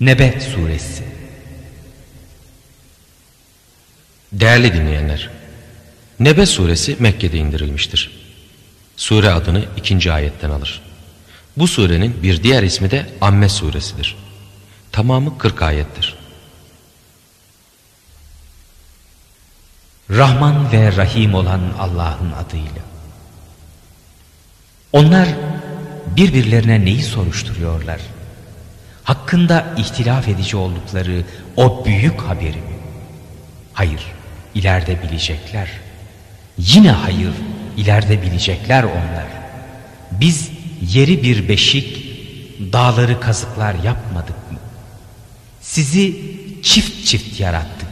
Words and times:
Nebe 0.00 0.40
Suresi 0.40 1.04
Değerli 4.32 4.74
dinleyenler, 4.74 5.30
Nebe 6.20 6.46
Suresi 6.46 6.96
Mekke'de 6.98 7.38
indirilmiştir. 7.38 8.10
Sure 8.96 9.30
adını 9.30 9.64
ikinci 9.76 10.12
ayetten 10.12 10.50
alır. 10.50 10.82
Bu 11.56 11.68
surenin 11.68 12.22
bir 12.22 12.42
diğer 12.42 12.62
ismi 12.62 12.90
de 12.90 13.06
Amme 13.20 13.48
Suresidir. 13.48 14.16
Tamamı 14.92 15.38
40 15.38 15.62
ayettir. 15.62 16.16
Rahman 20.10 20.72
ve 20.72 20.96
Rahim 20.96 21.34
olan 21.34 21.60
Allah'ın 21.78 22.32
adıyla. 22.32 22.82
Onlar 24.92 25.28
birbirlerine 26.16 26.84
neyi 26.84 27.02
soruşturuyorlar? 27.02 28.00
Hakkında 29.08 29.74
ihtilaf 29.76 30.28
edici 30.28 30.56
oldukları 30.56 31.24
o 31.56 31.84
büyük 31.84 32.20
haberi 32.20 32.56
mi? 32.56 32.78
Hayır, 33.72 34.00
ileride 34.54 35.02
bilecekler. 35.02 35.68
Yine 36.58 36.90
hayır, 36.90 37.32
ileride 37.76 38.22
bilecekler 38.22 38.82
onlar. 38.84 39.26
Biz 40.10 40.50
yeri 40.82 41.22
bir 41.22 41.48
beşik, 41.48 42.04
dağları 42.72 43.20
kazıklar 43.20 43.74
yapmadık 43.74 44.52
mı? 44.52 44.58
Sizi 45.60 46.16
çift 46.62 47.06
çift 47.06 47.40
yarattık. 47.40 47.88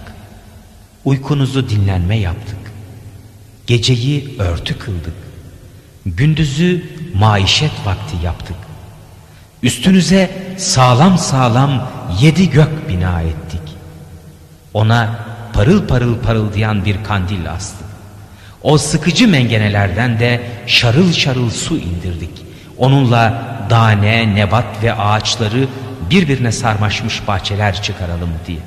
Uykunuzu 1.04 1.68
dinlenme 1.68 2.18
yaptık. 2.18 2.72
Geceyi 3.66 4.34
örtü 4.38 4.78
kıldık. 4.78 5.16
Gündüzü 6.06 6.84
maişet 7.14 7.72
vakti 7.86 8.16
yaptık. 8.24 8.65
Üstünüze 9.66 10.30
sağlam 10.56 11.18
sağlam 11.18 11.90
yedi 12.20 12.50
gök 12.50 12.88
bina 12.88 13.20
ettik. 13.22 13.60
Ona 14.74 15.18
parıl 15.52 15.86
parıl 15.86 16.18
parıldayan 16.18 16.84
bir 16.84 17.04
kandil 17.04 17.50
astık. 17.52 17.86
O 18.62 18.78
sıkıcı 18.78 19.28
mengenelerden 19.28 20.20
de 20.20 20.40
şarıl 20.66 21.12
şarıl 21.12 21.50
su 21.50 21.76
indirdik. 21.76 22.30
Onunla 22.78 23.42
dane, 23.70 24.34
nebat 24.34 24.82
ve 24.82 24.94
ağaçları 24.94 25.68
birbirine 26.10 26.52
sarmaşmış 26.52 27.28
bahçeler 27.28 27.82
çıkaralım 27.82 28.30
diye. 28.46 28.58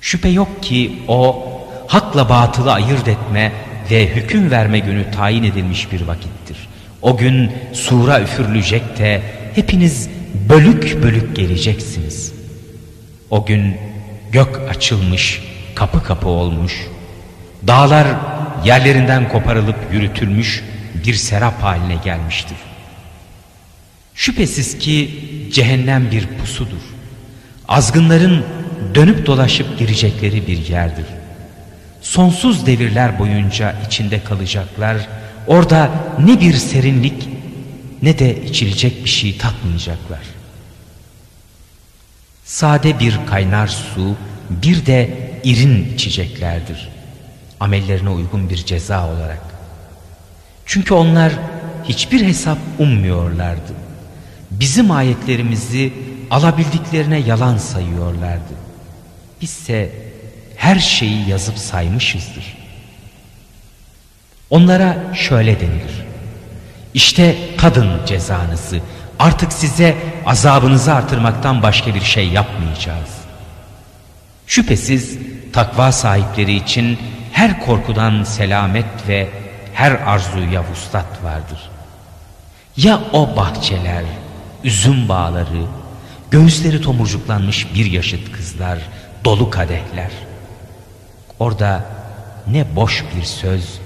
Şüphe 0.00 0.28
yok 0.28 0.62
ki 0.62 1.02
o 1.08 1.48
hakla 1.86 2.28
batılı 2.28 2.72
ayırt 2.72 3.08
etme 3.08 3.52
ve 3.90 4.08
hüküm 4.08 4.50
verme 4.50 4.78
günü 4.78 5.10
tayin 5.10 5.44
edilmiş 5.44 5.92
bir 5.92 6.06
vakittir. 6.06 6.68
O 7.02 7.16
gün 7.16 7.52
sura 7.72 8.20
üfürülecek 8.20 8.98
de 8.98 9.22
hepiniz 9.54 10.08
bölük 10.48 11.02
bölük 11.02 11.36
geleceksiniz. 11.36 12.32
O 13.30 13.46
gün 13.46 13.76
gök 14.32 14.60
açılmış, 14.70 15.42
kapı 15.74 16.04
kapı 16.04 16.28
olmuş, 16.28 16.86
dağlar 17.66 18.06
yerlerinden 18.64 19.28
koparılıp 19.28 19.76
yürütülmüş 19.92 20.64
bir 21.06 21.14
serap 21.14 21.62
haline 21.62 21.96
gelmiştir. 22.04 22.56
Şüphesiz 24.14 24.78
ki 24.78 25.10
cehennem 25.52 26.10
bir 26.10 26.26
pusudur. 26.26 26.82
Azgınların 27.68 28.44
dönüp 28.94 29.26
dolaşıp 29.26 29.78
girecekleri 29.78 30.46
bir 30.46 30.66
yerdir. 30.66 31.04
Sonsuz 32.00 32.66
devirler 32.66 33.18
boyunca 33.18 33.74
içinde 33.86 34.24
kalacaklar. 34.24 34.96
Orada 35.46 35.90
ne 36.18 36.40
bir 36.40 36.54
serinlik 36.54 37.28
ne 38.02 38.18
de 38.18 38.44
içilecek 38.44 39.04
bir 39.04 39.10
şey 39.10 39.38
tatmayacaklar. 39.38 40.20
Sade 42.44 42.98
bir 42.98 43.18
kaynar 43.26 43.66
su, 43.66 44.16
bir 44.50 44.86
de 44.86 45.30
irin 45.44 45.94
içeceklerdir. 45.94 46.88
Amellerine 47.60 48.10
uygun 48.10 48.50
bir 48.50 48.56
ceza 48.56 49.08
olarak. 49.08 49.42
Çünkü 50.66 50.94
onlar 50.94 51.32
hiçbir 51.84 52.24
hesap 52.26 52.58
ummuyorlardı. 52.78 53.72
Bizim 54.50 54.90
ayetlerimizi 54.90 55.92
alabildiklerine 56.30 57.18
yalan 57.18 57.58
sayıyorlardı. 57.58 58.54
Bizse 59.40 59.92
her 60.56 60.78
şeyi 60.78 61.28
yazıp 61.28 61.58
saymışızdır. 61.58 62.56
Onlara 64.50 65.14
şöyle 65.14 65.60
denilir. 65.60 66.07
İşte 66.98 67.36
tadın 67.58 68.06
cezanızı. 68.06 68.80
Artık 69.18 69.52
size 69.52 69.96
azabınızı 70.26 70.94
artırmaktan 70.94 71.62
başka 71.62 71.94
bir 71.94 72.00
şey 72.00 72.28
yapmayacağız. 72.28 73.08
Şüphesiz 74.46 75.18
takva 75.52 75.92
sahipleri 75.92 76.54
için 76.54 76.98
her 77.32 77.60
korkudan 77.60 78.24
selamet 78.24 79.08
ve 79.08 79.28
her 79.74 79.92
arzuya 79.92 80.64
vuslat 80.70 81.24
vardır. 81.24 81.70
Ya 82.76 83.00
o 83.12 83.36
bahçeler, 83.36 84.04
üzüm 84.64 85.08
bağları, 85.08 85.64
göğüsleri 86.30 86.80
tomurcuklanmış 86.80 87.74
bir 87.74 87.86
yaşıt 87.86 88.32
kızlar, 88.32 88.78
dolu 89.24 89.50
kadehler. 89.50 90.10
Orada 91.38 91.84
ne 92.46 92.76
boş 92.76 93.04
bir 93.16 93.24
söz 93.24 93.80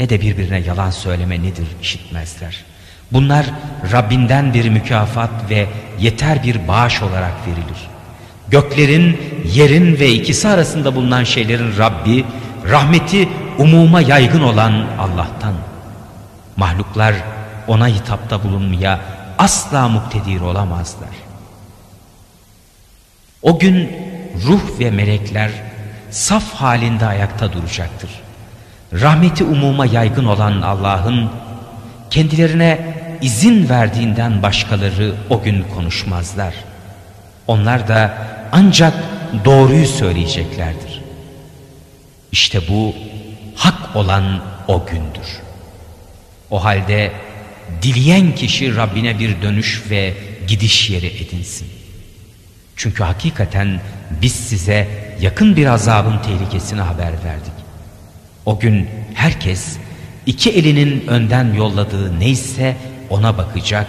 ne 0.00 0.08
de 0.08 0.20
birbirine 0.20 0.58
yalan 0.58 0.90
söyleme 0.90 1.42
nedir 1.42 1.66
işitmezler. 1.82 2.64
Bunlar 3.12 3.46
Rabbinden 3.92 4.54
bir 4.54 4.68
mükafat 4.68 5.30
ve 5.50 5.66
yeter 5.98 6.42
bir 6.42 6.68
bağış 6.68 7.02
olarak 7.02 7.32
verilir. 7.46 7.88
Göklerin, 8.48 9.20
yerin 9.52 10.00
ve 10.00 10.12
ikisi 10.12 10.48
arasında 10.48 10.94
bulunan 10.94 11.24
şeylerin 11.24 11.78
Rabbi, 11.78 12.24
rahmeti 12.70 13.28
umuma 13.58 14.00
yaygın 14.00 14.42
olan 14.42 14.86
Allah'tan. 14.98 15.54
Mahluklar 16.56 17.14
ona 17.68 17.88
hitapta 17.88 18.44
bulunmaya 18.44 19.00
asla 19.38 19.88
muktedir 19.88 20.40
olamazlar. 20.40 21.08
O 23.42 23.58
gün 23.58 23.92
ruh 24.46 24.78
ve 24.80 24.90
melekler 24.90 25.50
saf 26.10 26.54
halinde 26.54 27.06
ayakta 27.06 27.52
duracaktır. 27.52 28.10
Rahmeti 28.92 29.44
umuma 29.44 29.86
yaygın 29.86 30.24
olan 30.24 30.62
Allah'ın 30.62 31.30
kendilerine 32.10 32.96
izin 33.20 33.68
verdiğinden 33.68 34.42
başkaları 34.42 35.14
o 35.30 35.42
gün 35.42 35.64
konuşmazlar. 35.74 36.54
Onlar 37.46 37.88
da 37.88 38.14
ancak 38.52 38.94
doğruyu 39.44 39.86
söyleyeceklerdir. 39.86 41.00
İşte 42.32 42.60
bu 42.68 42.94
hak 43.56 43.96
olan 43.96 44.40
o 44.68 44.86
gündür. 44.86 45.40
O 46.50 46.64
halde 46.64 47.12
dileyen 47.82 48.34
kişi 48.34 48.76
Rabbine 48.76 49.18
bir 49.18 49.42
dönüş 49.42 49.82
ve 49.90 50.14
gidiş 50.46 50.90
yeri 50.90 51.06
edinsin. 51.06 51.68
Çünkü 52.76 53.02
hakikaten 53.04 53.80
biz 54.22 54.32
size 54.32 54.88
yakın 55.20 55.56
bir 55.56 55.66
azabın 55.66 56.18
tehlikesini 56.18 56.80
haber 56.80 57.12
verdik. 57.24 57.59
O 58.46 58.58
gün 58.58 58.88
herkes 59.14 59.76
iki 60.26 60.50
elinin 60.50 61.06
önden 61.06 61.54
yolladığı 61.54 62.20
neyse 62.20 62.76
ona 63.10 63.38
bakacak. 63.38 63.86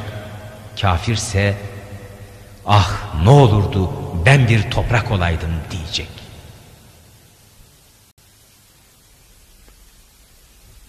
Kafirse 0.81 1.57
ah 2.65 3.15
ne 3.23 3.29
olurdu 3.29 3.91
ben 4.25 4.47
bir 4.47 4.71
toprak 4.71 5.11
olaydım 5.11 5.51
diyecek. 5.71 6.09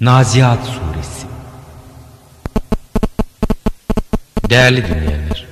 Naziat 0.00 0.66
Suresi 0.66 1.26
Değerli 4.50 4.88
dinleyenler, 4.88 5.46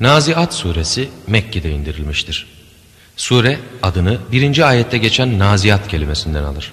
Naziat 0.00 0.54
suresi 0.54 1.08
Mekke'de 1.26 1.70
indirilmiştir. 1.70 2.46
Sure 3.16 3.58
adını 3.82 4.18
birinci 4.32 4.64
ayette 4.64 4.98
geçen 4.98 5.38
Naziat 5.38 5.88
kelimesinden 5.88 6.42
alır. 6.42 6.72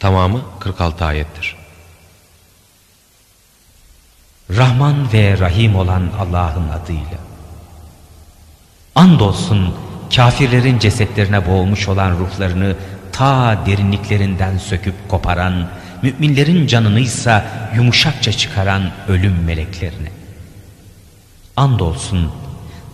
Tamamı 0.00 0.40
46 0.60 1.04
ayettir. 1.04 1.56
Rahman 4.50 5.12
ve 5.12 5.38
Rahim 5.38 5.76
olan 5.76 6.08
Allah'ın 6.20 6.68
adıyla. 6.68 7.18
Andolsun 8.94 9.74
kafirlerin 10.16 10.78
cesetlerine 10.78 11.46
boğulmuş 11.46 11.88
olan 11.88 12.10
ruhlarını 12.18 12.76
ta 13.12 13.58
derinliklerinden 13.66 14.58
söküp 14.58 14.94
koparan, 15.08 15.68
müminlerin 16.02 16.66
canınıysa 16.66 17.46
yumuşakça 17.74 18.32
çıkaran 18.32 18.90
ölüm 19.08 19.44
meleklerine. 19.44 20.08
Andolsun 21.56 22.32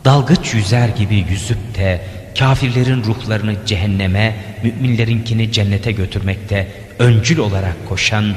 dalgıç 0.05 0.55
yüzer 0.55 0.89
gibi 0.89 1.27
yüzüp 1.31 1.79
de 1.79 2.07
kafirlerin 2.39 3.05
ruhlarını 3.05 3.67
cehenneme, 3.67 4.37
müminlerinkini 4.63 5.53
cennete 5.53 5.93
götürmekte 5.93 6.69
öncül 6.99 7.39
olarak 7.39 7.89
koşan, 7.89 8.35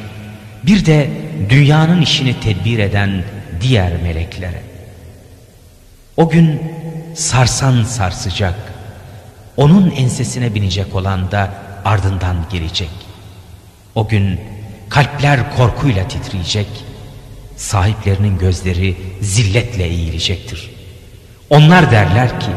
bir 0.64 0.86
de 0.86 1.10
dünyanın 1.50 2.02
işini 2.02 2.40
tedbir 2.40 2.80
eden 2.80 3.24
diğer 3.62 4.02
meleklere. 4.02 4.62
O 6.18 6.30
gün 6.30 6.62
sarsan 7.16 7.84
sarsacak. 7.84 8.56
Onun 9.58 9.92
ensesine 9.92 10.56
binecek 10.56 10.96
olan 10.96 11.32
da 11.32 11.54
ardından 11.86 12.36
gelecek. 12.52 12.90
O 13.96 14.08
gün 14.08 14.40
kalpler 14.90 15.56
korkuyla 15.56 16.08
titreyecek. 16.08 16.68
Sahiplerinin 17.58 18.38
gözleri 18.38 18.96
zilletle 19.22 19.84
eğilecektir. 19.84 20.72
Onlar 21.50 21.92
derler 21.92 22.40
ki 22.40 22.52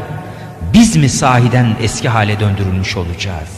biz 0.73 0.95
mi 0.95 1.09
sahiden 1.09 1.75
eski 1.81 2.09
hale 2.09 2.39
döndürülmüş 2.39 2.97
olacağız? 2.97 3.49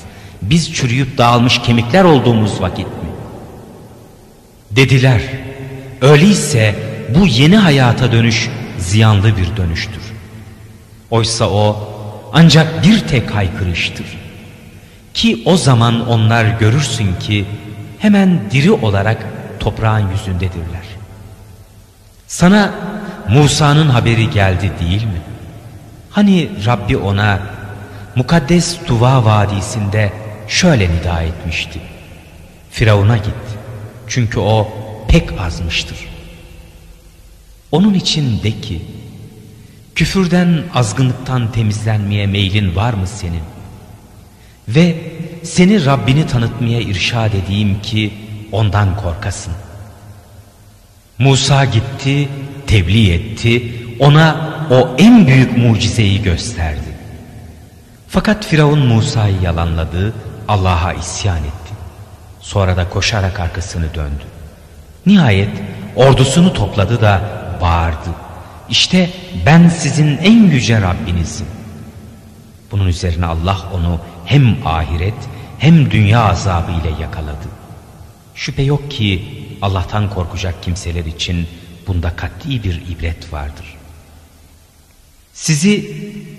Biz 0.42 0.74
çürüyüp 0.74 1.18
dağılmış 1.18 1.62
kemikler 1.62 2.04
olduğumuz 2.04 2.62
vakit 2.62 2.88
mi? 2.88 3.10
Dediler 4.72 5.22
öyleyse 6.02 6.76
bu 7.16 7.28
yeni 7.28 7.58
hayata 7.58 8.12
dönüş 8.12 8.50
ziyanlı 8.80 9.38
bir 9.38 9.58
dönüştür. 9.58 10.04
Oysa 11.12 11.50
o 11.50 11.90
ancak 12.34 12.84
bir 12.84 13.00
tek 13.00 13.36
haykırıştır. 13.36 14.06
Ki 15.14 15.44
o 15.46 15.58
zaman 15.58 16.10
onlar 16.10 16.46
görürsün 16.46 17.16
ki 17.20 17.46
hemen 18.00 18.40
diri 18.52 18.72
olarak 18.72 19.26
toprağın 19.60 20.12
yüzündedirler. 20.12 20.86
Sana 22.28 22.72
Musa'nın 23.30 23.90
haberi 23.90 24.30
geldi 24.30 24.72
değil 24.80 25.04
mi? 25.04 25.22
Hani 26.10 26.50
Rabbi 26.66 26.98
ona 26.98 27.40
mukaddes 28.16 28.78
Tuva 28.86 29.26
Vadisi'nde 29.26 30.12
şöyle 30.52 30.90
nida 30.90 31.22
etmişti. 31.22 31.80
Firavun'a 32.72 33.18
git 33.18 33.34
çünkü 34.08 34.40
o 34.40 34.68
pek 35.08 35.42
azmıştır. 35.42 35.98
Onun 37.72 37.94
için 37.94 38.44
de 38.44 38.62
ki 38.62 38.82
küfürden 39.96 40.64
azgınlıktan 40.74 41.52
temizlenmeye 41.52 42.28
meylin 42.28 42.76
var 42.76 42.94
mı 42.94 43.08
senin? 43.08 43.44
Ve 44.68 44.96
seni 45.44 45.86
Rabbini 45.86 46.28
tanıtmaya 46.28 46.82
irşad 46.82 47.34
edeyim 47.34 47.82
ki 47.82 48.14
ondan 48.52 48.98
korkasın. 48.98 49.54
Musa 51.20 51.66
gitti, 51.66 52.30
tebliğ 52.68 53.14
etti, 53.14 53.74
ona 54.00 54.52
o 54.72 54.96
en 54.98 55.28
büyük 55.28 55.58
mucizeyi 55.58 56.24
gösterdi. 56.24 56.92
Fakat 58.08 58.46
Firavun 58.46 58.80
Musa'yı 58.80 59.42
yalanladı, 59.42 60.14
Allah'a 60.48 60.94
isyan 60.94 61.38
etti. 61.38 61.74
Sonra 62.40 62.78
da 62.78 62.90
koşarak 62.90 63.40
arkasını 63.40 63.94
döndü. 63.94 64.24
Nihayet 65.06 65.62
ordusunu 65.96 66.54
topladı 66.54 67.02
da 67.02 67.22
bağırdı. 67.62 68.10
İşte 68.70 69.10
ben 69.46 69.70
sizin 69.70 70.18
en 70.18 70.44
yüce 70.44 70.82
Rabbinizim. 70.82 71.48
Bunun 72.72 72.88
üzerine 72.88 73.26
Allah 73.26 73.58
onu 73.74 74.00
hem 74.26 74.68
ahiret 74.68 75.30
hem 75.60 75.92
dünya 75.92 76.24
azabı 76.24 76.72
ile 76.72 77.02
yakaladı. 77.02 77.48
Şüphe 78.36 78.62
yok 78.62 78.92
ki 78.92 79.42
Allah'tan 79.62 80.10
korkacak 80.10 80.64
kimseler 80.64 81.06
için 81.06 81.48
bunda 81.88 82.16
kat'i 82.16 82.64
bir 82.64 82.82
ibret 82.90 83.34
vardır. 83.34 83.78
Sizi 85.34 85.96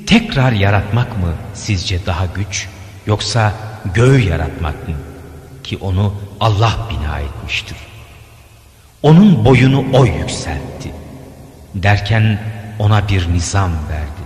tekrar 0.07 0.53
yaratmak 0.53 1.19
mı 1.19 1.35
sizce 1.55 2.07
daha 2.07 2.27
güç 2.27 2.69
yoksa 3.07 3.53
göğü 3.95 4.21
yaratmak 4.21 4.89
mı? 4.89 4.95
Ki 5.65 5.79
onu 5.81 6.15
Allah 6.41 6.79
bina 6.91 7.19
etmiştir. 7.19 7.77
Onun 9.03 9.45
boyunu 9.45 9.85
o 9.93 10.05
yükseltti. 10.05 10.93
Derken 11.75 12.39
ona 12.79 13.09
bir 13.09 13.33
nizam 13.33 13.71
verdi. 13.71 14.23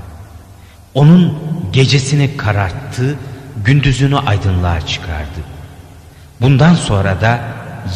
Onun 0.94 1.38
gecesini 1.72 2.36
kararttı, 2.36 3.18
gündüzünü 3.64 4.18
aydınlığa 4.18 4.80
çıkardı. 4.86 5.40
Bundan 6.40 6.74
sonra 6.74 7.20
da 7.20 7.40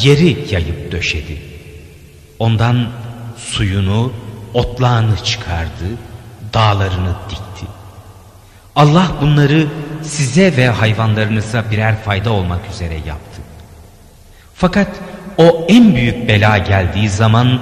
yeri 0.02 0.46
yayıp 0.50 0.92
döşedi. 0.92 1.42
Ondan 2.38 2.88
suyunu, 3.36 4.12
otlağını 4.54 5.16
çıkardı, 5.16 5.84
dağlarını 6.54 7.14
dikti. 7.30 7.49
Allah 8.76 9.12
bunları 9.20 9.66
size 10.02 10.56
ve 10.56 10.68
hayvanlarınıza 10.68 11.64
birer 11.70 12.02
fayda 12.02 12.32
olmak 12.32 12.60
üzere 12.74 12.94
yaptı. 12.94 13.42
Fakat 14.54 14.88
o 15.38 15.66
en 15.68 15.94
büyük 15.94 16.28
bela 16.28 16.58
geldiği 16.58 17.08
zaman 17.08 17.60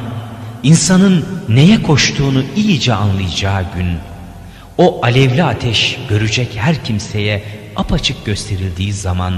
insanın 0.62 1.26
neye 1.48 1.82
koştuğunu 1.82 2.42
iyice 2.56 2.94
anlayacağı 2.94 3.64
gün 3.76 3.98
o 4.78 5.00
alevli 5.02 5.44
ateş 5.44 5.98
görecek 6.08 6.48
her 6.56 6.84
kimseye 6.84 7.42
apaçık 7.76 8.26
gösterildiği 8.26 8.92
zaman 8.92 9.34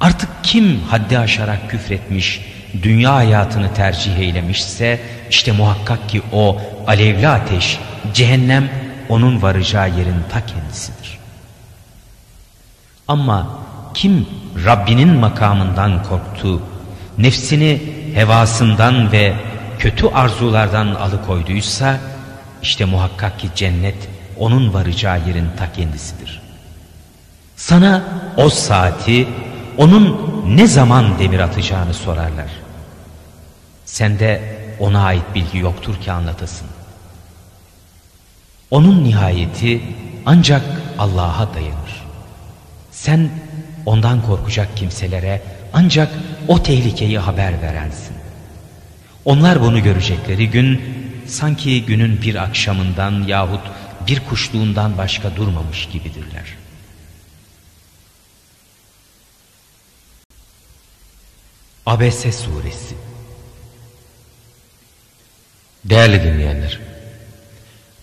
artık 0.00 0.28
kim 0.42 0.80
haddi 0.90 1.18
aşarak 1.18 1.70
küfretmiş, 1.70 2.40
dünya 2.82 3.14
hayatını 3.14 3.74
tercih 3.74 4.18
eylemişse 4.18 5.00
işte 5.30 5.52
muhakkak 5.52 6.08
ki 6.08 6.22
o 6.32 6.60
alevli 6.86 7.28
ateş, 7.28 7.78
cehennem 8.14 8.70
onun 9.10 9.42
varacağı 9.42 9.88
yerin 9.88 10.24
ta 10.32 10.46
kendisidir. 10.46 11.18
Ama 13.08 13.58
kim 13.94 14.26
Rabbinin 14.64 15.08
makamından 15.08 16.02
korktu, 16.02 16.62
nefsini 17.18 17.82
hevasından 18.14 19.12
ve 19.12 19.34
kötü 19.78 20.06
arzulardan 20.06 20.86
alıkoyduysa 20.86 21.98
işte 22.62 22.84
muhakkak 22.84 23.38
ki 23.38 23.48
cennet 23.54 24.08
onun 24.38 24.74
varacağı 24.74 25.28
yerin 25.28 25.48
ta 25.58 25.72
kendisidir. 25.72 26.40
Sana 27.56 28.02
o 28.36 28.48
saati 28.48 29.28
onun 29.78 30.30
ne 30.56 30.66
zaman 30.66 31.18
demir 31.18 31.38
atacağını 31.40 31.94
sorarlar. 31.94 32.50
Sende 33.84 34.56
ona 34.80 35.04
ait 35.04 35.24
bilgi 35.34 35.58
yoktur 35.58 36.00
ki 36.00 36.12
anlatasın. 36.12 36.69
Onun 38.70 39.04
nihayeti 39.04 39.82
ancak 40.26 40.62
Allah'a 40.98 41.54
dayanır. 41.54 42.04
Sen 42.90 43.30
ondan 43.86 44.22
korkacak 44.22 44.76
kimselere 44.76 45.42
ancak 45.72 46.12
o 46.48 46.62
tehlikeyi 46.62 47.18
haber 47.18 47.62
verensin. 47.62 48.16
Onlar 49.24 49.60
bunu 49.60 49.82
görecekleri 49.82 50.50
gün 50.50 50.80
sanki 51.26 51.84
günün 51.86 52.22
bir 52.22 52.34
akşamından 52.34 53.22
yahut 53.22 53.60
bir 54.06 54.20
kuşluğundan 54.20 54.98
başka 54.98 55.36
durmamış 55.36 55.88
gibidirler. 55.92 56.44
Abese 61.86 62.32
Suresi 62.32 62.94
Değerli 65.84 66.22
dinleyenler, 66.22 66.80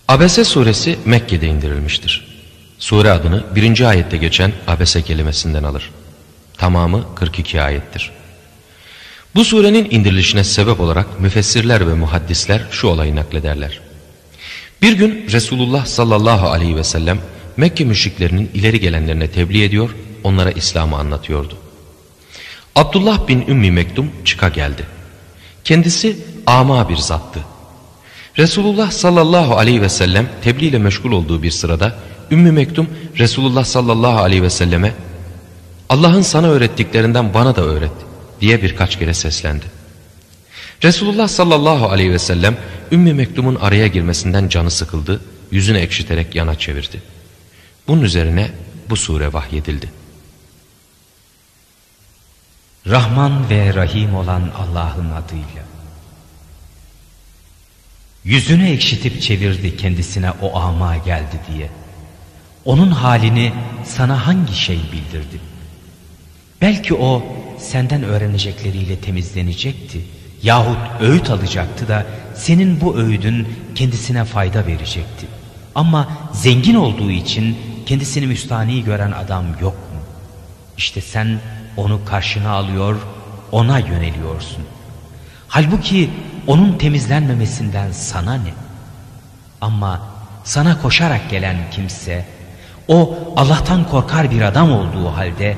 Abese 0.08 0.44
suresi 0.44 1.00
Mekke'de 1.06 1.48
indirilmiştir. 1.48 2.28
Sure 2.80 3.12
adını 3.12 3.44
birinci 3.56 3.88
ayette 3.88 4.18
geçen 4.18 4.52
abese 4.68 5.02
kelimesinden 5.02 5.64
alır. 5.64 5.92
Tamamı 6.58 7.16
42 7.16 7.62
ayettir. 7.62 8.12
Bu 9.36 9.46
surenin 9.46 9.88
indirilişine 9.92 10.44
sebep 10.44 10.80
olarak 10.80 11.20
müfessirler 11.20 11.88
ve 11.88 11.94
muhaddisler 11.94 12.62
şu 12.72 12.88
olayı 12.88 13.16
naklederler. 13.16 13.80
Bir 14.82 14.94
gün 14.94 15.28
Resulullah 15.32 15.86
sallallahu 15.86 16.48
aleyhi 16.48 16.76
ve 16.76 16.84
sellem 16.84 17.20
Mekke 17.58 17.86
müşriklerinin 17.86 18.52
ileri 18.54 18.80
gelenlerine 18.80 19.32
tebliğ 19.32 19.64
ediyor, 19.64 19.96
onlara 20.24 20.52
İslam'ı 20.52 20.98
anlatıyordu. 20.98 21.58
Abdullah 22.76 23.28
bin 23.28 23.48
Ümmi 23.48 23.72
Mektum 23.72 24.12
çıka 24.26 24.50
geldi. 24.50 24.86
Kendisi 25.64 26.18
ama 26.46 26.90
bir 26.90 26.98
zattı. 26.98 27.40
Resulullah 28.38 28.91
sallallahu 28.91 29.58
aleyhi 29.58 29.82
ve 29.82 29.89
sellem 29.89 30.29
tebliğ 30.44 30.65
ile 30.65 30.77
meşgul 30.77 31.12
olduğu 31.12 31.44
bir 31.44 31.51
sırada 31.51 31.96
Ümmü 32.32 32.51
Mektum 32.51 32.89
Resulullah 33.17 33.65
sallallahu 33.65 34.17
aleyhi 34.17 34.44
ve 34.44 34.50
selleme 34.50 34.94
Allah'ın 35.89 36.22
sana 36.22 36.48
öğrettiklerinden 36.48 37.34
bana 37.34 37.56
da 37.56 37.62
öğret 37.62 37.91
diye 38.41 38.62
birkaç 38.62 39.00
kere 39.00 39.13
seslendi. 39.13 39.65
Resulullah 40.84 41.27
sallallahu 41.27 41.89
aleyhi 41.89 42.12
ve 42.12 42.20
sellem 42.20 42.58
Ümmü 42.91 43.13
Mektum'un 43.13 43.56
araya 43.56 43.88
girmesinden 43.88 44.50
canı 44.50 44.72
sıkıldı, 44.72 45.22
yüzünü 45.51 45.77
ekşiterek 45.77 46.36
yana 46.36 46.56
çevirdi. 46.56 47.01
Bunun 47.88 48.01
üzerine 48.01 48.51
bu 48.89 48.96
sure 48.96 49.34
vahyedildi. 49.34 49.89
Rahman 52.88 53.50
ve 53.50 53.74
Rahim 53.74 54.15
olan 54.15 54.51
Allah'ın 54.58 55.12
adıyla. 55.12 55.77
Yüzünü 58.28 58.70
ekşitip 58.70 59.22
çevirdi 59.22 59.78
kendisine 59.78 60.32
o 60.42 60.60
ama 60.60 60.98
geldi 60.98 61.40
diye. 61.52 61.70
Onun 62.66 62.92
halini 62.92 63.54
sana 63.86 64.28
hangi 64.28 64.56
şey 64.56 64.78
bildirdi? 64.78 65.40
Belki 66.62 66.94
o 66.94 67.24
senden 67.60 68.04
öğrenecekleriyle 68.04 69.00
temizlenecekti. 69.00 70.02
Yahut 70.44 70.78
öğüt 71.02 71.30
alacaktı 71.30 71.88
da 71.88 72.06
senin 72.36 72.82
bu 72.82 72.98
öğüdün 72.98 73.48
kendisine 73.76 74.26
fayda 74.26 74.68
verecekti. 74.68 75.26
Ama 75.76 76.10
zengin 76.34 76.76
olduğu 76.76 77.12
için 77.12 77.58
kendisini 77.86 78.28
müstani 78.28 78.84
gören 78.84 79.12
adam 79.12 79.46
yok 79.62 79.74
mu? 79.74 80.00
İşte 80.78 81.02
sen 81.02 81.40
onu 81.78 82.06
karşına 82.06 82.50
alıyor, 82.50 82.96
ona 83.52 83.80
yöneliyorsun. 83.80 84.64
Halbuki 85.48 86.10
onun 86.48 86.77
temizlenmemesinden 86.77 87.92
sana 87.92 88.34
ne? 88.34 88.54
Ama 89.62 90.10
sana 90.44 90.82
koşarak 90.82 91.30
gelen 91.30 91.58
kimse, 91.72 92.25
o 92.88 93.18
Allah'tan 93.36 93.88
korkar 93.88 94.32
bir 94.32 94.42
adam 94.42 94.72
olduğu 94.72 95.08
halde 95.08 95.58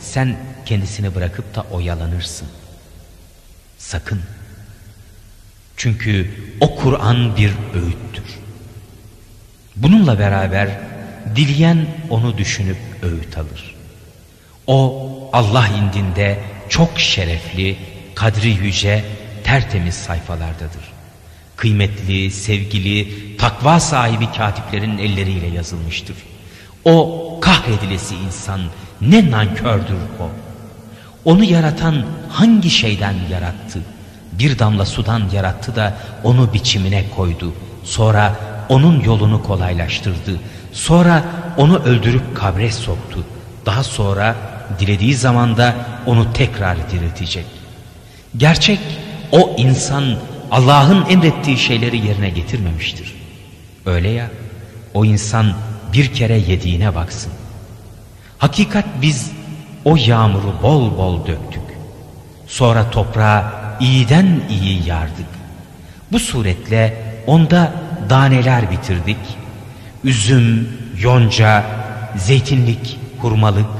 sen 0.00 0.36
kendisini 0.66 1.14
bırakıp 1.14 1.54
da 1.54 1.62
oyalanırsın. 1.62 2.48
Sakın. 3.78 4.20
Çünkü 5.76 6.30
o 6.60 6.76
Kur'an 6.76 7.36
bir 7.36 7.52
öğüttür. 7.74 8.38
Bununla 9.76 10.18
beraber 10.18 10.68
dileyen 11.36 11.86
onu 12.10 12.38
düşünüp 12.38 12.76
öğüt 13.02 13.38
alır. 13.38 13.74
O 14.66 15.08
Allah 15.32 15.68
indinde 15.68 16.38
çok 16.68 16.98
şerefli, 16.98 17.76
kadri 18.14 18.50
yüce, 18.50 19.04
tertemiz 19.46 19.94
sayfalardadır. 19.94 20.86
Kıymetli, 21.56 22.30
sevgili, 22.30 23.08
takva 23.36 23.80
sahibi 23.80 24.32
katiplerin 24.32 24.98
elleriyle 24.98 25.46
yazılmıştır. 25.46 26.16
O 26.84 27.38
kahredilesi 27.40 28.14
insan 28.16 28.60
ne 29.00 29.30
nankördür 29.30 29.96
o. 30.20 30.28
Onu 31.24 31.44
yaratan 31.44 32.04
hangi 32.28 32.70
şeyden 32.70 33.14
yarattı? 33.30 33.80
Bir 34.32 34.58
damla 34.58 34.86
sudan 34.86 35.22
yarattı 35.32 35.76
da 35.76 35.94
onu 36.24 36.52
biçimine 36.52 37.04
koydu. 37.16 37.52
Sonra 37.84 38.36
onun 38.68 39.00
yolunu 39.00 39.42
kolaylaştırdı. 39.42 40.40
Sonra 40.72 41.24
onu 41.56 41.78
öldürüp 41.78 42.36
kabre 42.36 42.72
soktu. 42.72 43.24
Daha 43.66 43.84
sonra 43.84 44.36
dilediği 44.78 45.14
zamanda 45.14 45.74
onu 46.06 46.32
tekrar 46.32 46.90
diriltecek. 46.90 47.46
Gerçek 48.36 48.80
o 49.32 49.54
insan 49.56 50.04
Allah'ın 50.50 51.10
emrettiği 51.10 51.58
şeyleri 51.58 52.06
yerine 52.06 52.30
getirmemiştir. 52.30 53.14
Öyle 53.86 54.08
ya 54.08 54.30
o 54.94 55.04
insan 55.04 55.52
bir 55.92 56.14
kere 56.14 56.38
yediğine 56.38 56.94
baksın. 56.94 57.32
Hakikat 58.38 58.84
biz 59.02 59.32
o 59.84 59.96
yağmuru 59.96 60.54
bol 60.62 60.98
bol 60.98 61.26
döktük. 61.26 61.62
Sonra 62.46 62.90
toprağa 62.90 63.52
iyiden 63.80 64.40
iyi 64.50 64.88
yardık. 64.88 65.26
Bu 66.12 66.18
suretle 66.18 66.94
onda 67.26 67.72
daneler 68.10 68.70
bitirdik. 68.70 69.16
Üzüm, 70.04 70.68
yonca, 70.98 71.64
zeytinlik, 72.16 72.98
hurmalık, 73.18 73.70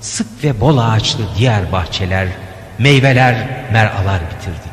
sık 0.00 0.44
ve 0.44 0.60
bol 0.60 0.78
ağaçlı 0.78 1.24
diğer 1.38 1.72
bahçeler, 1.72 2.28
meyveler, 2.78 3.48
meralar 3.72 4.20
bitirdik. 4.20 4.63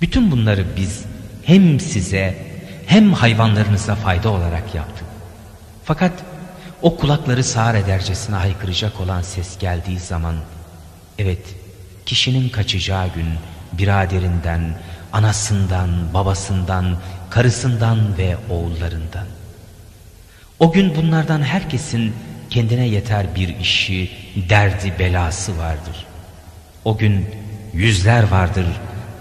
Bütün 0.00 0.30
bunları 0.30 0.66
biz 0.76 1.04
hem 1.44 1.80
size 1.80 2.36
hem 2.86 3.12
hayvanlarınıza 3.12 3.94
fayda 3.94 4.30
olarak 4.30 4.74
yaptık. 4.74 5.06
Fakat 5.84 6.12
o 6.82 6.96
kulakları 6.96 7.44
sağır 7.44 7.74
edercesine 7.74 8.36
haykıracak 8.36 9.00
olan 9.00 9.22
ses 9.22 9.58
geldiği 9.58 9.98
zaman, 9.98 10.34
evet 11.18 11.54
kişinin 12.06 12.48
kaçacağı 12.48 13.08
gün 13.14 13.26
biraderinden, 13.72 14.74
anasından, 15.12 16.14
babasından, 16.14 16.96
karısından 17.30 18.18
ve 18.18 18.36
oğullarından. 18.50 19.26
O 20.58 20.72
gün 20.72 20.96
bunlardan 20.96 21.42
herkesin 21.42 22.14
kendine 22.50 22.88
yeter 22.88 23.34
bir 23.34 23.58
işi, 23.58 24.10
derdi, 24.48 24.94
belası 24.98 25.58
vardır. 25.58 26.06
O 26.84 26.96
gün 26.96 27.26
yüzler 27.72 28.28
vardır, 28.28 28.66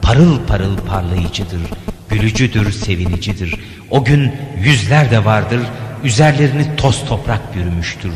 parıl 0.09 0.47
parıl 0.47 0.77
parlayıcıdır, 0.77 1.61
gülücüdür, 2.09 2.71
sevinicidir. 2.71 3.55
O 3.89 4.03
gün 4.03 4.35
yüzler 4.57 5.11
de 5.11 5.25
vardır, 5.25 5.61
üzerlerini 6.03 6.75
toz 6.75 7.05
toprak 7.05 7.55
bürümüştür. 7.55 8.13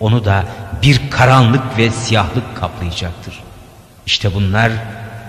Onu 0.00 0.24
da 0.24 0.46
bir 0.82 1.10
karanlık 1.10 1.78
ve 1.78 1.90
siyahlık 1.90 2.56
kaplayacaktır. 2.56 3.42
İşte 4.06 4.34
bunlar 4.34 4.72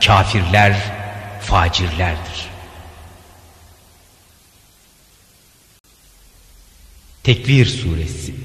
kafirler, 0.06 0.76
facirlerdir. 1.42 2.48
Tekvir 7.24 7.66
Suresi 7.66 8.36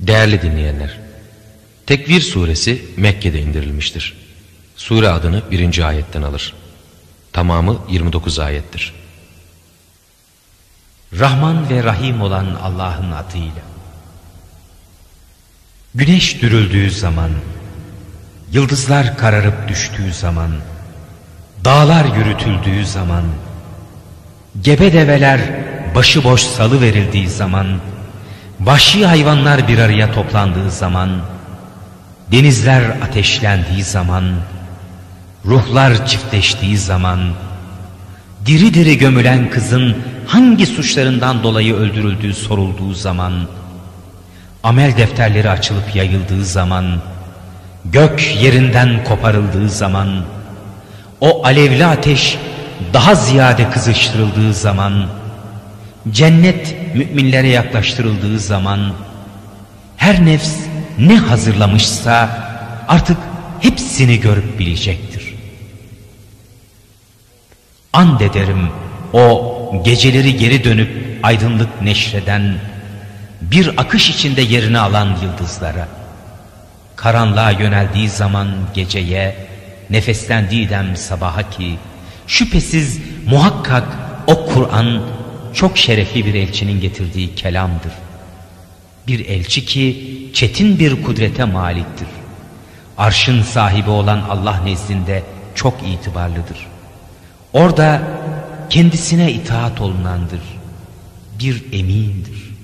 Değerli 0.00 0.42
dinleyenler, 0.42 1.05
Tekvir 1.86 2.20
Suresi 2.20 2.84
Mekke'de 2.96 3.40
indirilmiştir. 3.40 4.16
Sure 4.76 5.08
adını 5.08 5.42
birinci 5.50 5.84
ayetten 5.84 6.22
alır. 6.22 6.54
Tamamı 7.32 7.78
29 7.88 8.38
ayettir. 8.38 8.94
Rahman 11.18 11.70
ve 11.70 11.84
Rahim 11.84 12.20
olan 12.22 12.46
Allah'ın 12.62 13.12
adıyla. 13.12 13.62
Güneş 15.94 16.42
dürüldüğü 16.42 16.90
zaman, 16.90 17.30
yıldızlar 18.52 19.18
kararıp 19.18 19.68
düştüğü 19.68 20.12
zaman, 20.12 20.50
dağlar 21.64 22.16
yürütüldüğü 22.16 22.86
zaman, 22.86 23.24
gebe 24.62 24.92
develer 24.92 25.40
başıboş 25.94 26.42
salı 26.42 26.80
verildiği 26.80 27.28
zaman, 27.28 27.80
vahşi 28.60 29.06
hayvanlar 29.06 29.68
bir 29.68 29.78
araya 29.78 30.12
toplandığı 30.12 30.70
zaman, 30.70 31.35
denizler 32.32 32.82
ateşlendiği 33.02 33.82
zaman, 33.84 34.24
ruhlar 35.44 36.06
çiftleştiği 36.06 36.78
zaman, 36.78 37.20
diri 38.46 38.74
diri 38.74 38.98
gömülen 38.98 39.50
kızın 39.50 39.96
hangi 40.26 40.66
suçlarından 40.66 41.42
dolayı 41.42 41.74
öldürüldüğü 41.74 42.34
sorulduğu 42.34 42.94
zaman, 42.94 43.32
amel 44.62 44.96
defterleri 44.96 45.50
açılıp 45.50 45.96
yayıldığı 45.96 46.44
zaman, 46.44 47.00
gök 47.84 48.36
yerinden 48.42 49.04
koparıldığı 49.04 49.68
zaman, 49.68 50.24
o 51.20 51.46
alevli 51.46 51.86
ateş 51.86 52.38
daha 52.92 53.14
ziyade 53.14 53.70
kızıştırıldığı 53.70 54.54
zaman, 54.54 55.06
cennet 56.10 56.76
müminlere 56.94 57.48
yaklaştırıldığı 57.48 58.38
zaman, 58.38 58.92
her 59.96 60.26
nefs 60.26 60.56
ne 60.98 61.16
hazırlamışsa 61.16 62.28
artık 62.88 63.16
hepsini 63.60 64.20
görüp 64.20 64.58
bilecektir. 64.58 65.34
And 67.92 68.20
ederim 68.20 68.68
o 69.12 69.82
geceleri 69.84 70.36
geri 70.36 70.64
dönüp 70.64 71.18
aydınlık 71.22 71.82
neşreden, 71.82 72.58
bir 73.40 73.70
akış 73.76 74.10
içinde 74.10 74.42
yerini 74.42 74.78
alan 74.78 75.16
yıldızlara, 75.22 75.88
karanlığa 76.96 77.50
yöneldiği 77.50 78.08
zaman 78.08 78.48
geceye, 78.74 79.36
nefeslendiği 79.90 80.70
dem 80.70 80.96
sabaha 80.96 81.50
ki, 81.50 81.78
şüphesiz 82.26 83.00
muhakkak 83.26 83.84
o 84.26 84.46
Kur'an 84.46 85.02
çok 85.54 85.78
şerefli 85.78 86.26
bir 86.26 86.34
elçinin 86.34 86.80
getirdiği 86.80 87.34
kelamdır. 87.34 87.92
Bir 89.06 89.26
elçi 89.26 89.64
ki 89.64 90.30
çetin 90.34 90.78
bir 90.78 91.02
kudrete 91.02 91.44
maliktir. 91.44 92.08
Arşın 92.98 93.42
sahibi 93.42 93.90
olan 93.90 94.20
Allah 94.30 94.60
nezdinde 94.64 95.22
çok 95.54 95.74
itibarlıdır. 95.82 96.66
Orada 97.52 98.02
kendisine 98.70 99.32
itaat 99.32 99.80
olunandır. 99.80 100.40
Bir 101.38 101.64
emindir. 101.72 102.54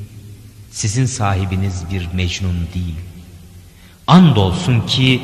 Sizin 0.70 1.06
sahibiniz 1.06 1.82
bir 1.90 2.08
mecnun 2.12 2.68
değil. 2.74 2.96
Andolsun 4.06 4.80
ki 4.80 5.22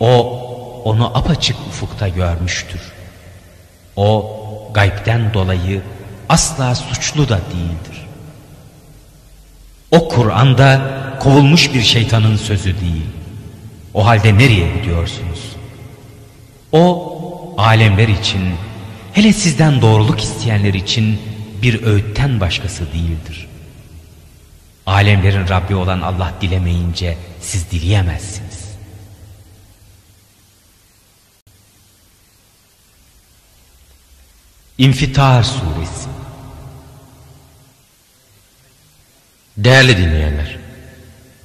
o 0.00 0.44
onu 0.84 1.18
apaçık 1.18 1.56
ufukta 1.68 2.08
görmüştür. 2.08 2.80
O 3.96 4.38
gaybden 4.74 5.34
dolayı 5.34 5.82
asla 6.28 6.74
suçlu 6.74 7.28
da 7.28 7.36
değildir. 7.36 8.07
O 9.90 10.08
Kur'an'da 10.08 10.98
kovulmuş 11.20 11.74
bir 11.74 11.82
şeytanın 11.82 12.36
sözü 12.36 12.80
değil. 12.80 13.06
O 13.94 14.06
halde 14.06 14.38
nereye 14.38 14.76
gidiyorsunuz? 14.76 15.56
O 16.72 17.54
alemler 17.58 18.08
için 18.08 18.42
Hele 19.18 19.32
sizden 19.32 19.82
doğruluk 19.82 20.20
isteyenler 20.20 20.74
için 20.74 21.20
bir 21.62 21.82
öğütten 21.82 22.40
başkası 22.40 22.92
değildir. 22.92 23.48
Alemlerin 24.86 25.48
Rabbi 25.48 25.74
olan 25.74 26.00
Allah 26.00 26.34
dilemeyince 26.40 27.18
siz 27.40 27.70
dileyemezsiniz. 27.70 28.68
İnfitar 34.78 35.42
Suresi 35.42 36.08
Değerli 39.58 39.96
dinleyenler, 39.96 40.58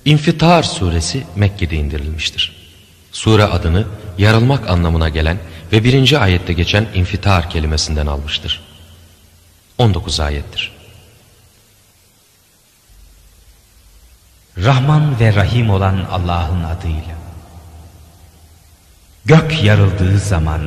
İnfitar 0.05 0.63
suresi 0.63 1.24
Mekke'de 1.36 1.75
indirilmiştir. 1.75 2.55
Sure 3.12 3.43
adını 3.43 3.88
yarılmak 4.17 4.70
anlamına 4.70 5.10
gelen 5.10 5.38
ve 5.72 5.84
birinci 5.84 6.20
ayette 6.20 6.53
geçen 6.53 6.88
infitar 6.93 7.50
kelimesinden 7.50 8.08
almıştır. 8.08 8.62
19 9.77 10.20
ayettir. 10.20 10.72
Rahman 14.58 15.20
ve 15.20 15.36
Rahim 15.36 15.70
olan 15.70 16.05
Allah'ın 16.12 16.63
adıyla. 16.63 17.15
Gök 19.25 19.63
yarıldığı 19.63 20.20
zaman, 20.20 20.62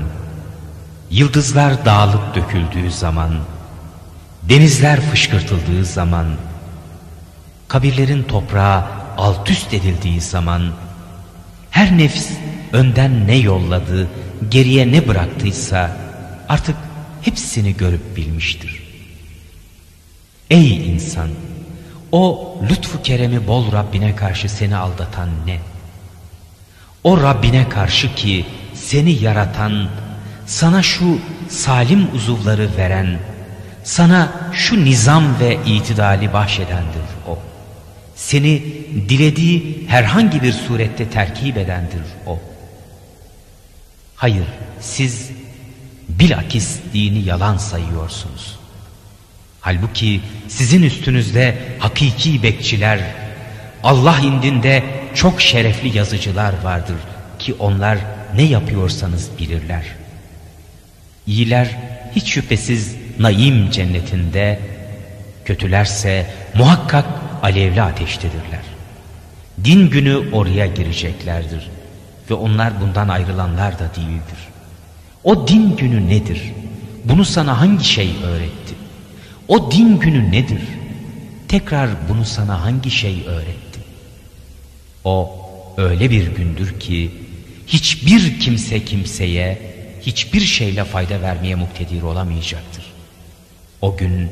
yıldızlar 1.11 1.85
dağılıp 1.85 2.35
döküldüğü 2.35 2.91
zaman, 2.91 3.38
denizler 4.43 5.00
fışkırtıldığı 5.00 5.85
zaman, 5.85 6.26
kabirlerin 7.68 8.23
toprağa 8.23 8.90
alt 9.18 9.50
üst 9.50 9.75
edildiği 9.75 10.20
zaman, 10.20 10.73
her 11.70 11.99
nefs 11.99 12.30
önden 12.73 13.26
ne 13.26 13.37
yolladı, 13.37 14.08
geriye 14.49 14.92
ne 14.92 15.08
bıraktıysa 15.08 15.96
artık 16.49 16.76
hepsini 17.23 17.76
görüp 17.76 18.16
bilmiştir. 18.16 18.82
Ey 20.50 20.92
insan! 20.92 21.28
O 22.12 22.54
lütfu 22.70 23.02
keremi 23.02 23.46
bol 23.46 23.73
Rabbine 23.73 24.16
karşı 24.16 24.49
seni 24.49 24.76
aldatan 24.76 25.28
ne? 25.46 25.58
O 27.04 27.23
Rabbine 27.23 27.68
karşı 27.68 28.14
ki 28.14 28.46
seni 28.75 29.23
yaratan, 29.23 29.88
sana 30.46 30.82
şu 30.82 31.18
salim 31.49 32.14
uzuvları 32.14 32.68
veren, 32.76 33.18
sana 33.85 34.32
şu 34.52 34.85
nizam 34.85 35.40
ve 35.40 35.58
itidali 35.66 36.32
bahşedendir. 36.32 37.15
Seni 38.16 38.62
dilediği 39.08 39.85
herhangi 39.88 40.42
bir 40.42 40.52
surette 40.52 41.11
terkip 41.11 41.56
edendir 41.56 42.02
o. 42.26 42.38
Hayır, 44.16 44.46
siz 44.80 45.30
bilakis 46.08 46.78
dini 46.94 47.18
yalan 47.18 47.56
sayıyorsunuz. 47.56 48.58
Halbuki 49.61 50.20
sizin 50.49 50.82
üstünüzde 50.82 51.58
hakiki 51.78 52.42
bekçiler, 52.42 53.00
Allah 53.82 54.18
indinde 54.18 54.82
çok 55.14 55.40
şerefli 55.40 55.96
yazıcılar 55.96 56.54
vardır 56.62 56.96
ki 57.38 57.54
onlar 57.58 57.99
ne 58.35 58.42
yapıyorsanız 58.42 59.30
bilirler. 59.38 59.85
İyiler 61.26 61.76
hiç 62.16 62.28
şüphesiz 62.28 62.96
naim 63.18 63.70
cennetinde, 63.70 64.61
kötülerse 65.44 66.26
muhakkak 66.54 67.06
alevli 67.47 67.83
ateştedirler. 67.83 68.65
Din 69.65 69.91
günü 69.91 70.33
oraya 70.33 70.67
gireceklerdir 70.67 71.71
ve 72.31 72.35
onlar 72.35 72.81
bundan 72.81 73.09
ayrılanlar 73.09 73.79
da 73.79 73.91
değildir. 73.97 74.38
O 75.25 75.49
din 75.49 75.76
günü 75.76 76.09
nedir? 76.09 76.43
Bunu 77.05 77.25
sana 77.25 77.61
hangi 77.61 77.85
şey 77.85 78.11
öğretti? 78.25 78.75
O 79.49 79.71
din 79.73 79.99
günü 79.99 80.33
nedir? 80.33 80.62
Tekrar 81.49 81.91
bunu 82.09 82.25
sana 82.25 82.65
hangi 82.65 82.91
şey 82.91 83.25
öğretti? 83.26 83.81
O 85.05 85.37
öyle 85.76 86.11
bir 86.11 86.26
gündür 86.37 86.81
ki 86.81 87.11
hiçbir 87.67 88.41
kimse 88.41 88.85
kimseye 88.85 89.59
hiçbir 90.03 90.41
şeyle 90.41 90.85
fayda 90.85 91.23
vermeye 91.23 91.55
muktedir 91.55 92.03
olamayacaktır. 92.03 92.85
O 93.81 93.97
gün 93.97 94.31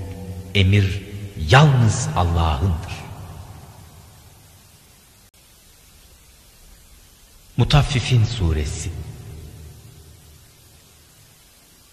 emir 0.55 1.03
yalnız 1.51 2.09
Allah'ındır. 2.17 3.04
Mutaffifin 7.57 8.25
Suresi 8.25 8.91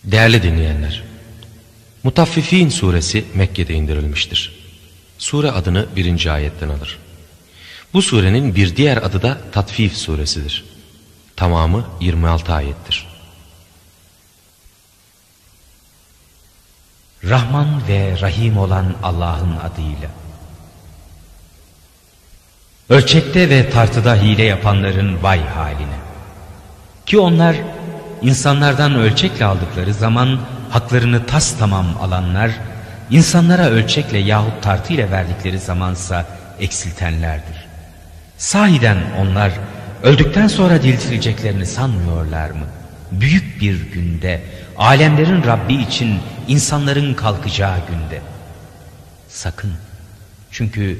Değerli 0.03 0.43
dinleyenler, 0.43 1.03
Mutaffifin 2.03 2.69
suresi 2.69 3.25
Mekke'de 3.33 3.73
indirilmiştir. 3.73 4.59
Sure 5.17 5.51
adını 5.51 5.87
birinci 5.95 6.31
ayetten 6.31 6.69
alır. 6.69 6.99
Bu 7.93 8.01
surenin 8.01 8.55
bir 8.55 8.75
diğer 8.75 8.97
adı 8.97 9.21
da 9.21 9.37
Tatfif 9.51 9.97
suresidir. 9.97 10.65
Tamamı 11.35 11.85
26 11.99 12.53
ayettir. 12.53 13.07
Rahman 17.23 17.87
ve 17.87 18.21
Rahim 18.21 18.57
olan 18.57 18.95
Allah'ın 19.03 19.57
adıyla. 19.57 20.20
Ölçekte 22.89 23.49
ve 23.49 23.69
tartıda 23.69 24.15
hile 24.15 24.43
yapanların 24.43 25.23
vay 25.23 25.47
haline. 25.47 25.97
Ki 27.05 27.19
onlar 27.19 27.55
insanlardan 28.21 28.95
ölçekle 28.95 29.45
aldıkları 29.45 29.93
zaman 29.93 30.39
haklarını 30.69 31.25
tas 31.25 31.57
tamam 31.59 31.85
alanlar, 32.01 32.51
insanlara 33.09 33.69
ölçekle 33.69 34.17
yahut 34.17 34.63
tartıyla 34.63 35.11
verdikleri 35.11 35.59
zamansa 35.59 36.25
eksiltenlerdir. 36.59 37.67
Sahiden 38.37 38.97
onlar 39.19 39.51
öldükten 40.03 40.47
sonra 40.47 40.83
diriltileceklerini 40.83 41.65
sanmıyorlar 41.65 42.49
mı? 42.49 42.65
Büyük 43.11 43.61
bir 43.61 43.91
günde, 43.91 44.41
alemlerin 44.77 45.43
Rabbi 45.43 45.73
için 45.73 46.19
insanların 46.47 47.13
kalkacağı 47.13 47.77
günde. 47.77 48.21
Sakın, 49.29 49.73
çünkü 50.51 50.99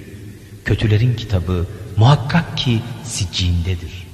kötülerin 0.66 1.16
kitabı 1.16 1.66
muhakkak 1.98 2.58
ki 2.58 2.80
siccindedir. 3.04 4.08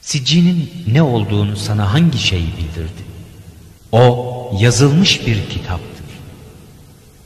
Siccinin 0.00 0.70
ne 0.86 1.02
olduğunu 1.02 1.56
sana 1.56 1.92
hangi 1.92 2.18
şey 2.18 2.40
bildirdi? 2.40 3.02
O 3.92 4.34
yazılmış 4.60 5.26
bir 5.26 5.48
kitaptır. 5.48 6.06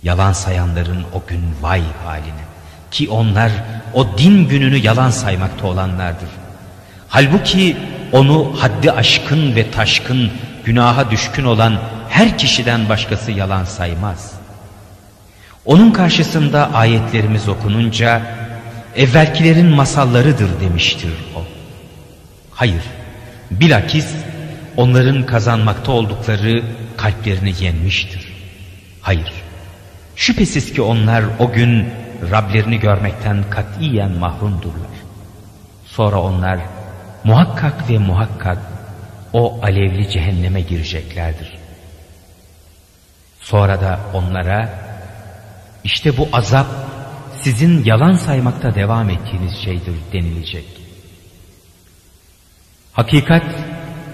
Yalan 0.03 0.33
sayanların 0.33 1.05
o 1.15 1.23
gün 1.29 1.43
vay 1.61 1.83
haline. 2.05 2.45
Ki 2.91 3.09
onlar 3.09 3.53
o 3.95 4.19
din 4.19 4.49
gününü 4.49 4.77
yalan 4.77 5.11
saymakta 5.11 5.67
olanlardır. 5.67 6.29
Halbuki 7.09 7.77
onu 8.13 8.55
haddi 8.59 8.93
aşkın 8.93 9.57
ve 9.57 9.71
taşkın, 9.71 10.31
günaha 10.65 11.11
düşkün 11.11 11.45
olan 11.45 11.81
her 12.09 12.39
kişiden 12.39 12.89
başkası 12.89 13.33
yalan 13.33 13.65
saymaz. 13.65 14.42
Onun 15.65 15.91
karşısında 15.91 16.75
ayetlerimiz 16.75 17.49
okununca 17.49 18.23
evvelkilerin 18.97 19.67
masallarıdır 19.67 20.61
demiştir 20.61 21.13
o. 21.37 21.45
Hayır, 22.51 22.83
bilakis 23.51 24.15
onların 24.77 25.27
kazanmakta 25.27 25.93
oldukları 25.93 26.63
kalplerini 26.97 27.55
yenmiştir. 27.61 28.33
Hayır, 29.01 29.33
şüphesiz 30.17 30.73
ki 30.73 30.83
onlar 30.83 31.25
o 31.39 31.53
gün 31.53 31.87
Rablerini 32.31 32.81
görmekten 32.81 33.45
katiyen 33.51 34.11
mahrumdurlar. 34.11 34.93
Sonra 35.87 36.21
onlar 36.21 36.59
muhakkak 37.25 37.91
ve 37.91 37.99
muhakkak 37.99 38.59
o 39.33 39.61
alevli 39.63 40.11
cehenneme 40.11 40.61
gireceklerdir. 40.61 41.59
Sonra 43.41 43.81
da 43.81 44.01
onlara 44.15 44.69
işte 45.85 46.17
bu 46.17 46.29
azap 46.33 46.67
sizin 47.43 47.85
yalan 47.85 48.13
saymakta 48.13 48.75
devam 48.75 49.11
ettiğiniz 49.11 49.53
şeydir 49.65 49.95
denilecek. 50.13 50.65
Hakikat 52.93 53.45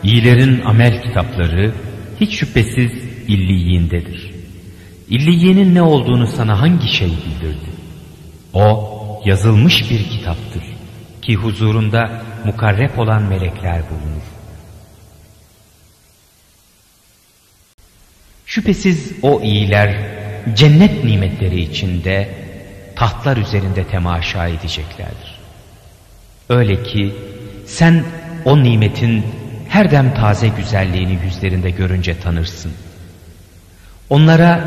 İyilerin 0.02 0.60
amel 0.60 1.02
kitapları 1.02 1.74
hiç 2.20 2.34
şüphesiz 2.34 2.92
illiyindedir. 3.28 4.34
İlliyenin 5.08 5.74
ne 5.74 5.82
olduğunu 5.82 6.26
sana 6.26 6.60
hangi 6.60 6.88
şey 6.88 7.08
bildirdi? 7.08 7.70
O 8.54 9.22
yazılmış 9.24 9.90
bir 9.90 10.04
kitaptır 10.04 10.62
ki 11.22 11.34
huzurunda 11.34 12.22
mukarrep 12.44 12.98
olan 12.98 13.22
melekler 13.22 13.82
bulunur. 13.90 14.22
Şüphesiz 18.46 19.12
o 19.22 19.40
iyiler 19.42 20.17
cennet 20.54 21.04
nimetleri 21.04 21.60
içinde 21.60 22.28
tahtlar 22.96 23.36
üzerinde 23.36 23.84
temaşa 23.84 24.46
edeceklerdir. 24.48 25.38
Öyle 26.48 26.82
ki 26.82 27.14
sen 27.66 28.04
o 28.44 28.62
nimetin 28.62 29.24
her 29.68 29.90
dem 29.90 30.14
taze 30.14 30.48
güzelliğini 30.48 31.18
yüzlerinde 31.24 31.70
görünce 31.70 32.20
tanırsın. 32.20 32.72
Onlara 34.10 34.64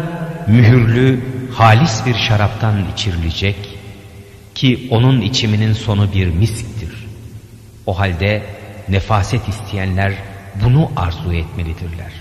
mühürlü, 0.47 1.19
halis 1.53 2.05
bir 2.05 2.15
şaraptan 2.15 2.85
içirilecek 2.93 3.55
ki 4.55 4.87
onun 4.91 5.21
içiminin 5.21 5.73
sonu 5.73 6.13
bir 6.13 6.27
misktir. 6.27 7.07
O 7.85 7.99
halde 7.99 8.43
nefaset 8.89 9.47
isteyenler 9.47 10.13
bunu 10.63 10.91
arzu 10.95 11.33
etmelidirler. 11.33 12.11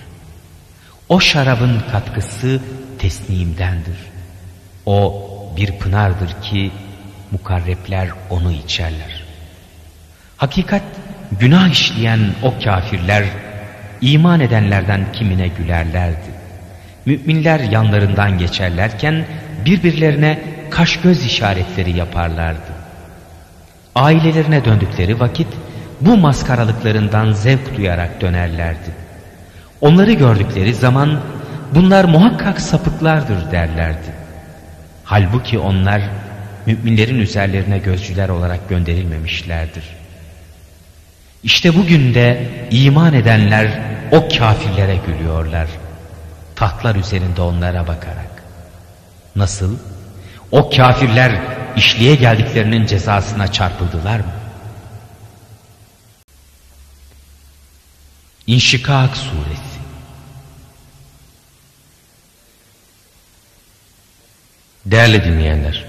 O 1.09 1.21
şarabın 1.21 1.83
katkısı 1.93 2.61
teslimdendir. 3.01 3.99
O 4.87 5.27
bir 5.57 5.79
pınardır 5.79 6.43
ki 6.43 6.71
mukarrepler 7.31 8.09
onu 8.31 8.53
içerler. 8.53 9.25
Hakikat 10.37 10.83
günah 11.41 11.69
işleyen 11.69 12.21
o 12.43 12.55
kafirler 12.65 13.25
iman 14.01 14.41
edenlerden 14.41 15.13
kimine 15.13 15.49
gülerlerdi. 15.49 16.31
Müminler 17.07 17.61
yanlarından 17.61 18.39
geçerlerken 18.39 19.27
birbirlerine 19.65 20.39
kaş 20.71 20.97
göz 20.97 21.27
işaretleri 21.27 21.97
yaparlardı. 21.97 22.73
Ailelerine 23.95 24.65
döndükleri 24.65 25.21
vakit 25.21 25.49
bu 26.01 26.17
maskaralıklarından 26.17 27.33
zevk 27.33 27.77
duyarak 27.77 28.21
dönerlerdi. 28.21 28.91
Onları 29.81 30.13
gördükleri 30.13 30.75
zaman 30.75 31.21
bunlar 31.75 32.05
muhakkak 32.05 32.61
sapıklardır 32.61 33.53
derlerdi. 33.53 34.15
Halbuki 35.05 35.59
onlar 35.59 36.03
müminlerin 36.67 37.19
üzerlerine 37.19 37.79
gözcüler 37.79 38.29
olarak 38.29 38.69
gönderilmemişlerdir. 38.69 39.85
İşte 41.43 41.77
bugün 41.77 42.15
de 42.15 42.51
iman 42.71 43.15
edenler 43.15 43.81
o 44.13 44.29
kafirlere 44.29 44.97
gülüyorlar. 45.07 45.69
Tahtlar 46.57 46.95
üzerinde 46.95 47.43
onlara 47.43 47.87
bakarak. 47.87 48.43
Nasıl? 49.37 49.77
O 50.51 50.71
kafirler 50.71 51.33
işliğe 51.77 52.15
geldiklerinin 52.15 52.87
cezasına 52.87 53.53
çarpıldılar 53.53 54.19
mı? 54.19 54.33
İnşikak 58.47 59.17
Suresi 59.17 59.70
Değerli 64.87 65.25
dinleyenler, 65.25 65.85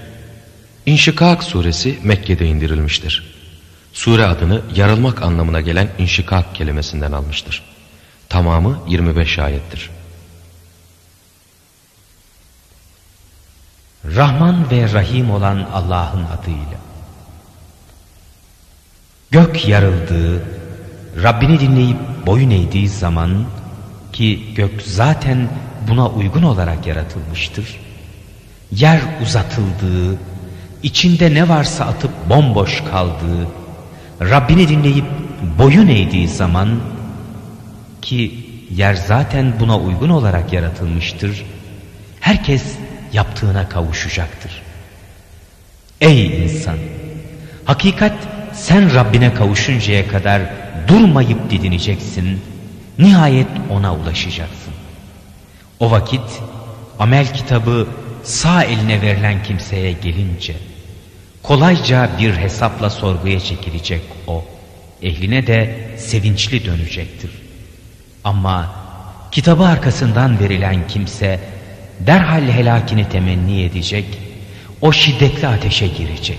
İnşikak 0.86 1.42
suresi 1.42 1.98
Mekke'de 2.02 2.46
indirilmiştir. 2.46 3.34
Sure 3.92 4.26
adını 4.26 4.62
yarılmak 4.74 5.22
anlamına 5.22 5.60
gelen 5.60 5.88
inşikak 5.98 6.54
kelimesinden 6.54 7.12
almıştır. 7.12 7.62
Tamamı 8.28 8.78
25 8.88 9.38
ayettir. 9.38 9.90
Rahman 14.04 14.70
ve 14.70 14.92
Rahim 14.92 15.30
olan 15.30 15.68
Allah'ın 15.72 16.24
adıyla. 16.24 16.78
Gök 19.30 19.68
yarıldığı, 19.68 20.42
Rabbini 21.22 21.60
dinleyip 21.60 21.98
boyun 22.26 22.50
eğdiği 22.50 22.88
zaman 22.88 23.46
ki 24.12 24.54
gök 24.54 24.82
zaten 24.82 25.48
buna 25.88 26.08
uygun 26.08 26.42
olarak 26.42 26.86
yaratılmıştır. 26.86 27.80
Yer 28.76 29.00
uzatıldığı, 29.22 30.18
içinde 30.82 31.34
ne 31.34 31.48
varsa 31.48 31.84
atıp 31.84 32.10
bomboş 32.28 32.82
kaldığı, 32.90 33.48
Rabbini 34.20 34.68
dinleyip 34.68 35.04
boyun 35.58 35.88
eğdiği 35.88 36.28
zaman 36.28 36.80
ki 38.02 38.46
yer 38.70 38.94
zaten 38.94 39.54
buna 39.60 39.78
uygun 39.78 40.08
olarak 40.08 40.52
yaratılmıştır. 40.52 41.44
Herkes 42.20 42.62
yaptığına 43.12 43.68
kavuşacaktır. 43.68 44.62
Ey 46.00 46.44
insan! 46.44 46.76
Hakikat 47.64 48.14
sen 48.52 48.94
Rabbine 48.94 49.34
kavuşuncaya 49.34 50.08
kadar 50.08 50.42
durmayıp 50.88 51.50
didineceksin. 51.50 52.40
Nihayet 52.98 53.48
ona 53.70 53.94
ulaşacaksın. 53.94 54.72
O 55.80 55.90
vakit 55.90 56.42
amel 56.98 57.34
kitabı 57.34 57.86
sağ 58.22 58.64
eline 58.64 59.02
verilen 59.02 59.42
kimseye 59.42 59.92
gelince 59.92 60.54
kolayca 61.42 62.10
bir 62.18 62.36
hesapla 62.36 62.90
sorguya 62.90 63.40
çekilecek 63.40 64.02
o. 64.26 64.44
Ehline 65.02 65.46
de 65.46 65.88
sevinçli 65.98 66.64
dönecektir. 66.64 67.30
Ama 68.24 68.74
kitabı 69.32 69.64
arkasından 69.64 70.40
verilen 70.40 70.86
kimse 70.88 71.40
derhal 72.00 72.48
helakini 72.48 73.08
temenni 73.08 73.62
edecek, 73.62 74.04
o 74.80 74.92
şiddetli 74.92 75.48
ateşe 75.48 75.86
girecek. 75.86 76.38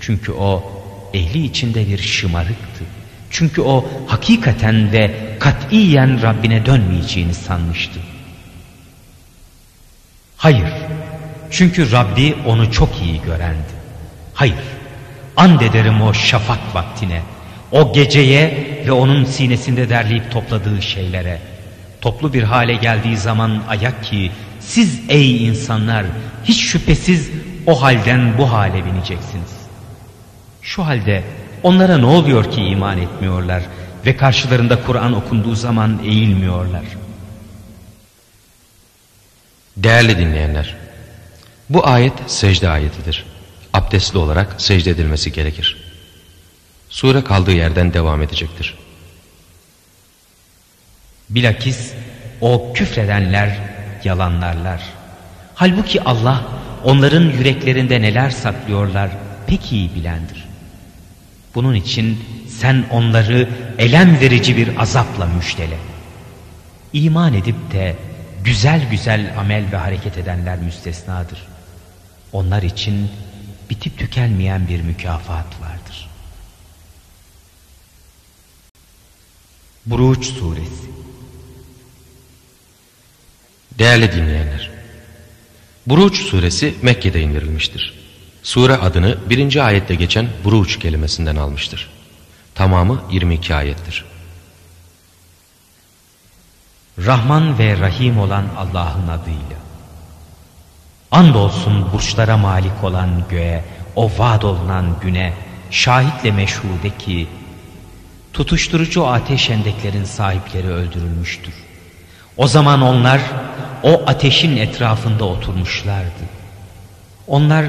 Çünkü 0.00 0.32
o 0.32 0.72
ehli 1.14 1.44
içinde 1.44 1.88
bir 1.88 1.98
şımarıktı. 1.98 2.84
Çünkü 3.30 3.60
o 3.60 3.84
hakikaten 4.06 4.92
ve 4.92 5.10
katiyen 5.40 6.22
Rabbine 6.22 6.66
dönmeyeceğini 6.66 7.34
sanmıştı. 7.34 8.00
Hayır, 10.38 10.72
çünkü 11.50 11.92
Rabbi 11.92 12.36
onu 12.46 12.72
çok 12.72 12.88
iyi 13.02 13.22
görendi. 13.22 13.78
Hayır, 14.34 14.54
and 15.36 15.60
ederim 15.60 16.02
o 16.02 16.14
şafak 16.14 16.74
vaktine, 16.74 17.22
o 17.72 17.92
geceye 17.92 18.78
ve 18.86 18.92
onun 18.92 19.24
sinesinde 19.24 19.88
derleyip 19.88 20.32
topladığı 20.32 20.82
şeylere. 20.82 21.38
Toplu 22.00 22.32
bir 22.32 22.42
hale 22.42 22.74
geldiği 22.74 23.16
zaman 23.16 23.62
ayak 23.68 24.04
ki 24.04 24.30
siz 24.60 25.00
ey 25.08 25.46
insanlar 25.46 26.06
hiç 26.44 26.64
şüphesiz 26.64 27.30
o 27.66 27.82
halden 27.82 28.38
bu 28.38 28.52
hale 28.52 28.84
bineceksiniz. 28.84 29.58
Şu 30.62 30.86
halde 30.86 31.24
onlara 31.62 31.98
ne 31.98 32.06
oluyor 32.06 32.50
ki 32.50 32.62
iman 32.62 32.98
etmiyorlar 32.98 33.62
ve 34.06 34.16
karşılarında 34.16 34.82
Kur'an 34.82 35.12
okunduğu 35.12 35.54
zaman 35.54 35.98
eğilmiyorlar. 36.04 36.82
Değerli 39.78 40.18
dinleyenler, 40.18 40.76
bu 41.70 41.86
ayet 41.86 42.12
secde 42.26 42.68
ayetidir. 42.68 43.24
Abdestli 43.72 44.18
olarak 44.18 44.60
secde 44.62 44.90
edilmesi 44.90 45.32
gerekir. 45.32 45.76
Sure 46.88 47.24
kaldığı 47.24 47.52
yerden 47.52 47.94
devam 47.94 48.22
edecektir. 48.22 48.74
Bilakis 51.30 51.92
o 52.40 52.72
küfredenler 52.72 53.58
yalanlarlar. 54.04 54.82
Halbuki 55.54 56.02
Allah 56.02 56.44
onların 56.84 57.22
yüreklerinde 57.22 58.02
neler 58.02 58.30
saklıyorlar 58.30 59.10
pek 59.46 59.72
iyi 59.72 59.94
bilendir. 59.94 60.44
Bunun 61.54 61.74
için 61.74 62.24
sen 62.48 62.84
onları 62.90 63.48
elem 63.78 64.20
verici 64.20 64.56
bir 64.56 64.82
azapla 64.82 65.26
müştele. 65.26 65.76
İman 66.92 67.34
edip 67.34 67.72
de 67.72 67.96
güzel 68.44 68.90
güzel 68.90 69.38
amel 69.38 69.72
ve 69.72 69.76
hareket 69.76 70.18
edenler 70.18 70.58
müstesnadır. 70.58 71.46
Onlar 72.32 72.62
için 72.62 73.10
bitip 73.70 73.98
tükenmeyen 73.98 74.68
bir 74.68 74.80
mükafat 74.80 75.60
vardır. 75.60 76.08
Buruç 79.86 80.26
Suresi 80.26 80.88
Değerli 83.78 84.12
dinleyenler, 84.12 84.70
Buruç 85.86 86.22
suresi 86.22 86.74
Mekke'de 86.82 87.20
indirilmiştir. 87.20 87.94
Sure 88.42 88.72
adını 88.72 89.18
birinci 89.30 89.62
ayette 89.62 89.94
geçen 89.94 90.28
Buruç 90.44 90.78
kelimesinden 90.78 91.36
almıştır. 91.36 91.90
Tamamı 92.54 93.02
22 93.10 93.54
ayettir. 93.54 94.04
Rahman 97.06 97.58
ve 97.58 97.78
Rahim 97.78 98.18
olan 98.18 98.44
Allah'ın 98.56 99.08
adıyla. 99.08 99.58
Andolsun 101.10 101.92
burçlara 101.92 102.36
malik 102.36 102.84
olan 102.84 103.10
göğe, 103.30 103.64
o 103.96 104.10
vaad 104.18 104.42
olunan 104.42 104.86
güne, 105.02 105.32
şahitle 105.70 106.30
meşhude 106.30 106.90
ki, 106.98 107.28
tutuşturucu 108.32 109.06
ateş 109.06 109.50
endeklerin 109.50 110.04
sahipleri 110.04 110.68
öldürülmüştür. 110.68 111.54
O 112.36 112.46
zaman 112.46 112.82
onlar 112.82 113.20
o 113.82 114.02
ateşin 114.06 114.56
etrafında 114.56 115.24
oturmuşlardı. 115.24 116.24
Onlar 117.26 117.64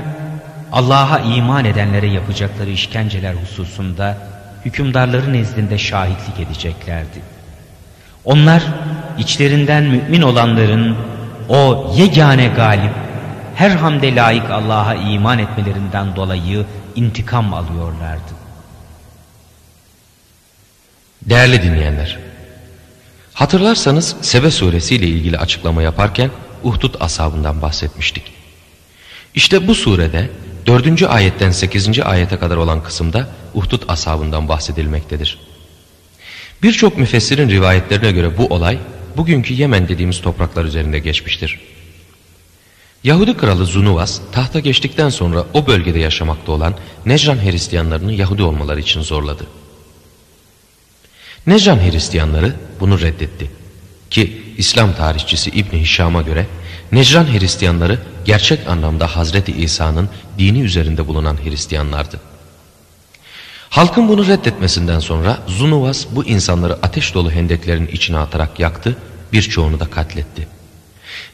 Allah'a 0.71 1.19
iman 1.19 1.65
edenlere 1.65 2.07
yapacakları 2.07 2.69
işkenceler 2.69 3.33
hususunda 3.33 4.17
hükümdarların 4.65 5.33
nezdinde 5.33 5.77
şahitlik 5.77 6.39
edeceklerdi. 6.39 7.21
Onlar 8.25 8.63
içlerinden 9.19 9.83
mümin 9.83 10.21
olanların 10.21 10.97
o 11.49 11.93
yegane 11.97 12.47
galip, 12.47 12.91
her 13.55 13.69
hamde 13.69 14.15
layık 14.15 14.49
Allah'a 14.51 14.95
iman 14.95 15.39
etmelerinden 15.39 16.15
dolayı 16.15 16.65
intikam 16.95 17.53
alıyorlardı. 17.53 18.31
Değerli 21.21 21.63
dinleyenler, 21.63 22.19
hatırlarsanız 23.33 24.15
Sebe 24.21 24.51
suresi 24.51 24.95
ile 24.95 25.07
ilgili 25.07 25.37
açıklama 25.37 25.81
yaparken 25.81 26.31
Uhdud 26.63 26.95
ashabından 26.99 27.61
bahsetmiştik. 27.61 28.23
İşte 29.35 29.67
bu 29.67 29.75
surede 29.75 30.29
4. 30.67 31.03
ayetten 31.03 31.51
8. 31.51 31.99
ayete 31.99 32.37
kadar 32.37 32.57
olan 32.57 32.83
kısımda 32.83 33.27
Uhdud 33.53 33.81
ashabından 33.87 34.47
bahsedilmektedir. 34.47 35.39
Birçok 36.63 36.97
müfessirin 36.97 37.49
rivayetlerine 37.49 38.11
göre 38.11 38.37
bu 38.37 38.47
olay 38.47 38.79
bugünkü 39.19 39.53
Yemen 39.53 39.87
dediğimiz 39.87 40.21
topraklar 40.21 40.65
üzerinde 40.65 40.99
geçmiştir. 40.99 41.59
Yahudi 43.03 43.37
kralı 43.37 43.65
Zunuvas 43.65 44.21
tahta 44.31 44.59
geçtikten 44.59 45.09
sonra 45.09 45.45
o 45.53 45.67
bölgede 45.67 45.99
yaşamakta 45.99 46.51
olan 46.51 46.75
Necran 47.05 47.45
Hristiyanlarını 47.45 48.13
Yahudi 48.13 48.43
olmaları 48.43 48.79
için 48.79 49.01
zorladı. 49.01 49.47
Necran 51.47 51.77
Hristiyanları 51.77 52.55
bunu 52.79 53.01
reddetti. 53.01 53.51
Ki 54.09 54.41
İslam 54.57 54.95
tarihçisi 54.95 55.49
İbn 55.49 55.77
Hişam'a 55.77 56.21
göre 56.21 56.45
Necran 56.91 57.39
Hristiyanları 57.39 57.99
gerçek 58.25 58.67
anlamda 58.67 59.15
Hazreti 59.15 59.51
İsa'nın 59.51 60.09
dini 60.37 60.61
üzerinde 60.61 61.07
bulunan 61.07 61.37
Hristiyanlardı. 61.43 62.19
Halkın 63.69 64.07
bunu 64.07 64.27
reddetmesinden 64.27 64.99
sonra 64.99 65.37
Zunuvas 65.47 66.05
bu 66.11 66.25
insanları 66.25 66.73
ateş 66.73 67.13
dolu 67.13 67.31
hendeklerin 67.31 67.87
içine 67.87 68.17
atarak 68.17 68.59
yaktı, 68.59 68.97
birçoğunu 69.33 69.79
da 69.79 69.85
katletti. 69.85 70.47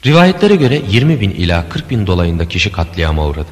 Rivayetlere 0.06 0.56
göre 0.56 0.82
20 0.90 1.22
bin 1.22 1.30
ila 1.30 1.70
40 1.70 1.90
bin 1.90 2.08
dolayında 2.08 2.48
kişi 2.48 2.72
katliama 2.72 3.28
uğradı. 3.28 3.50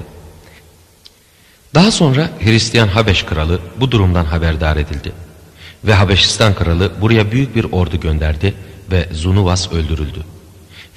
Daha 1.76 1.92
sonra 1.92 2.30
Hristiyan 2.40 2.88
Habeş 2.88 3.24
kralı 3.24 3.60
bu 3.80 3.92
durumdan 3.92 4.26
haberdar 4.26 4.78
edildi. 4.78 5.12
Ve 5.84 5.94
Habeşistan 5.94 6.56
kralı 6.56 6.92
buraya 7.02 7.32
büyük 7.32 7.56
bir 7.56 7.64
ordu 7.64 8.00
gönderdi 8.00 8.54
ve 8.92 9.08
Zunuvas 9.12 9.72
öldürüldü. 9.72 10.24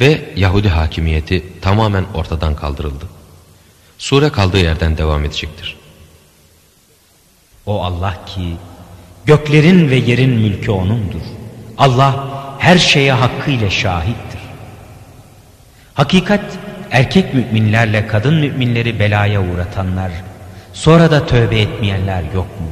Ve 0.01 0.33
Yahudi 0.37 0.68
hakimiyeti 0.68 1.44
tamamen 1.61 2.05
ortadan 2.14 2.57
kaldırıldı. 2.57 3.05
Sure 3.99 4.31
kaldığı 4.31 4.59
yerden 4.59 4.99
devam 4.99 5.25
edecektir. 5.25 5.77
O 7.67 7.83
Allah 7.83 8.25
ki 8.27 8.57
göklerin 9.27 9.91
ve 9.91 9.97
yerin 9.97 10.31
mülkü 10.31 10.71
O'nundur. 10.71 11.23
Allah 11.79 12.25
her 12.59 12.79
şeye 12.79 13.13
hakkıyla 13.13 13.71
şahittir. 13.71 14.41
Hakikat 15.95 16.59
erkek 16.91 17.35
müminlerle 17.35 18.07
kadın 18.07 18.35
müminleri 18.35 18.99
belaya 18.99 19.43
uğratanlar, 19.43 20.13
sonra 20.73 21.11
da 21.11 21.27
tövbe 21.27 21.61
etmeyenler 21.61 22.23
yok 22.23 22.61
mu? 22.61 22.69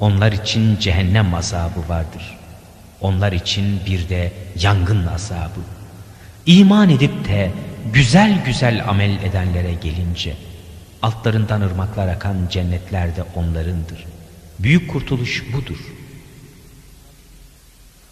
Onlar 0.00 0.32
için 0.32 0.78
cehennem 0.78 1.34
azabı 1.34 1.88
vardır. 1.88 2.38
Onlar 3.00 3.32
için 3.32 3.80
bir 3.86 4.08
de 4.08 4.32
yangın 4.60 5.06
azabı. 5.06 5.60
İman 6.46 6.90
edip 6.90 7.28
de 7.28 7.50
güzel 7.92 8.44
güzel 8.44 8.88
amel 8.88 9.10
edenlere 9.10 9.74
gelince, 9.74 10.34
altlarından 11.02 11.60
ırmaklar 11.60 12.08
akan 12.08 12.36
cennetler 12.50 13.16
de 13.16 13.22
onlarındır. 13.34 14.15
Büyük 14.58 14.90
kurtuluş 14.90 15.44
budur. 15.52 15.78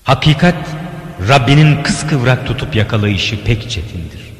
Hakikat 0.04 0.68
Rabbinin 1.28 1.82
kıskıvrak 1.82 2.46
tutup 2.46 2.76
yakalayışı 2.76 3.44
pek 3.44 3.70
çetindir. 3.70 4.32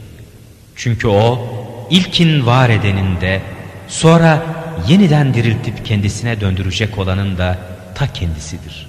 Çünkü 0.77 1.09
o 1.09 1.49
ilkin 1.91 2.47
var 2.47 2.71
edenin 2.71 3.21
de 3.21 3.43
sonra 3.89 4.43
yeniden 4.89 5.35
diriltip 5.35 5.87
kendisine 5.87 6.41
döndürecek 6.41 6.99
olanın 6.99 7.39
da 7.39 7.59
ta 7.95 8.13
kendisidir. 8.13 8.87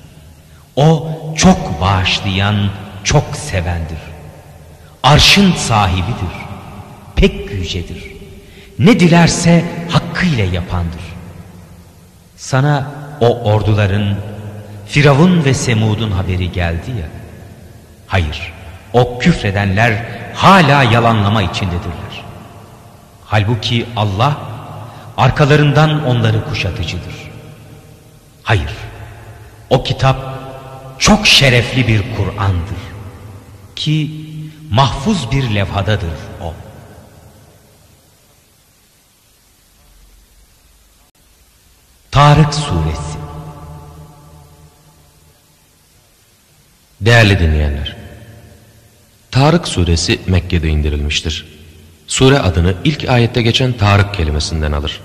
O 0.75 1.11
çok 1.37 1.81
bağışlayan, 1.81 2.71
çok 3.03 3.35
sevendir. 3.35 3.97
Arşın 5.03 5.53
sahibidir. 5.53 6.35
Pek 7.15 7.51
yücedir. 7.51 8.03
Ne 8.79 8.99
dilerse 8.99 9.65
hakkıyla 9.89 10.43
yapandır. 10.43 11.01
Sana 12.37 12.91
o 13.21 13.43
orduların 13.43 14.15
Firavun 14.87 15.45
ve 15.45 15.53
Semud'un 15.53 16.11
haberi 16.11 16.51
geldi 16.51 16.91
ya. 16.91 17.07
Hayır, 18.07 18.53
o 18.93 19.19
küfredenler 19.19 20.05
hala 20.33 20.83
yalanlama 20.83 21.41
içindedirler. 21.41 22.23
Halbuki 23.25 23.85
Allah 23.95 24.37
arkalarından 25.17 26.05
onları 26.05 26.45
kuşatıcıdır. 26.45 27.15
Hayır, 28.43 28.71
o 29.69 29.83
kitap 29.83 30.17
çok 30.99 31.27
şerefli 31.27 31.87
bir 31.87 32.03
Kur'an'dır. 32.17 32.81
Ki 33.75 34.11
mahfuz 34.71 35.31
bir 35.31 35.55
levhadadır 35.55 36.13
o. 36.41 36.53
Tarık 42.15 42.53
Suresi 42.53 43.17
Değerli 47.01 47.39
dinleyenler, 47.39 47.95
Tarık 49.31 49.67
suresi 49.67 50.21
Mekke'de 50.27 50.67
indirilmiştir. 50.67 51.47
Sure 52.07 52.39
adını 52.39 52.75
ilk 52.83 53.09
ayette 53.09 53.41
geçen 53.41 53.73
Tarık 53.73 54.13
kelimesinden 54.13 54.71
alır. 54.71 55.01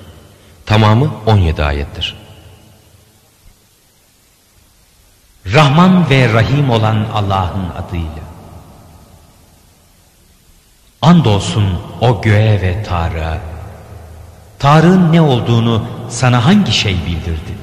Tamamı 0.66 1.14
17 1.26 1.64
ayettir. 1.64 2.16
Rahman 5.46 6.10
ve 6.10 6.32
Rahim 6.32 6.70
olan 6.70 7.06
Allah'ın 7.14 7.70
adıyla. 7.70 8.22
Andolsun 11.02 11.78
o 12.00 12.22
göğe 12.22 12.62
ve 12.62 12.82
Tarık'a. 12.82 13.49
Tarık'ın 14.60 15.12
ne 15.12 15.20
olduğunu 15.20 15.86
sana 16.10 16.44
hangi 16.44 16.72
şey 16.72 16.94
bildirdi? 17.06 17.54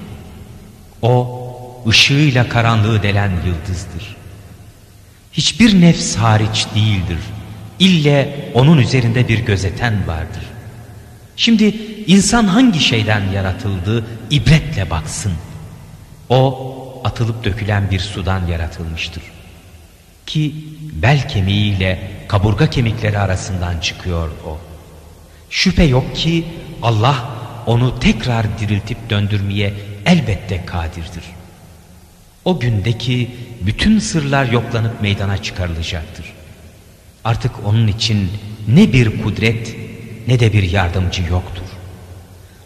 O 1.01 1.41
ışığıyla 1.87 2.49
karanlığı 2.49 3.03
delen 3.03 3.31
yıldızdır. 3.45 4.15
Hiçbir 5.33 5.81
nefs 5.81 6.15
hariç 6.15 6.67
değildir. 6.75 7.17
İlle 7.79 8.49
onun 8.53 8.77
üzerinde 8.77 9.27
bir 9.27 9.39
gözeten 9.39 10.07
vardır. 10.07 10.43
Şimdi 11.35 11.65
insan 12.07 12.43
hangi 12.43 12.79
şeyden 12.79 13.31
yaratıldı 13.31 14.05
ibretle 14.29 14.89
baksın. 14.89 15.33
O 16.29 17.01
atılıp 17.03 17.43
dökülen 17.43 17.91
bir 17.91 17.99
sudan 17.99 18.47
yaratılmıştır. 18.47 19.23
Ki 20.25 20.55
bel 20.93 21.29
kemiğiyle 21.29 22.11
kaburga 22.27 22.69
kemikleri 22.69 23.19
arasından 23.19 23.79
çıkıyor 23.79 24.29
o. 24.47 24.57
Şüphe 25.49 25.83
yok 25.83 26.15
ki 26.15 26.45
Allah 26.81 27.29
onu 27.65 27.99
tekrar 27.99 28.59
diriltip 28.59 29.09
döndürmeye 29.09 29.73
elbette 30.05 30.65
kadirdir. 30.65 31.23
O 32.45 32.59
gündeki 32.59 33.31
bütün 33.61 33.99
sırlar 33.99 34.45
yoklanıp 34.45 35.01
meydana 35.01 35.37
çıkarılacaktır. 35.37 36.25
Artık 37.23 37.51
onun 37.65 37.87
için 37.87 38.31
ne 38.67 38.93
bir 38.93 39.23
kudret 39.23 39.75
ne 40.27 40.39
de 40.39 40.53
bir 40.53 40.71
yardımcı 40.71 41.23
yoktur. 41.23 41.63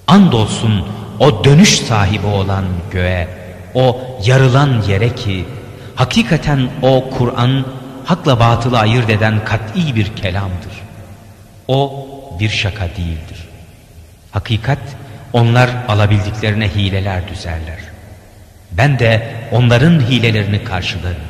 Andolsun 0.07 0.87
o 1.19 1.43
dönüş 1.43 1.79
sahibi 1.79 2.25
olan 2.25 2.65
göğe, 2.91 3.27
o 3.73 4.01
yarılan 4.25 4.81
yere 4.81 5.15
ki 5.15 5.45
hakikaten 5.95 6.69
o 6.81 7.09
Kur'an 7.09 7.65
hakla 8.05 8.39
batılı 8.39 8.79
ayırt 8.79 9.09
eden 9.09 9.45
kat'i 9.45 9.95
bir 9.95 10.15
kelamdır. 10.15 10.81
O 11.67 12.07
bir 12.41 12.49
şaka 12.49 12.89
değildir. 12.89 13.47
Hakikat 14.31 14.79
onlar 15.33 15.69
alabildiklerine 15.87 16.69
hileler 16.69 17.27
düzerler. 17.27 17.79
Ben 18.71 18.99
de 18.99 19.35
onların 19.51 19.99
hilelerini 19.99 20.63
karşılarım. 20.63 21.21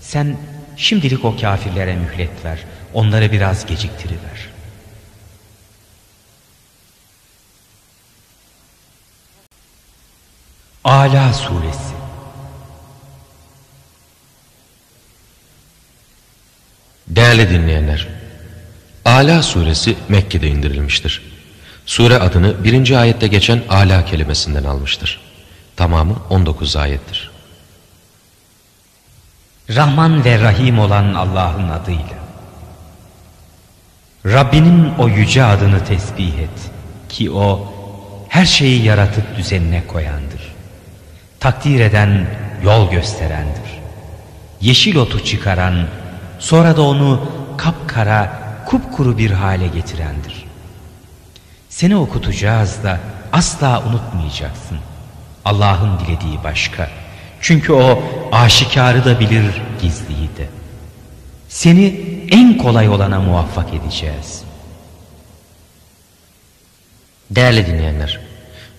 Sen 0.00 0.36
şimdilik 0.76 1.24
o 1.24 1.36
kafirlere 1.36 1.96
mühlet 1.96 2.44
ver. 2.44 2.58
Onları 2.94 3.32
biraz 3.32 3.66
geciktiriver. 3.66 4.48
Ala 10.84 11.32
Suresi 11.32 11.94
Değerli 17.06 17.50
dinleyenler, 17.50 18.08
Ala 19.04 19.42
suresi 19.42 19.96
Mekke'de 20.08 20.48
indirilmiştir. 20.48 21.22
Sure 21.86 22.18
adını 22.18 22.64
birinci 22.64 22.98
ayette 22.98 23.26
geçen 23.26 23.62
ala 23.68 24.04
kelimesinden 24.04 24.64
almıştır. 24.64 25.20
Tamamı 25.76 26.16
19 26.30 26.76
ayettir. 26.76 27.30
Rahman 29.70 30.24
ve 30.24 30.40
Rahim 30.40 30.78
olan 30.78 31.14
Allah'ın 31.14 31.68
adıyla. 31.68 32.24
Rabbinin 34.26 34.94
o 34.98 35.08
yüce 35.08 35.44
adını 35.44 35.84
tesbih 35.84 36.38
et 36.38 36.70
ki 37.08 37.30
o 37.30 37.74
her 38.28 38.44
şeyi 38.44 38.84
yaratıp 38.84 39.36
düzenine 39.36 39.86
koyandır. 39.86 40.54
Takdir 41.40 41.80
eden, 41.80 42.26
yol 42.62 42.90
gösterendir. 42.90 43.80
Yeşil 44.60 44.96
otu 44.96 45.24
çıkaran, 45.24 45.86
sonra 46.38 46.76
da 46.76 46.82
onu 46.82 47.30
kapkara, 47.56 48.43
kupkuru 48.74 49.18
bir 49.18 49.30
hale 49.30 49.66
getirendir. 49.66 50.44
Seni 51.68 51.96
okutacağız 51.96 52.82
da 52.82 53.00
asla 53.32 53.82
unutmayacaksın. 53.88 54.78
Allah'ın 55.44 55.98
dilediği 55.98 56.38
başka. 56.44 56.90
Çünkü 57.40 57.72
o 57.72 58.02
aşikarı 58.32 59.04
da 59.04 59.20
bilir, 59.20 59.62
gizliyi 59.82 60.28
de. 60.38 60.48
Seni 61.48 61.86
en 62.30 62.58
kolay 62.58 62.88
olana 62.88 63.20
muvaffak 63.20 63.74
edeceğiz. 63.74 64.42
Değerli 67.30 67.66
dinleyenler, 67.66 68.20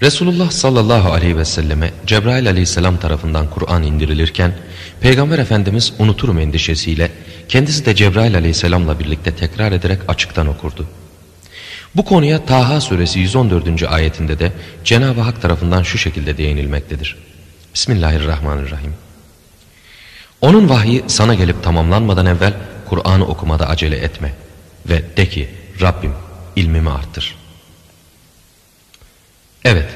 Resulullah 0.01 0.51
sallallahu 0.51 1.11
aleyhi 1.11 1.37
ve 1.37 1.45
selleme 1.45 1.91
Cebrail 2.05 2.49
aleyhisselam 2.49 2.97
tarafından 2.97 3.49
Kur'an 3.49 3.83
indirilirken 3.83 4.53
Peygamber 5.01 5.39
Efendimiz 5.39 5.93
unuturum 5.99 6.39
endişesiyle 6.39 7.11
kendisi 7.49 7.85
de 7.85 7.95
Cebrail 7.95 8.35
aleyhisselamla 8.35 8.99
birlikte 8.99 9.35
tekrar 9.35 9.71
ederek 9.71 9.99
açıktan 10.07 10.47
okurdu. 10.47 10.87
Bu 11.95 12.05
konuya 12.05 12.45
Taha 12.45 12.81
suresi 12.81 13.19
114. 13.19 13.83
ayetinde 13.83 14.39
de 14.39 14.51
Cenab-ı 14.83 15.21
Hak 15.21 15.41
tarafından 15.41 15.83
şu 15.83 15.97
şekilde 15.97 16.37
değinilmektedir. 16.37 17.17
Bismillahirrahmanirrahim. 17.73 18.93
Onun 20.41 20.69
vahyi 20.69 21.03
sana 21.07 21.33
gelip 21.33 21.63
tamamlanmadan 21.63 22.25
evvel 22.25 22.53
Kur'an'ı 22.89 23.27
okumada 23.27 23.67
acele 23.67 23.97
etme 23.97 24.33
ve 24.89 25.17
de 25.17 25.29
ki 25.29 25.49
Rabbim 25.81 26.13
ilmimi 26.55 26.89
arttır. 26.89 27.35
Evet, 29.65 29.89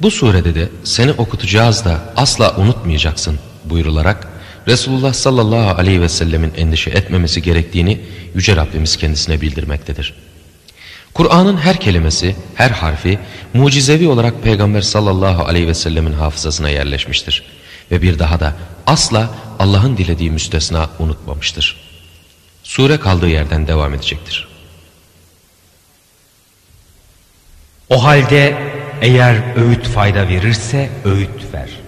bu 0.00 0.10
surede 0.10 0.54
de 0.54 0.68
seni 0.84 1.12
okutacağız 1.12 1.84
da 1.84 2.12
asla 2.16 2.56
unutmayacaksın 2.56 3.38
buyurularak 3.64 4.28
Resulullah 4.68 5.12
sallallahu 5.12 5.80
aleyhi 5.80 6.00
ve 6.00 6.08
sellemin 6.08 6.52
endişe 6.56 6.90
etmemesi 6.90 7.42
gerektiğini 7.42 8.00
Yüce 8.34 8.56
Rabbimiz 8.56 8.96
kendisine 8.96 9.40
bildirmektedir. 9.40 10.14
Kur'an'ın 11.14 11.56
her 11.56 11.80
kelimesi, 11.80 12.36
her 12.54 12.70
harfi 12.70 13.18
mucizevi 13.54 14.08
olarak 14.08 14.42
Peygamber 14.42 14.80
sallallahu 14.80 15.44
aleyhi 15.44 15.66
ve 15.66 15.74
sellemin 15.74 16.12
hafızasına 16.12 16.68
yerleşmiştir. 16.68 17.42
Ve 17.90 18.02
bir 18.02 18.18
daha 18.18 18.40
da 18.40 18.56
asla 18.86 19.30
Allah'ın 19.58 19.96
dilediği 19.96 20.30
müstesna 20.30 20.90
unutmamıştır. 20.98 21.76
Sure 22.62 23.00
kaldığı 23.00 23.28
yerden 23.28 23.66
devam 23.66 23.94
edecektir. 23.94 24.48
O 27.90 28.04
halde 28.04 28.56
eğer 29.00 29.56
öğüt 29.56 29.86
fayda 29.86 30.28
verirse 30.28 30.90
öğüt 31.04 31.54
ver. 31.54 31.81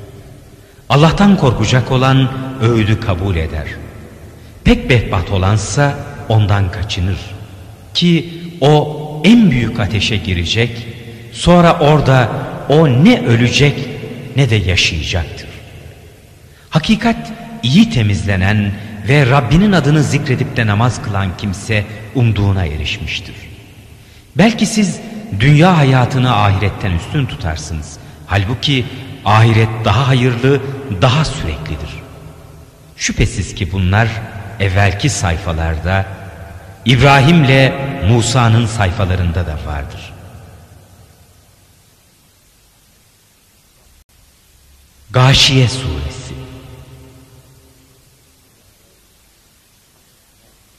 Allah'tan 0.88 1.36
korkacak 1.36 1.92
olan 1.92 2.28
öğüdü 2.60 3.00
kabul 3.00 3.36
eder. 3.36 3.66
Pek 4.64 4.90
behbat 4.90 5.30
olansa 5.30 5.94
ondan 6.28 6.70
kaçınır. 6.70 7.18
Ki 7.94 8.30
o 8.60 9.00
en 9.24 9.50
büyük 9.50 9.80
ateşe 9.80 10.16
girecek, 10.16 10.86
sonra 11.32 11.78
orada 11.78 12.28
o 12.68 12.88
ne 12.88 13.26
ölecek 13.26 13.74
ne 14.36 14.50
de 14.50 14.56
yaşayacaktır. 14.56 15.48
Hakikat 16.70 17.32
iyi 17.62 17.90
temizlenen 17.90 18.72
ve 19.08 19.30
Rabbinin 19.30 19.72
adını 19.72 20.02
zikredip 20.02 20.56
de 20.56 20.66
namaz 20.66 21.02
kılan 21.02 21.36
kimse 21.36 21.84
umduğuna 22.14 22.66
erişmiştir. 22.66 23.34
Belki 24.36 24.66
siz 24.66 25.00
dünya 25.40 25.78
hayatını 25.78 26.36
ahiretten 26.36 26.90
üstün 26.90 27.26
tutarsınız. 27.26 27.96
Halbuki 28.26 28.84
ahiret 29.24 29.68
daha 29.84 30.08
hayırlı, 30.08 30.60
daha 31.02 31.24
süreklidir. 31.24 31.90
Şüphesiz 32.96 33.54
ki 33.54 33.72
bunlar 33.72 34.08
evvelki 34.60 35.10
sayfalarda 35.10 36.06
İbrahim'le 36.84 37.72
Musa'nın 38.08 38.66
sayfalarında 38.66 39.46
da 39.46 39.56
vardır. 39.66 40.12
Gâşiye 45.10 45.68
Suresi 45.68 46.34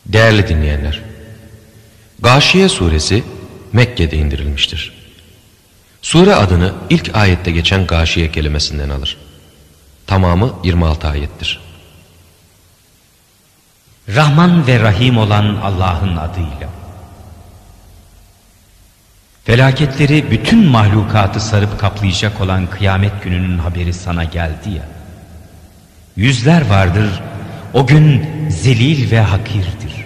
Değerli 0.05 0.47
dinleyenler, 0.47 1.01
Gâşiye 2.19 2.69
Suresi 2.69 3.23
Mekke'de 3.73 4.17
indirilmiştir. 4.17 5.04
Sure 6.05 6.35
adını 6.35 6.73
ilk 6.89 7.15
ayette 7.15 7.51
geçen 7.51 7.87
gâşiye 7.87 8.31
kelimesinden 8.31 8.89
alır. 8.89 9.17
Tamamı 10.07 10.53
26 10.63 11.07
ayettir. 11.07 11.59
Rahman 14.09 14.67
ve 14.67 14.79
Rahim 14.79 15.17
olan 15.17 15.55
Allah'ın 15.55 16.15
adıyla. 16.17 16.69
Felaketleri 19.45 20.31
bütün 20.31 20.65
mahlukatı 20.65 21.39
sarıp 21.39 21.79
kaplayacak 21.79 22.41
olan 22.41 22.69
kıyamet 22.69 23.23
gününün 23.23 23.57
haberi 23.57 23.93
sana 23.93 24.23
geldi 24.23 24.69
ya. 24.69 24.87
Yüzler 26.15 26.69
vardır, 26.69 27.21
o 27.73 27.87
gün 27.87 28.25
zelil 28.49 29.11
ve 29.11 29.19
hakirdir. 29.19 30.05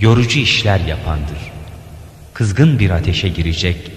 Yorucu 0.00 0.38
işler 0.38 0.80
yapandır. 0.80 1.52
Kızgın 2.34 2.78
bir 2.78 2.90
ateşe 2.90 3.28
girecek, 3.28 3.95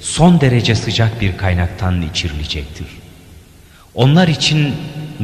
son 0.00 0.40
derece 0.40 0.74
sıcak 0.74 1.20
bir 1.20 1.36
kaynaktan 1.36 2.02
içirilecektir. 2.02 2.86
Onlar 3.94 4.28
için 4.28 4.74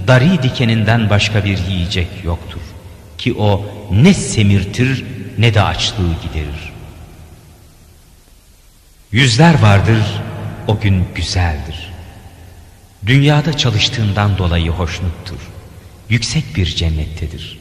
dari 0.06 0.42
dikeninden 0.42 1.10
başka 1.10 1.44
bir 1.44 1.58
yiyecek 1.58 2.08
yoktur 2.24 2.60
ki 3.18 3.34
o 3.34 3.66
ne 3.90 4.14
semirtir 4.14 5.04
ne 5.38 5.54
de 5.54 5.62
açlığı 5.62 6.12
giderir. 6.22 6.72
Yüzler 9.12 9.62
vardır 9.62 10.02
o 10.66 10.80
gün 10.80 11.04
güzeldir. 11.14 11.92
Dünyada 13.06 13.56
çalıştığından 13.56 14.38
dolayı 14.38 14.70
hoşnuttur. 14.70 15.38
Yüksek 16.08 16.56
bir 16.56 16.66
cennettedir. 16.66 17.58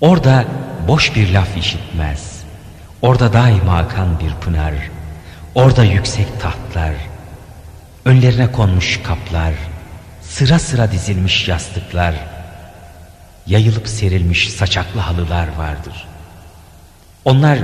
Orada 0.00 0.44
boş 0.88 1.16
bir 1.16 1.32
laf 1.32 1.56
işitmez. 1.56 2.40
Orada 3.02 3.32
daima 3.32 3.78
akan 3.78 4.20
bir 4.20 4.34
pınar. 4.34 4.74
Orada 5.54 5.84
yüksek 5.84 6.40
tahtlar. 6.40 6.94
Önlerine 8.04 8.52
konmuş 8.52 9.00
kaplar. 9.02 9.54
Sıra 10.22 10.58
sıra 10.58 10.92
dizilmiş 10.92 11.48
yastıklar 11.48 12.14
yayılıp 13.46 13.88
serilmiş 13.88 14.52
saçaklı 14.52 15.00
halılar 15.00 15.48
vardır. 15.58 16.06
Onlar 17.24 17.58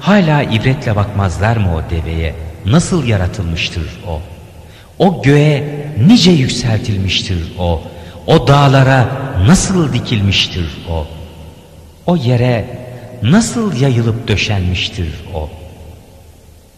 hala 0.00 0.42
ibretle 0.42 0.96
bakmazlar 0.96 1.56
mı 1.56 1.76
o 1.76 1.90
deveye? 1.90 2.34
Nasıl 2.64 3.06
yaratılmıştır 3.06 4.00
o? 4.08 4.20
O 4.98 5.22
göğe 5.22 5.86
nice 6.06 6.30
yükseltilmiştir 6.30 7.52
o? 7.58 7.82
O 8.26 8.48
dağlara 8.48 9.08
nasıl 9.46 9.92
dikilmiştir 9.92 10.84
o? 10.90 11.06
O 12.06 12.16
yere 12.16 12.64
nasıl 13.22 13.80
yayılıp 13.80 14.28
döşenmiştir 14.28 15.08
o? 15.34 15.50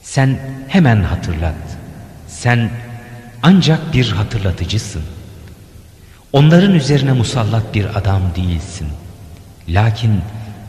Sen 0.09 0.39
hemen 0.69 1.03
hatırlat. 1.03 1.55
Sen 2.29 2.71
ancak 3.43 3.93
bir 3.93 4.13
hatırlatıcısın. 4.13 5.03
Onların 6.33 6.75
üzerine 6.75 7.13
musallat 7.13 7.75
bir 7.75 7.99
adam 7.99 8.23
değilsin. 8.37 8.89
Lakin 9.69 10.21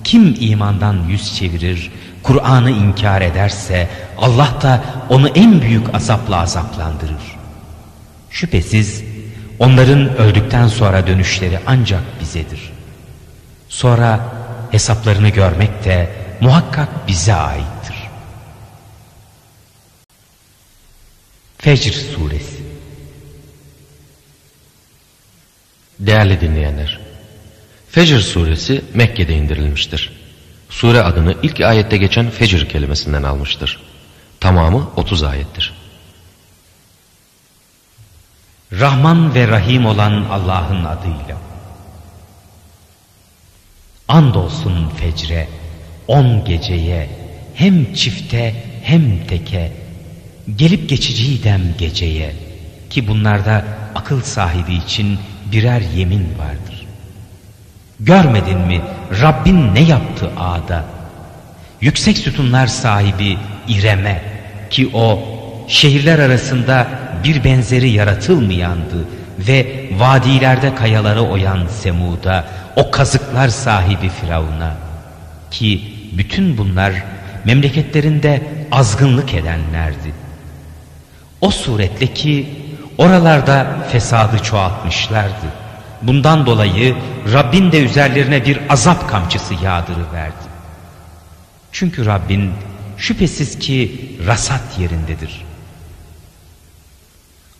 kim 0.04 0.38
imandan 0.40 0.98
yüz 1.10 1.36
çevirir, 1.36 1.92
Kur'an'ı 2.24 2.72
inkar 2.72 3.22
ederse 3.22 3.90
Allah 4.18 4.54
da 4.62 4.84
onu 5.10 5.28
en 5.28 5.62
büyük 5.62 5.96
azapla 5.96 6.42
azaplandırır. 6.42 7.38
Şüphesiz 8.30 9.04
onların 9.60 10.18
öldükten 10.18 10.68
sonra 10.68 11.08
dönüşleri 11.08 11.60
ancak 11.68 12.04
bizedir. 12.22 12.72
Sonra 13.70 14.20
hesaplarını 14.72 15.30
görmek 15.30 15.86
de 15.86 16.10
muhakkak 16.42 17.08
bize 17.08 17.34
aittir. 17.34 17.79
Fecr 21.62 21.92
Suresi 21.92 22.60
Değerli 26.00 26.42
dinleyenler, 26.42 27.00
Fecr 27.90 28.20
suresi 28.20 28.82
Mekke'de 28.94 29.34
indirilmiştir. 29.34 30.12
Sure 30.70 31.02
adını 31.02 31.36
ilk 31.44 31.62
ayette 31.62 31.98
geçen 31.98 32.30
Fecr 32.30 32.70
kelimesinden 32.70 33.24
almıştır. 33.24 33.80
Tamamı 34.40 34.90
30 34.96 35.24
ayettir. 35.24 35.74
Rahman 38.74 39.36
ve 39.36 39.48
Rahim 39.48 39.86
olan 39.86 40.26
Allah'ın 40.30 40.86
adıyla. 40.86 41.38
Andolsun 44.08 44.90
fecre, 44.90 45.48
on 46.08 46.46
geceye, 46.46 47.10
hem 47.54 47.94
çifte 47.94 48.56
hem 48.84 49.28
teke, 49.28 49.89
gelip 50.58 50.90
geçiciydem 50.90 51.62
geceye 51.78 52.36
ki 52.90 53.08
bunlarda 53.08 53.66
akıl 53.96 54.22
sahibi 54.22 54.74
için 54.74 55.20
birer 55.52 55.82
yemin 55.96 56.28
vardır. 56.40 56.86
Görmedin 58.00 58.60
mi 58.60 58.82
Rabbin 59.22 59.76
ne 59.76 59.82
yaptı 59.82 60.30
ağda? 60.38 60.86
Yüksek 61.82 62.18
sütunlar 62.18 62.68
sahibi 62.68 63.38
İrem'e 63.68 64.22
ki 64.70 64.90
o 64.94 65.20
şehirler 65.68 66.20
arasında 66.20 66.88
bir 67.24 67.44
benzeri 67.44 67.90
yaratılmayandı 67.90 69.08
ve 69.40 69.90
vadilerde 69.98 70.76
kayaları 70.76 71.22
oyan 71.22 71.68
Semud'a 71.68 72.48
o 72.76 72.92
kazıklar 72.92 73.48
sahibi 73.48 74.10
Firavun'a 74.10 74.74
ki 75.52 75.82
bütün 76.12 76.58
bunlar 76.58 76.94
memleketlerinde 77.46 78.42
azgınlık 78.72 79.34
edenlerdi. 79.34 80.29
O 81.42 81.52
suretle 81.52 82.14
ki 82.14 82.50
oralarda 82.98 83.68
fesadı 83.92 84.40
çoğaltmışlardı. 84.44 85.46
Bundan 86.02 86.46
dolayı 86.46 86.96
Rabbin 87.34 87.72
de 87.72 87.84
üzerlerine 87.84 88.46
bir 88.46 88.60
azap 88.70 89.10
kamçısı 89.10 89.54
yağdırıverdi. 89.54 90.50
Çünkü 91.72 92.06
Rabbin 92.06 92.52
şüphesiz 92.98 93.60
ki 93.60 94.02
rasat 94.28 94.80
yerindedir. 94.80 95.46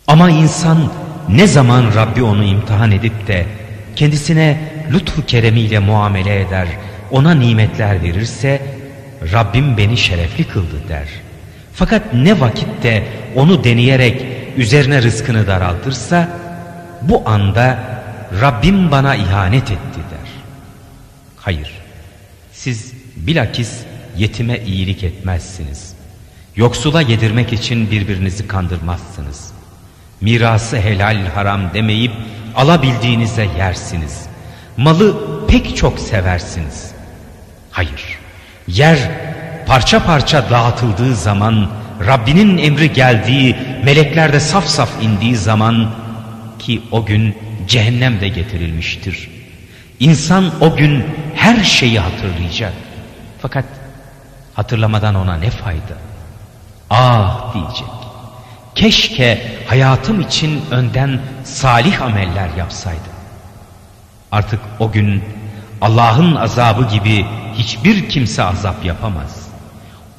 Ama 0.06 0.30
insan 0.30 0.92
ne 1.28 1.46
zaman 1.46 1.94
Rabbi 1.94 2.22
onu 2.22 2.44
imtihan 2.44 2.92
edip 2.92 3.26
de 3.26 3.46
kendisine 3.96 4.72
lütfu 4.92 5.26
keremiyle 5.26 5.78
muamele 5.78 6.40
eder, 6.40 6.68
ona 7.10 7.34
nimetler 7.34 8.02
verirse 8.02 8.62
Rabbim 9.32 9.76
beni 9.76 9.96
şerefli 9.96 10.44
kıldı 10.44 10.88
der. 10.88 11.08
Fakat 11.80 12.14
ne 12.14 12.40
vakitte 12.40 13.08
onu 13.36 13.64
deneyerek 13.64 14.22
üzerine 14.56 15.02
rızkını 15.02 15.46
daraltırsa 15.46 16.28
bu 17.02 17.22
anda 17.26 17.78
Rabbim 18.40 18.90
bana 18.90 19.16
ihanet 19.16 19.62
etti 19.62 20.00
der. 20.10 20.28
Hayır, 21.36 21.70
siz 22.52 22.92
bilakis 23.16 23.78
yetime 24.16 24.58
iyilik 24.58 25.04
etmezsiniz. 25.04 25.94
Yoksula 26.56 27.02
yedirmek 27.02 27.52
için 27.52 27.90
birbirinizi 27.90 28.48
kandırmazsınız. 28.48 29.52
Mirası 30.20 30.76
helal 30.76 31.26
haram 31.34 31.74
demeyip 31.74 32.12
alabildiğinize 32.56 33.48
yersiniz. 33.58 34.26
Malı 34.76 35.16
pek 35.46 35.76
çok 35.76 36.00
seversiniz. 36.00 36.90
Hayır, 37.70 38.18
yer 38.68 39.29
parça 39.70 40.04
parça 40.04 40.50
dağıtıldığı 40.50 41.16
zaman, 41.16 41.70
Rabbinin 42.06 42.58
emri 42.58 42.92
geldiği, 42.92 43.56
melekler 43.84 44.32
de 44.32 44.40
saf 44.40 44.66
saf 44.66 45.02
indiği 45.02 45.36
zaman 45.36 45.90
ki 46.58 46.82
o 46.90 47.04
gün 47.04 47.36
cehennem 47.68 48.20
de 48.20 48.28
getirilmiştir. 48.28 49.30
İnsan 50.00 50.50
o 50.60 50.76
gün 50.76 51.04
her 51.34 51.64
şeyi 51.64 52.00
hatırlayacak. 52.00 52.72
Fakat 53.42 53.64
hatırlamadan 54.54 55.14
ona 55.14 55.36
ne 55.36 55.50
fayda? 55.50 55.96
Ah 56.90 57.54
diyecek. 57.54 57.94
Keşke 58.74 59.56
hayatım 59.66 60.20
için 60.20 60.62
önden 60.70 61.20
salih 61.44 62.02
ameller 62.02 62.48
yapsaydım. 62.58 63.12
Artık 64.32 64.60
o 64.78 64.90
gün 64.90 65.24
Allah'ın 65.80 66.34
azabı 66.36 66.88
gibi 66.88 67.26
hiçbir 67.54 68.08
kimse 68.08 68.42
azap 68.42 68.84
yapamaz. 68.84 69.39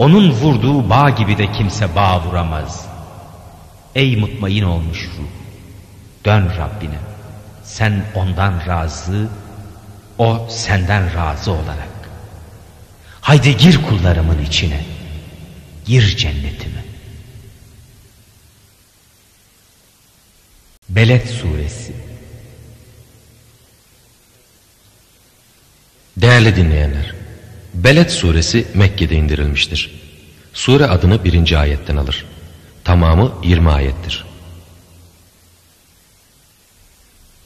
Onun 0.01 0.31
vurduğu 0.31 0.89
bağ 0.89 1.09
gibi 1.09 1.37
de 1.37 1.51
kimse 1.51 1.95
bağ 1.95 2.23
vuramaz. 2.23 2.85
Ey 3.95 4.15
mutmain 4.15 4.63
olmuş 4.63 5.09
ruh, 5.17 5.27
dön 6.25 6.51
Rabbine. 6.57 6.99
Sen 7.63 8.05
ondan 8.15 8.67
razı, 8.67 9.29
o 10.17 10.47
senden 10.49 11.15
razı 11.15 11.51
olarak. 11.51 12.09
Haydi 13.21 13.57
gir 13.57 13.81
kullarımın 13.81 14.41
içine, 14.41 14.85
gir 15.85 16.17
cennetime. 16.17 16.83
Beled 20.89 21.27
Suresi 21.27 21.95
Değerli 26.17 26.55
dinleyenler, 26.55 27.20
Beled 27.73 28.09
suresi 28.09 28.67
Mekke'de 28.73 29.15
indirilmiştir. 29.15 30.01
Sure 30.53 30.85
adını 30.85 31.23
birinci 31.23 31.57
ayetten 31.57 31.97
alır. 31.97 32.25
Tamamı 32.83 33.31
20 33.43 33.71
ayettir. 33.71 34.25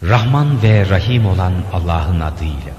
Rahman 0.04 0.64
ve 0.64 0.90
Rahim 0.90 1.26
olan 1.26 1.54
Allah'ın 1.74 2.20
adıyla. 2.20 2.74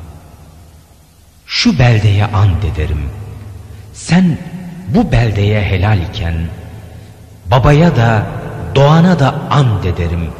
Şu 1.46 1.78
beldeye 1.78 2.24
and 2.24 2.62
ederim. 2.62 3.10
Sen 3.92 4.38
bu 4.88 5.12
beldeye 5.12 5.62
helal 5.62 5.98
iken 6.02 6.48
babaya 7.46 7.96
da 7.96 8.26
doğana 8.74 9.18
da 9.18 9.34
and 9.50 9.84
ederim 9.84 10.30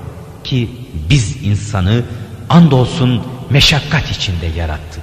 ki 0.44 0.70
biz 1.10 1.44
insanı 1.44 2.04
andolsun 2.48 3.22
meşakkat 3.50 4.10
içinde 4.10 4.46
yarattık. 4.46 5.02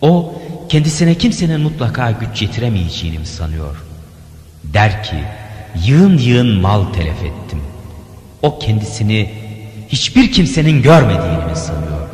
O 0.00 0.37
kendisine 0.68 1.14
kimsenin 1.14 1.60
mutlaka 1.60 2.10
güç 2.10 2.42
yetiremeyeceğini 2.42 3.18
mi 3.18 3.26
sanıyor? 3.26 3.76
Der 4.64 5.02
ki 5.02 5.16
yığın 5.86 6.18
yığın 6.18 6.60
mal 6.60 6.84
telef 6.92 7.22
ettim. 7.22 7.60
O 8.42 8.58
kendisini 8.58 9.32
hiçbir 9.88 10.32
kimsenin 10.32 10.82
görmediğini 10.82 11.44
mi 11.50 11.56
sanıyor? 11.56 12.08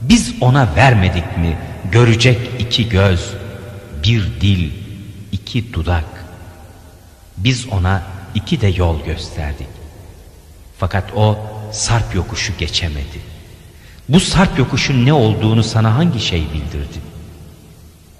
Biz 0.00 0.34
ona 0.40 0.68
vermedik 0.76 1.38
mi 1.38 1.58
görecek 1.92 2.38
iki 2.58 2.88
göz, 2.88 3.30
bir 4.04 4.40
dil, 4.40 4.70
iki 5.32 5.72
dudak. 5.72 6.24
Biz 7.36 7.68
ona 7.68 8.02
iki 8.34 8.60
de 8.60 8.66
yol 8.66 9.04
gösterdik. 9.04 9.66
Fakat 10.78 11.16
o 11.16 11.38
sarp 11.72 12.14
yokuşu 12.14 12.52
geçemedi. 12.58 13.20
Bu 14.08 14.20
sarp 14.20 14.58
yokuşun 14.58 15.06
ne 15.06 15.12
olduğunu 15.12 15.64
sana 15.64 15.94
hangi 15.94 16.20
şey 16.20 16.40
bildirdi? 16.40 17.11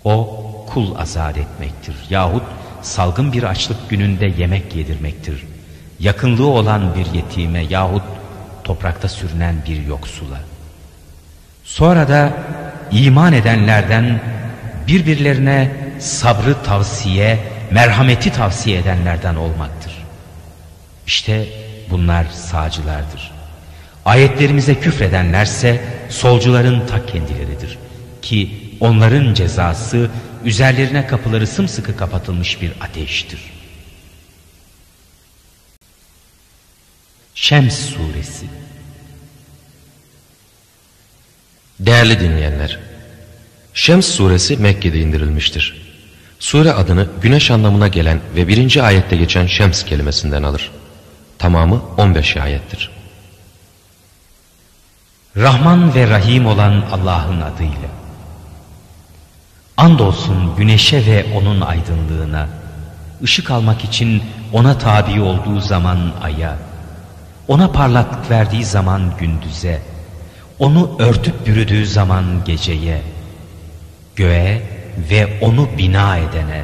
O 0.05 0.42
kul 0.68 0.96
azat 0.96 1.38
etmektir 1.38 1.94
yahut 2.11 2.42
salgın 2.82 3.32
bir 3.32 3.42
açlık 3.42 3.90
gününde 3.90 4.26
yemek 4.26 4.76
yedirmektir. 4.76 5.44
Yakınlığı 6.00 6.46
olan 6.46 6.94
bir 6.94 7.14
yetime 7.14 7.64
yahut 7.64 8.03
toprakta 8.64 9.09
sürünen 9.09 9.55
bir 9.68 9.86
yoksula. 9.86 10.40
Sonra 11.64 12.09
da 12.09 12.32
iman 12.90 13.32
edenlerden 13.32 14.20
birbirlerine 14.86 15.76
sabrı 15.98 16.62
tavsiye, 16.62 17.38
merhameti 17.70 18.32
tavsiye 18.32 18.78
edenlerden 18.78 19.34
olmaktır. 19.34 19.92
İşte 21.07 21.46
bunlar 21.90 22.24
sağcılardır. 22.24 23.32
Ayetlerimize 24.05 24.74
küfredenlerse 24.74 25.80
solcuların 26.09 26.86
ta 26.86 27.07
kendileridir. 27.07 27.78
Ki 28.22 28.72
onların 28.83 29.35
cezası 29.35 30.11
üzerlerine 30.45 31.07
kapıları 31.07 31.47
sımsıkı 31.47 31.97
kapatılmış 31.97 32.62
bir 32.62 32.72
ateştir. 32.80 33.41
Şems 37.35 37.74
Suresi 37.74 38.47
Değerli 41.80 42.20
dinleyenler, 42.20 42.78
Şems 43.74 44.07
suresi 44.07 44.57
Mekke'de 44.57 45.01
indirilmiştir. 45.01 45.83
Sure 46.39 46.72
adını 46.72 47.07
güneş 47.22 47.51
anlamına 47.51 47.89
gelen 47.89 48.20
ve 48.37 48.49
birinci 48.49 48.83
ayette 48.83 49.16
geçen 49.16 49.47
Şems 49.47 49.85
kelimesinden 49.85 50.43
alır. 50.43 50.70
Tamamı 51.39 51.83
15 51.97 52.37
ayettir. 52.37 52.91
Rahman 55.37 55.95
ve 55.95 56.11
Rahim 56.11 56.47
olan 56.47 56.85
Allah'ın 56.93 57.41
adıyla. 57.41 58.01
Andolsun 59.77 60.57
güneşe 60.57 61.07
ve 61.07 61.25
onun 61.37 61.61
aydınlığına, 61.61 62.49
ışık 63.23 63.51
almak 63.51 63.85
için 63.85 64.23
ona 64.53 64.79
tabi 64.79 65.20
olduğu 65.20 65.61
zaman 65.61 65.99
aya, 66.23 66.57
ona 67.49 67.73
parlaklık 67.73 68.31
verdiği 68.31 68.64
zaman 68.64 69.03
gündüze, 69.20 69.79
onu 70.59 70.97
örtüp 70.99 71.47
bürüdüğü 71.47 71.87
zaman 71.87 72.25
geceye, 72.45 73.01
göğe 74.16 74.62
ve 75.11 75.39
onu 75.41 75.68
bina 75.79 76.16
edene, 76.16 76.62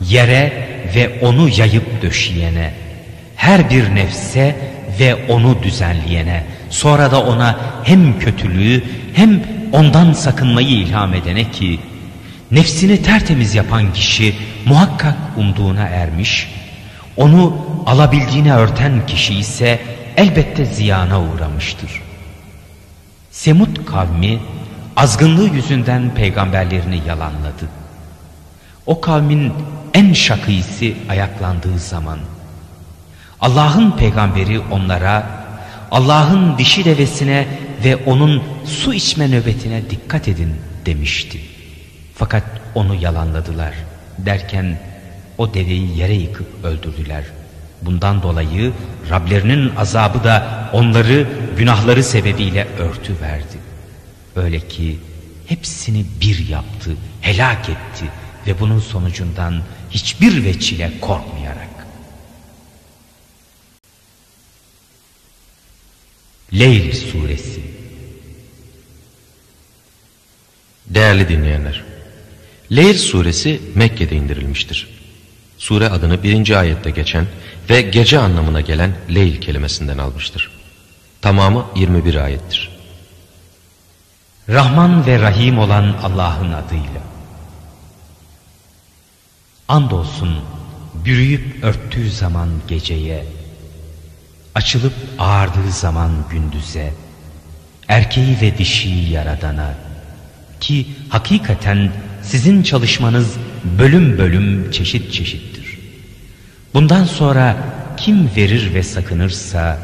yere 0.00 0.68
ve 0.94 1.20
onu 1.26 1.48
yayıp 1.48 2.02
döşeyene, 2.02 2.74
her 3.36 3.70
bir 3.70 3.94
nefse 3.94 4.56
ve 5.00 5.26
onu 5.28 5.62
düzenleyene, 5.62 6.44
sonra 6.70 7.10
da 7.10 7.22
ona 7.22 7.58
hem 7.84 8.18
kötülüğü 8.18 8.84
hem 9.14 9.42
ondan 9.72 10.12
sakınmayı 10.12 10.68
ilham 10.68 11.14
edene 11.14 11.50
ki, 11.50 11.80
nefsini 12.50 13.02
tertemiz 13.02 13.54
yapan 13.54 13.92
kişi 13.92 14.34
muhakkak 14.64 15.16
umduğuna 15.36 15.82
ermiş, 15.82 16.48
onu 17.16 17.56
alabildiğine 17.86 18.54
örten 18.54 19.06
kişi 19.06 19.34
ise 19.34 19.80
elbette 20.16 20.64
ziyana 20.64 21.20
uğramıştır. 21.22 22.02
Semut 23.30 23.86
kavmi 23.86 24.38
azgınlığı 24.96 25.54
yüzünden 25.54 26.14
peygamberlerini 26.14 27.02
yalanladı. 27.08 27.68
O 28.86 29.00
kavmin 29.00 29.52
en 29.94 30.12
şakıysı 30.12 30.92
ayaklandığı 31.08 31.78
zaman 31.78 32.18
Allah'ın 33.40 33.90
peygamberi 33.90 34.60
onlara 34.60 35.44
Allah'ın 35.90 36.58
dişi 36.58 36.84
devesine 36.84 37.46
ve 37.84 37.96
onun 37.96 38.42
su 38.64 38.94
içme 38.94 39.30
nöbetine 39.30 39.90
dikkat 39.90 40.28
edin 40.28 40.54
demişti. 40.86 41.53
Fakat 42.14 42.44
onu 42.74 42.94
yalanladılar 42.94 43.74
derken 44.18 44.78
o 45.38 45.54
deveyi 45.54 45.98
yere 45.98 46.14
yıkıp 46.14 46.64
öldürdüler. 46.64 47.24
Bundan 47.82 48.22
dolayı 48.22 48.72
Rablerinin 49.10 49.76
azabı 49.76 50.24
da 50.24 50.70
onları 50.72 51.28
günahları 51.56 52.04
sebebiyle 52.04 52.66
örtü 52.78 53.20
verdi. 53.20 53.58
Öyle 54.36 54.68
ki 54.68 54.98
hepsini 55.46 56.06
bir 56.20 56.48
yaptı, 56.48 56.96
helak 57.20 57.68
etti 57.68 58.04
ve 58.46 58.60
bunun 58.60 58.80
sonucundan 58.80 59.62
hiçbir 59.90 60.44
veçile 60.44 60.92
korkmayarak. 61.00 61.68
Leyl 66.52 66.92
Suresi 66.92 67.60
Değerli 70.86 71.28
dinleyenler, 71.28 71.84
Leyl 72.72 72.98
suresi 72.98 73.60
Mekke'de 73.74 74.16
indirilmiştir. 74.16 74.88
Sure 75.58 75.88
adını 75.88 76.22
birinci 76.22 76.56
ayette 76.56 76.90
geçen 76.90 77.26
ve 77.70 77.82
gece 77.82 78.18
anlamına 78.18 78.60
gelen 78.60 78.96
Leyl 79.14 79.40
kelimesinden 79.40 79.98
almıştır. 79.98 80.50
Tamamı 81.20 81.66
21 81.76 82.14
ayettir. 82.14 82.70
Rahman 84.48 85.06
ve 85.06 85.20
Rahim 85.20 85.58
olan 85.58 85.96
Allah'ın 86.02 86.52
adıyla. 86.52 87.02
Andolsun 89.68 90.40
bürüyüp 91.04 91.64
örttüğü 91.64 92.10
zaman 92.10 92.48
geceye, 92.68 93.24
açılıp 94.54 94.92
ağardığı 95.18 95.70
zaman 95.70 96.10
gündüze, 96.30 96.92
erkeği 97.88 98.40
ve 98.40 98.58
dişiyi 98.58 99.10
yaradana, 99.10 99.74
ki 100.60 100.86
hakikaten 101.08 101.92
sizin 102.26 102.62
çalışmanız 102.62 103.36
bölüm 103.78 104.18
bölüm 104.18 104.70
çeşit 104.70 105.12
çeşittir. 105.12 105.78
Bundan 106.74 107.04
sonra 107.04 107.56
kim 107.96 108.30
verir 108.36 108.74
ve 108.74 108.82
sakınırsa, 108.82 109.78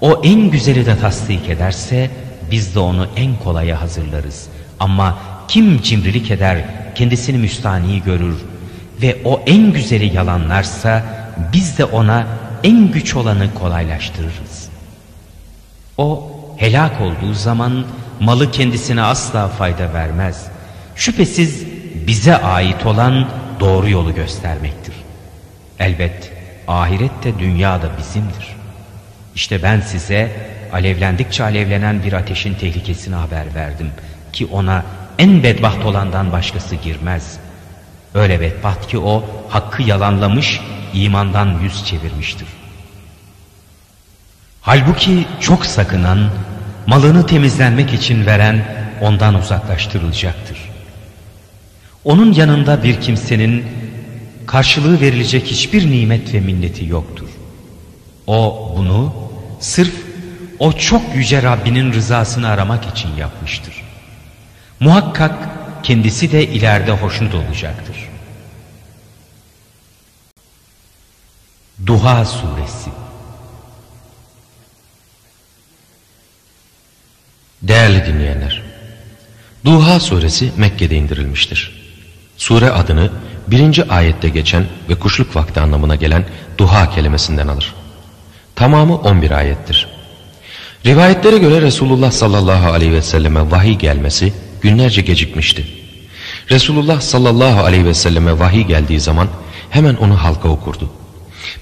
o 0.00 0.20
en 0.24 0.50
güzeli 0.50 0.86
de 0.86 0.98
tasdik 0.98 1.48
ederse, 1.48 2.10
biz 2.50 2.74
de 2.74 2.78
onu 2.78 3.06
en 3.16 3.36
kolaya 3.36 3.80
hazırlarız. 3.80 4.46
Ama 4.80 5.18
kim 5.48 5.82
cimrilik 5.82 6.30
eder, 6.30 6.64
kendisini 6.94 7.38
müstani 7.38 8.02
görür 8.02 8.36
ve 9.02 9.16
o 9.24 9.42
en 9.46 9.72
güzeli 9.72 10.16
yalanlarsa, 10.16 11.04
biz 11.52 11.78
de 11.78 11.84
ona 11.84 12.26
en 12.64 12.92
güç 12.92 13.16
olanı 13.16 13.54
kolaylaştırırız. 13.54 14.68
O 15.98 16.30
helak 16.56 17.00
olduğu 17.00 17.34
zaman 17.34 17.84
malı 18.20 18.50
kendisine 18.50 19.02
asla 19.02 19.48
fayda 19.48 19.94
vermez. 19.94 20.46
Şüphesiz 20.98 21.64
bize 22.06 22.36
ait 22.36 22.86
olan 22.86 23.28
doğru 23.60 23.90
yolu 23.90 24.14
göstermektir. 24.14 24.94
Elbet 25.78 26.32
ahirette 26.68 27.38
dünya 27.38 27.82
da 27.82 27.90
bizimdir. 27.98 28.56
İşte 29.34 29.62
ben 29.62 29.80
size 29.80 30.30
alevlendikçe 30.72 31.44
alevlenen 31.44 32.02
bir 32.02 32.12
ateşin 32.12 32.54
tehlikesini 32.54 33.14
haber 33.14 33.54
verdim 33.54 33.90
ki 34.32 34.46
ona 34.46 34.84
en 35.18 35.42
bedbaht 35.42 35.84
olandan 35.84 36.32
başkası 36.32 36.74
girmez. 36.74 37.38
Öyle 38.14 38.40
bedbaht 38.40 38.86
ki 38.88 38.98
o 38.98 39.24
hakkı 39.48 39.82
yalanlamış, 39.82 40.60
imandan 40.94 41.58
yüz 41.62 41.84
çevirmiştir. 41.86 42.48
Halbuki 44.60 45.26
çok 45.40 45.66
sakınan, 45.66 46.30
malını 46.86 47.26
temizlenmek 47.26 47.92
için 47.92 48.26
veren 48.26 48.64
ondan 49.00 49.34
uzaklaştırılacaktır. 49.34 50.67
Onun 52.08 52.32
yanında 52.32 52.82
bir 52.82 53.00
kimsenin 53.00 53.66
karşılığı 54.46 55.00
verilecek 55.00 55.46
hiçbir 55.46 55.90
nimet 55.90 56.34
ve 56.34 56.40
minneti 56.40 56.86
yoktur. 56.86 57.28
O 58.26 58.72
bunu 58.76 59.14
sırf 59.60 59.94
o 60.58 60.72
çok 60.72 61.02
yüce 61.14 61.42
Rabbinin 61.42 61.92
rızasını 61.92 62.48
aramak 62.48 62.84
için 62.84 63.16
yapmıştır. 63.16 63.74
Muhakkak 64.80 65.34
kendisi 65.82 66.32
de 66.32 66.46
ileride 66.46 66.92
hoşnut 66.92 67.34
olacaktır. 67.34 67.96
Duha 71.86 72.24
Suresi 72.24 72.90
Değerli 77.62 78.06
dinleyenler, 78.06 78.62
Duha 79.64 80.00
suresi 80.00 80.52
Mekke'de 80.56 80.96
indirilmiştir. 80.96 81.77
Sure 82.38 82.70
adını 82.70 83.10
birinci 83.48 83.88
ayette 83.88 84.28
geçen 84.28 84.66
ve 84.88 84.94
kuşluk 84.94 85.36
vakti 85.36 85.60
anlamına 85.60 85.94
gelen 85.94 86.24
duha 86.58 86.90
kelimesinden 86.90 87.48
alır. 87.48 87.74
Tamamı 88.54 88.96
11 88.96 89.30
ayettir. 89.30 89.88
Rivayetlere 90.86 91.38
göre 91.38 91.62
Resulullah 91.62 92.10
sallallahu 92.10 92.70
aleyhi 92.70 92.92
ve 92.92 93.02
selleme 93.02 93.50
vahiy 93.50 93.74
gelmesi 93.74 94.32
günlerce 94.60 95.00
gecikmişti. 95.00 95.66
Resulullah 96.50 97.00
sallallahu 97.00 97.60
aleyhi 97.64 97.84
ve 97.84 97.94
selleme 97.94 98.38
vahiy 98.38 98.62
geldiği 98.62 99.00
zaman 99.00 99.28
hemen 99.70 99.94
onu 99.94 100.22
halka 100.22 100.48
okurdu. 100.48 100.90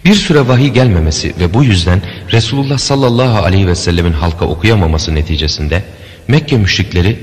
Bir 0.04 0.14
süre 0.14 0.48
vahiy 0.48 0.68
gelmemesi 0.68 1.34
ve 1.40 1.54
bu 1.54 1.64
yüzden 1.64 2.02
Resulullah 2.32 2.78
sallallahu 2.78 3.44
aleyhi 3.44 3.66
ve 3.66 3.74
sellemin 3.74 4.12
halka 4.12 4.44
okuyamaması 4.44 5.14
neticesinde 5.14 5.84
Mekke 6.28 6.56
müşrikleri 6.56 7.18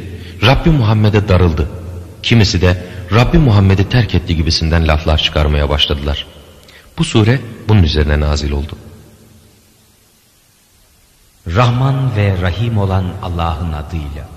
Rabbi 0.45 0.70
Muhammed'e 0.70 1.28
darıldı. 1.28 1.70
Kimisi 2.24 2.62
de 2.62 2.78
Rabbi 3.14 3.38
Muhammed'i 3.38 3.89
terk 3.89 4.16
etti 4.16 4.36
gibisinden 4.36 4.88
laflar 4.88 5.18
çıkarmaya 5.18 5.70
başladılar. 5.70 6.28
Bu 6.97 7.03
sure 7.03 7.41
bunun 7.68 7.84
üzerine 7.84 8.20
nazil 8.20 8.51
oldu. 8.51 8.78
Rahman 11.47 12.16
ve 12.16 12.41
Rahim 12.41 12.78
olan 12.78 13.05
Allah'ın 13.24 13.74
adıyla. 13.74 14.30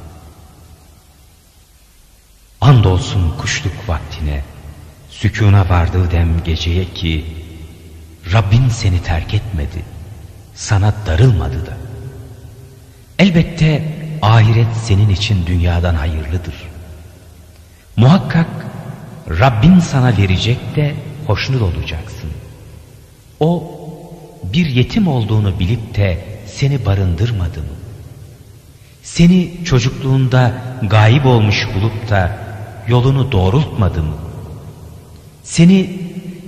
Andolsun 2.61 3.35
kuşluk 3.39 3.89
vaktine, 3.89 4.45
sükuna 5.11 5.69
vardığı 5.69 6.11
dem 6.11 6.45
geceye 6.45 6.85
ki, 6.85 7.27
Rabbin 8.33 8.69
seni 8.69 9.03
terk 9.03 9.35
etmedi, 9.35 9.85
sana 10.55 10.95
darılmadı 11.07 11.67
da. 11.67 11.77
Elbette 13.19 13.97
ahiret 14.23 14.77
senin 14.85 15.09
için 15.09 15.47
dünyadan 15.47 15.95
hayırlıdır. 15.95 16.55
Muhakkak 17.97 18.47
Rabbin 19.31 19.79
sana 19.79 20.17
verecek 20.17 20.77
de 20.77 20.95
hoşnut 21.27 21.63
olacaksın. 21.63 22.31
O 23.41 23.73
bir 24.53 24.67
yetim 24.67 25.09
olduğunu 25.09 25.59
bilip 25.59 25.95
de 25.97 26.25
seni 26.47 26.87
barındırmadı 26.87 27.59
mı? 27.61 27.77
Seni 29.03 29.65
çocukluğunda 29.65 30.53
gayip 30.83 31.27
olmuş 31.27 31.69
bulup 31.75 32.11
da 32.11 32.39
yolunu 32.89 33.33
doğrultmadı 33.33 34.03
mı? 34.03 34.17
Seni 35.43 35.91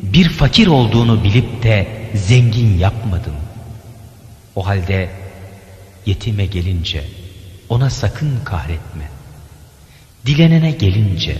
bir 0.02 0.28
fakir 0.28 0.66
olduğunu 0.66 1.24
bilip 1.24 1.62
de 1.62 1.88
zengin 2.14 2.78
yapmadı 2.78 3.28
mı? 3.28 3.38
O 4.56 4.66
halde 4.66 5.10
yetime 6.06 6.46
gelince 6.46 7.04
ona 7.68 7.90
sakın 7.90 8.40
kahretme. 8.44 9.08
Dilenene 10.26 10.70
gelince 10.70 11.38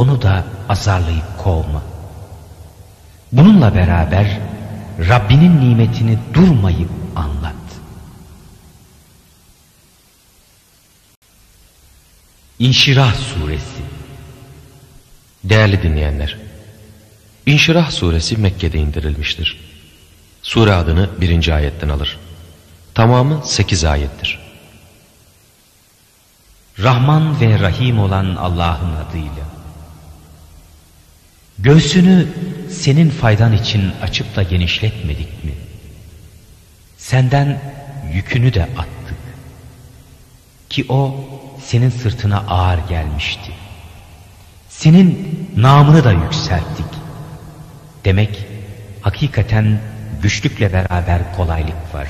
onu 0.00 0.22
da 0.22 0.44
azarlayıp 0.68 1.38
kovma. 1.38 1.82
Bununla 3.32 3.74
beraber 3.74 4.40
Rabbinin 5.08 5.60
nimetini 5.60 6.18
durmayıp 6.34 6.90
anlat. 7.16 7.54
İnşirah 12.58 13.14
Suresi 13.14 13.82
Değerli 15.44 15.82
dinleyenler, 15.82 16.36
İnşirah 17.46 17.90
Suresi 17.90 18.36
Mekke'de 18.36 18.78
indirilmiştir. 18.78 19.60
Sure 20.42 20.72
adını 20.72 21.10
birinci 21.20 21.54
ayetten 21.54 21.88
alır. 21.88 22.18
Tamamı 22.94 23.40
sekiz 23.44 23.84
ayettir. 23.84 24.38
Rahman 26.78 27.40
ve 27.40 27.58
Rahim 27.58 27.98
olan 27.98 28.36
Allah'ın 28.36 28.92
adıyla. 28.96 29.59
Göğsünü 31.62 32.26
senin 32.70 33.10
faydan 33.10 33.52
için 33.52 33.92
açıp 34.02 34.36
da 34.36 34.42
genişletmedik 34.42 35.44
mi? 35.44 35.52
Senden 36.98 37.58
yükünü 38.12 38.54
de 38.54 38.62
attık. 38.62 39.18
Ki 40.68 40.86
o 40.88 41.14
senin 41.64 41.90
sırtına 41.90 42.38
ağır 42.38 42.78
gelmişti. 42.88 43.52
Senin 44.68 45.28
namını 45.56 46.04
da 46.04 46.12
yükselttik. 46.12 46.86
Demek 48.04 48.46
hakikaten 49.00 49.80
güçlükle 50.22 50.72
beraber 50.72 51.36
kolaylık 51.36 51.94
var. 51.94 52.08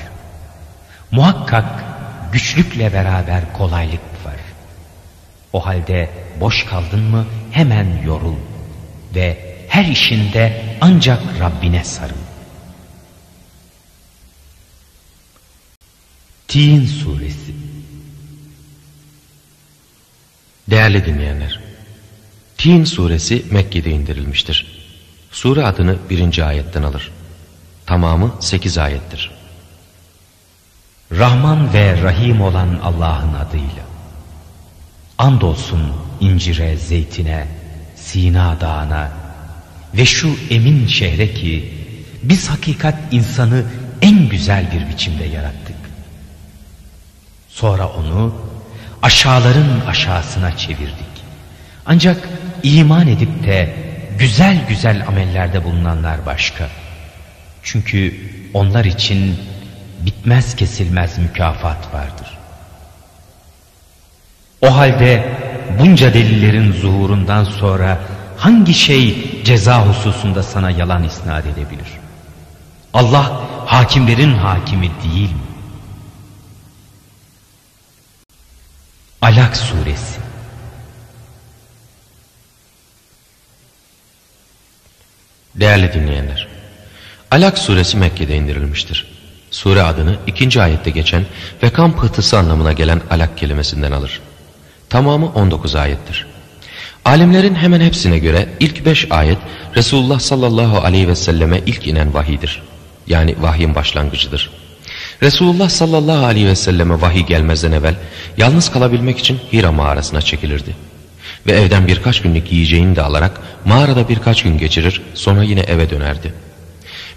Muhakkak 1.11 1.83
güçlükle 2.31 2.93
beraber 2.93 3.53
kolaylık 3.53 4.25
var. 4.25 4.39
O 5.53 5.65
halde 5.65 6.09
boş 6.39 6.65
kaldın 6.65 7.03
mı 7.03 7.25
hemen 7.51 7.87
yorul 8.05 8.35
ve 9.15 9.55
her 9.67 9.85
işinde 9.85 10.75
ancak 10.81 11.21
Rabbine 11.39 11.83
sarıl. 11.83 12.15
Tin 16.47 16.85
Suresi 16.85 17.51
Değerli 20.69 21.05
dinleyenler, 21.05 21.59
Tin 22.57 22.83
suresi 22.83 23.45
Mekke'de 23.51 23.89
indirilmiştir. 23.89 24.87
Sure 25.31 25.65
adını 25.65 25.97
birinci 26.09 26.43
ayetten 26.43 26.83
alır. 26.83 27.11
Tamamı 27.85 28.35
sekiz 28.39 28.77
ayettir. 28.77 29.31
Rahman 31.11 31.73
ve 31.73 32.01
Rahim 32.01 32.41
olan 32.41 32.79
Allah'ın 32.83 33.33
adıyla. 33.33 33.85
Andolsun 35.17 35.93
incire, 36.19 36.77
zeytine, 36.77 37.47
Sina 38.11 38.61
dağına 38.61 39.11
ve 39.93 40.05
şu 40.05 40.35
emin 40.49 40.87
şehre 40.87 41.33
ki 41.33 41.73
biz 42.23 42.49
hakikat 42.49 42.95
insanı 43.11 43.63
en 44.01 44.29
güzel 44.29 44.65
bir 44.71 44.89
biçimde 44.89 45.23
yarattık. 45.23 45.75
Sonra 47.49 47.87
onu 47.87 48.35
aşağıların 49.01 49.85
aşağısına 49.87 50.57
çevirdik. 50.57 51.23
Ancak 51.85 52.29
iman 52.63 53.07
edip 53.07 53.43
de 53.43 53.75
güzel 54.19 54.67
güzel 54.69 55.07
amellerde 55.07 55.63
bulunanlar 55.63 56.25
başka. 56.25 56.67
Çünkü 57.63 58.31
onlar 58.53 58.85
için 58.85 59.39
bitmez 59.99 60.55
kesilmez 60.55 61.17
mükafat 61.17 61.93
vardır. 61.93 62.37
O 64.61 64.77
halde 64.77 65.31
bunca 65.79 66.13
delillerin 66.13 66.73
zuhurundan 66.73 67.43
sonra 67.43 67.99
hangi 68.37 68.73
şey 68.73 69.43
ceza 69.43 69.87
hususunda 69.87 70.43
sana 70.43 70.71
yalan 70.71 71.03
isnat 71.03 71.45
edebilir? 71.45 71.87
Allah 72.93 73.41
hakimlerin 73.65 74.33
hakimi 74.33 74.91
değil 75.03 75.29
mi? 75.29 75.51
Alak 79.21 79.57
Suresi 79.57 80.21
Değerli 85.55 85.93
dinleyenler, 85.93 86.47
Alak 87.31 87.57
suresi 87.57 87.97
Mekke'de 87.97 88.35
indirilmiştir. 88.35 89.07
Sure 89.51 89.81
adını 89.81 90.15
ikinci 90.27 90.61
ayette 90.61 90.89
geçen 90.89 91.25
ve 91.63 91.69
kan 91.69 91.95
pıhtısı 91.95 92.37
anlamına 92.37 92.73
gelen 92.73 93.01
alak 93.09 93.37
kelimesinden 93.37 93.91
alır. 93.91 94.21
Tamamı 94.91 95.25
19 95.25 95.75
ayettir. 95.75 96.25
Alimlerin 97.05 97.55
hemen 97.55 97.81
hepsine 97.81 98.19
göre 98.19 98.49
ilk 98.59 98.85
beş 98.85 99.11
ayet 99.11 99.37
Resulullah 99.75 100.19
sallallahu 100.19 100.77
aleyhi 100.77 101.07
ve 101.07 101.15
selleme 101.15 101.61
ilk 101.65 101.87
inen 101.87 102.13
vahidir. 102.13 102.61
Yani 103.07 103.35
vahyin 103.41 103.75
başlangıcıdır. 103.75 104.51
Resulullah 105.23 105.69
sallallahu 105.69 106.25
aleyhi 106.25 106.47
ve 106.47 106.55
selleme 106.55 107.01
vahiy 107.01 107.25
gelmezden 107.25 107.71
evvel 107.71 107.95
yalnız 108.37 108.71
kalabilmek 108.71 109.19
için 109.19 109.39
Hira 109.53 109.71
mağarasına 109.71 110.21
çekilirdi. 110.21 110.75
Ve 111.47 111.51
evden 111.51 111.87
birkaç 111.87 112.21
günlük 112.21 112.51
yiyeceğini 112.51 112.95
de 112.95 113.01
alarak 113.01 113.41
mağarada 113.65 114.09
birkaç 114.09 114.43
gün 114.43 114.57
geçirir 114.57 115.01
sonra 115.13 115.43
yine 115.43 115.59
eve 115.59 115.89
dönerdi. 115.89 116.33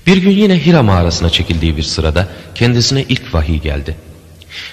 Bir 0.07 0.16
gün 0.16 0.31
yine 0.31 0.66
Hira 0.66 0.83
mağarasına 0.83 1.31
çekildiği 1.31 1.77
bir 1.77 1.83
sırada 1.83 2.29
kendisine 2.55 3.03
ilk 3.03 3.35
vahiy 3.35 3.61
geldi. 3.61 3.97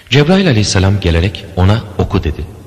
Cebrail 0.09 0.47
aleyhisselam 0.47 0.99
gelerek 0.99 1.45
ona 1.55 1.81
oku 1.97 2.23
dedi. 2.23 2.60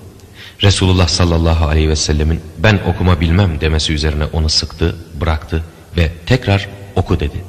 Resulullah 0.62 1.08
sallallahu 1.08 1.66
aleyhi 1.66 1.88
ve 1.88 1.96
sellemin 1.96 2.40
ben 2.58 2.80
okuma 2.86 3.20
bilmem 3.20 3.60
demesi 3.60 3.92
üzerine 3.92 4.24
onu 4.24 4.48
sıktı, 4.48 4.96
bıraktı 5.20 5.64
ve 5.96 6.12
tekrar 6.26 6.68
oku 6.96 7.20
dedi. 7.20 7.44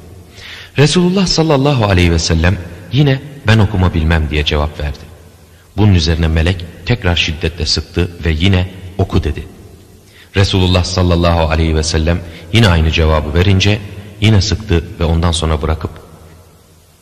Resulullah 0.78 1.26
sallallahu 1.26 1.84
aleyhi 1.84 2.12
ve 2.12 2.18
sellem 2.18 2.58
yine 2.92 3.20
ben 3.46 3.58
okuma 3.58 3.94
bilmem 3.94 4.30
diye 4.30 4.44
cevap 4.44 4.80
verdi. 4.80 4.98
Bunun 5.76 5.94
üzerine 5.94 6.28
melek 6.28 6.64
tekrar 6.86 7.16
şiddetle 7.16 7.66
sıktı 7.66 8.10
ve 8.24 8.30
yine 8.30 8.70
oku 8.98 9.24
dedi. 9.24 9.46
Resulullah 10.36 10.84
sallallahu 10.84 11.50
aleyhi 11.50 11.76
ve 11.76 11.82
sellem 11.82 12.20
yine 12.52 12.68
aynı 12.68 12.90
cevabı 12.90 13.34
verince 13.34 13.78
yine 14.20 14.40
sıktı 14.40 14.84
ve 15.00 15.04
ondan 15.04 15.32
sonra 15.32 15.62
bırakıp 15.62 15.90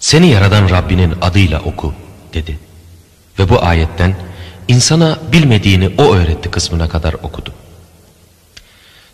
seni 0.00 0.30
yaradan 0.30 0.70
Rabbinin 0.70 1.14
adıyla 1.22 1.61
oku 1.61 1.94
dedi. 2.34 2.59
Ve 3.38 3.48
bu 3.48 3.64
ayetten 3.64 4.16
insana 4.69 5.19
bilmediğini 5.33 5.91
o 5.99 6.15
öğretti 6.15 6.51
kısmına 6.51 6.89
kadar 6.89 7.12
okudu. 7.12 7.53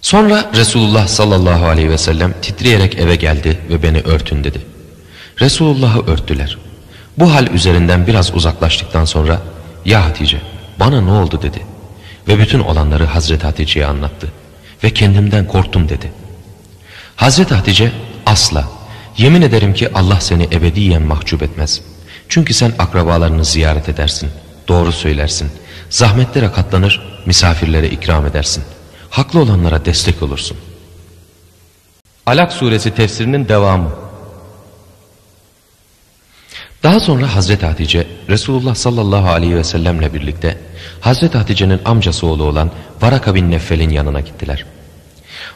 Sonra 0.01 0.51
Resulullah 0.55 1.09
sallallahu 1.09 1.67
aleyhi 1.67 1.91
ve 1.91 1.99
sellem 1.99 2.35
titreyerek 2.43 2.99
eve 2.99 3.17
geldi 3.17 3.59
ve 3.71 3.83
beni 3.83 4.01
örtün 4.01 4.45
dedi. 4.45 4.61
Resulullah'ı 5.41 6.07
örttüler. 6.07 6.59
Bu 7.19 7.35
hal 7.35 7.47
üzerinden 7.47 8.07
biraz 8.07 8.35
uzaklaştıktan 8.35 9.05
sonra 9.05 9.41
ya 9.85 10.05
Hatice 10.05 10.41
bana 10.81 11.01
ne 11.01 11.11
oldu 11.11 11.43
dedi. 11.43 11.63
Ve 12.29 12.39
bütün 12.39 12.61
olanları 12.61 13.05
Hazreti 13.05 13.47
Hatice'ye 13.47 13.87
anlattı. 13.87 14.33
Ve 14.85 14.91
kendimden 14.91 15.47
korktum 15.47 15.89
dedi. 15.89 16.13
Hazreti 17.17 17.55
Hatice 17.55 17.93
asla 18.27 18.69
yemin 19.19 19.43
ederim 19.43 19.75
ki 19.75 19.89
Allah 19.95 20.21
seni 20.21 20.45
ebediyen 20.45 21.03
mahcup 21.03 21.43
etmez. 21.43 21.81
Çünkü 22.29 22.55
sen 22.55 22.73
akrabalarını 22.79 23.45
ziyaret 23.45 23.89
edersin, 23.89 24.31
doğru 24.71 24.93
söylersin, 24.93 25.51
zahmetlere 25.91 26.53
katlanır, 26.53 27.01
misafirlere 27.27 27.89
ikram 27.89 28.27
edersin. 28.27 28.64
Haklı 29.11 29.41
olanlara 29.41 29.85
destek 29.85 30.23
olursun. 30.23 30.57
Alak 32.27 32.53
suresi 32.53 32.95
tefsirinin 32.95 33.49
devamı. 33.49 33.91
Daha 36.83 37.01
sonra 37.01 37.35
Hazreti 37.35 37.66
Hatice 37.66 38.07
Resulullah 38.29 38.75
sallallahu 38.75 39.29
aleyhi 39.29 39.57
ve 39.57 39.64
sellemle 39.64 40.14
birlikte 40.14 40.59
Hazreti 41.01 41.39
Hatice'nin 41.39 41.81
amcası 41.85 42.27
oğlu 42.27 42.45
olan 42.45 42.71
Varaka 43.01 43.35
bin 43.35 43.51
Neffel'in 43.51 43.91
yanına 43.91 44.21
gittiler. 44.21 44.66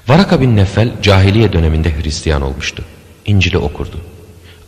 Varaka 0.08 0.40
bin 0.40 0.56
Neffel 0.56 1.02
cahiliye 1.02 1.52
döneminde 1.52 2.02
Hristiyan 2.02 2.42
olmuştu. 2.42 2.84
İncil'i 3.26 3.58
okurdu. 3.58 4.00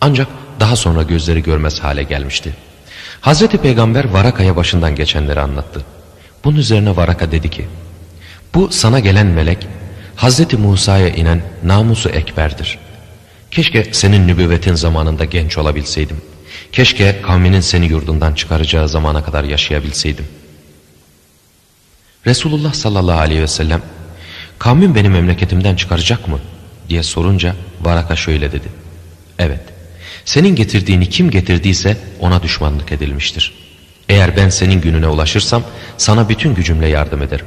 Ancak 0.01 0.28
daha 0.61 0.76
sonra 0.76 1.03
gözleri 1.03 1.42
görmez 1.42 1.80
hale 1.80 2.03
gelmişti. 2.03 2.55
Hazreti 3.20 3.58
Peygamber 3.58 4.04
Varaka'ya 4.04 4.56
başından 4.56 4.94
geçenleri 4.94 5.40
anlattı. 5.40 5.84
Bunun 6.44 6.56
üzerine 6.56 6.96
Varaka 6.96 7.32
dedi 7.32 7.50
ki, 7.50 7.68
bu 8.54 8.68
sana 8.70 9.00
gelen 9.00 9.26
melek 9.26 9.66
Hazreti 10.16 10.56
Musa'ya 10.56 11.08
inen 11.08 11.42
namusu 11.64 12.08
ekberdir. 12.08 12.78
Keşke 13.50 13.84
senin 13.92 14.28
nübüvvetin 14.28 14.74
zamanında 14.74 15.24
genç 15.24 15.58
olabilseydim. 15.58 16.16
Keşke 16.72 17.22
kavminin 17.22 17.60
seni 17.60 17.86
yurdundan 17.86 18.34
çıkaracağı 18.34 18.88
zamana 18.88 19.24
kadar 19.24 19.44
yaşayabilseydim. 19.44 20.26
Resulullah 22.26 22.74
sallallahu 22.74 23.20
aleyhi 23.20 23.42
ve 23.42 23.46
sellem 23.46 23.82
kavmin 24.58 24.94
beni 24.94 25.08
memleketimden 25.08 25.76
çıkaracak 25.76 26.28
mı 26.28 26.40
diye 26.88 27.02
sorunca 27.02 27.56
Varaka 27.80 28.16
şöyle 28.16 28.52
dedi. 28.52 28.68
Evet 29.38 29.76
senin 30.27 30.55
getirdiğini 30.57 31.09
kim 31.09 31.31
getirdiyse 31.31 31.97
ona 32.20 32.43
düşmanlık 32.43 32.93
edilmiştir. 32.93 33.53
Eğer 34.09 34.37
ben 34.37 34.49
senin 34.49 34.81
gününe 34.81 35.09
ulaşırsam 35.09 35.62
sana 35.97 36.29
bütün 36.29 36.55
gücümle 36.55 36.89
yardım 36.89 37.22
ederim. 37.22 37.47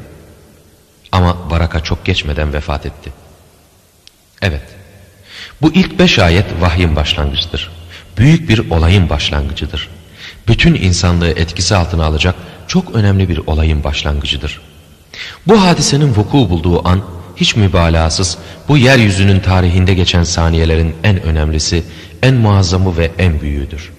Ama 1.12 1.52
Varaka 1.52 1.80
çok 1.80 2.06
geçmeden 2.06 2.54
vefat 2.54 2.86
etti. 2.86 3.12
Evet 4.42 4.62
bu 5.62 5.74
ilk 5.74 6.00
beş 6.00 6.20
ayet 6.20 6.46
vahyin 6.62 6.96
başlangıcıdır. 6.96 7.72
Büyük 8.18 8.50
bir 8.50 8.70
olayın 8.70 9.10
başlangıcıdır. 9.10 9.90
Bütün 10.48 10.74
insanlığı 10.74 11.30
etkisi 11.30 11.76
altına 11.76 12.06
alacak 12.06 12.36
çok 12.68 12.96
önemli 12.96 13.30
bir 13.30 13.38
olayın 13.38 13.84
başlangıcıdır. 13.84 14.62
Bu 15.48 15.62
hadisenin 15.62 16.16
vuku 16.16 16.50
bulduğu 16.50 16.88
an 16.88 17.02
hiç 17.36 17.56
mübalağasız 17.56 18.38
bu 18.68 18.78
yeryüzünün 18.78 19.40
tarihinde 19.40 19.94
geçen 19.94 20.24
saniyelerin 20.24 20.96
en 21.04 21.22
önemlisi, 21.22 21.84
en 22.24 22.36
muazzamı 22.36 22.97
ve 22.97 23.11
en 23.17 23.41
büyüğüdür. 23.41 23.91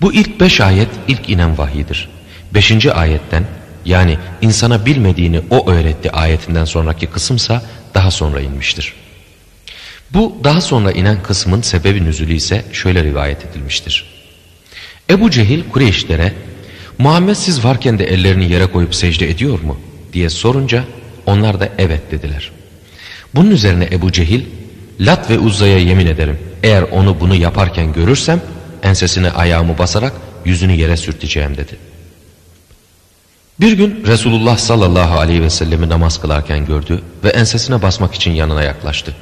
Bu 0.00 0.12
ilk 0.14 0.40
beş 0.40 0.60
ayet 0.60 0.88
ilk 1.08 1.28
inen 1.28 1.58
vahidir. 1.58 2.08
Beşinci 2.54 2.92
ayetten 2.92 3.44
yani 3.84 4.18
insana 4.40 4.86
bilmediğini 4.86 5.40
o 5.50 5.70
öğretti 5.70 6.12
ayetinden 6.12 6.64
sonraki 6.64 7.06
kısımsa 7.06 7.62
daha 7.94 8.10
sonra 8.10 8.40
inmiştir. 8.40 8.92
Bu 10.12 10.36
daha 10.44 10.60
sonra 10.60 10.92
inen 10.92 11.22
kısmın 11.22 11.62
sebebi 11.62 12.04
nüzulü 12.04 12.34
ise 12.34 12.64
şöyle 12.72 13.04
rivayet 13.04 13.44
edilmiştir. 13.44 14.04
Ebu 15.10 15.30
Cehil 15.30 15.62
Kureyşlere 15.70 16.32
Muhammed 16.98 17.34
siz 17.34 17.64
varken 17.64 17.98
de 17.98 18.04
ellerini 18.04 18.52
yere 18.52 18.66
koyup 18.66 18.94
secde 18.94 19.30
ediyor 19.30 19.60
mu? 19.60 19.78
diye 20.12 20.30
sorunca 20.30 20.84
onlar 21.26 21.60
da 21.60 21.68
evet 21.78 22.10
dediler. 22.10 22.50
Bunun 23.34 23.50
üzerine 23.50 23.88
Ebu 23.92 24.12
Cehil 24.12 24.44
Lat 25.00 25.30
ve 25.30 25.38
Uzza'ya 25.38 25.78
yemin 25.78 26.06
ederim 26.06 26.38
eğer 26.66 26.82
onu 26.82 27.20
bunu 27.20 27.34
yaparken 27.34 27.92
görürsem 27.92 28.40
ensesine 28.82 29.30
ayağımı 29.30 29.78
basarak 29.78 30.12
yüzünü 30.44 30.72
yere 30.72 30.96
sürteceğim 30.96 31.56
dedi. 31.56 31.76
Bir 33.60 33.72
gün 33.72 34.04
Resulullah 34.06 34.58
sallallahu 34.58 35.18
aleyhi 35.18 35.42
ve 35.42 35.50
sellemi 35.50 35.88
namaz 35.88 36.20
kılarken 36.20 36.66
gördü 36.66 37.02
ve 37.24 37.28
ensesine 37.28 37.82
basmak 37.82 38.14
için 38.14 38.30
yanına 38.30 38.62
yaklaştı. 38.62 39.16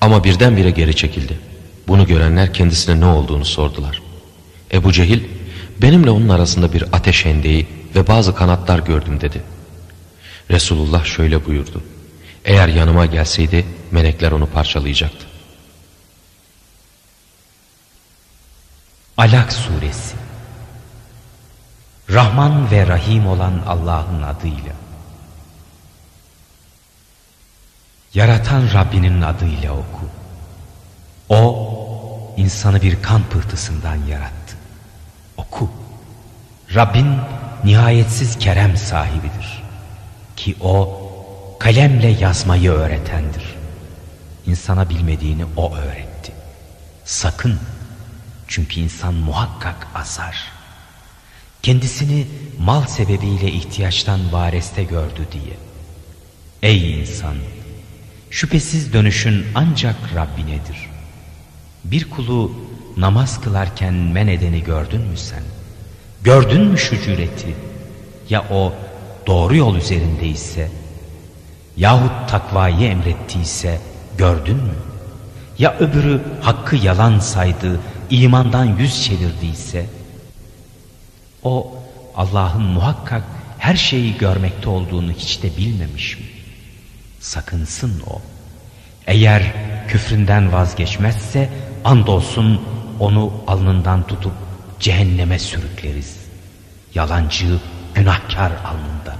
Ama 0.00 0.24
birdenbire 0.24 0.70
geri 0.70 0.96
çekildi. 0.96 1.38
Bunu 1.88 2.06
görenler 2.06 2.54
kendisine 2.54 3.00
ne 3.00 3.06
olduğunu 3.06 3.44
sordular. 3.44 4.02
Ebu 4.72 4.92
Cehil, 4.92 5.20
benimle 5.82 6.10
onun 6.10 6.28
arasında 6.28 6.72
bir 6.72 6.84
ateş 6.92 7.24
hendeği 7.24 7.66
ve 7.94 8.06
bazı 8.06 8.34
kanatlar 8.34 8.78
gördüm 8.78 9.20
dedi. 9.20 9.42
Resulullah 10.50 11.04
şöyle 11.04 11.46
buyurdu. 11.46 11.82
Eğer 12.44 12.68
yanıma 12.68 13.06
gelseydi 13.06 13.64
melekler 13.90 14.32
onu 14.32 14.46
parçalayacaktı. 14.46 15.27
Alak 19.18 19.52
Suresi 19.52 20.16
Rahman 22.10 22.70
ve 22.70 22.86
Rahim 22.86 23.26
olan 23.26 23.62
Allah'ın 23.66 24.22
adıyla 24.22 24.72
Yaratan 28.14 28.68
Rabbinin 28.74 29.22
adıyla 29.22 29.72
oku. 29.72 30.06
O, 31.28 32.34
insanı 32.36 32.82
bir 32.82 33.02
kan 33.02 33.22
pıhtısından 33.22 33.96
yarattı. 33.96 34.56
Oku. 35.36 35.70
Rabbin 36.74 37.16
nihayetsiz 37.64 38.38
kerem 38.38 38.76
sahibidir. 38.76 39.62
Ki 40.36 40.56
o, 40.60 41.00
kalemle 41.58 42.08
yazmayı 42.08 42.70
öğretendir. 42.70 43.56
İnsana 44.46 44.88
bilmediğini 44.88 45.44
o 45.56 45.74
öğretti. 45.74 46.32
Sakın, 47.04 47.58
çünkü 48.48 48.80
insan 48.80 49.14
muhakkak 49.14 49.86
azar. 49.94 50.52
Kendisini 51.62 52.26
mal 52.58 52.86
sebebiyle 52.86 53.52
ihtiyaçtan 53.52 54.32
vareste 54.32 54.84
gördü 54.84 55.28
diye. 55.32 55.56
Ey 56.62 57.00
insan! 57.00 57.36
Şüphesiz 58.30 58.92
dönüşün 58.92 59.46
ancak 59.54 59.96
Rabbinedir. 60.14 60.90
Bir 61.84 62.10
kulu 62.10 62.52
namaz 62.96 63.40
kılarken 63.40 63.94
men 63.94 64.26
edeni 64.26 64.64
gördün 64.64 65.00
mü 65.00 65.16
sen? 65.16 65.42
Gördün 66.22 66.60
mü 66.60 66.78
şu 66.78 67.02
cüreti? 67.02 67.54
Ya 68.30 68.44
o 68.50 68.74
doğru 69.26 69.56
yol 69.56 69.76
üzerindeyse 69.76 70.70
yahut 71.76 72.28
takvayı 72.28 72.88
emrettiyse 72.88 73.80
gördün 74.18 74.56
mü? 74.56 74.74
Ya 75.58 75.76
öbürü 75.78 76.20
hakkı 76.42 76.76
yalan 76.76 77.18
saydı, 77.18 77.80
imandan 78.10 78.64
yüz 78.64 79.04
çevirdiyse? 79.04 79.86
O 81.42 81.74
Allah'ın 82.16 82.62
muhakkak 82.62 83.22
her 83.58 83.76
şeyi 83.76 84.18
görmekte 84.18 84.68
olduğunu 84.68 85.12
hiç 85.12 85.42
de 85.42 85.56
bilmemiş 85.56 86.18
mi? 86.18 86.24
Sakınsın 87.20 88.02
o. 88.10 88.20
Eğer 89.06 89.42
küfründen 89.88 90.52
vazgeçmezse 90.52 91.50
andolsun 91.84 92.62
onu 93.00 93.32
alnından 93.46 94.06
tutup 94.06 94.32
cehenneme 94.80 95.38
sürükleriz. 95.38 96.16
Yalancı, 96.94 97.58
günahkar 97.94 98.52
alnından. 98.52 99.18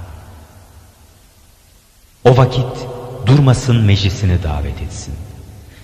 O 2.23 2.37
vakit 2.37 2.87
durmasın 3.25 3.81
meclisini 3.81 4.43
davet 4.43 4.81
etsin. 4.81 5.13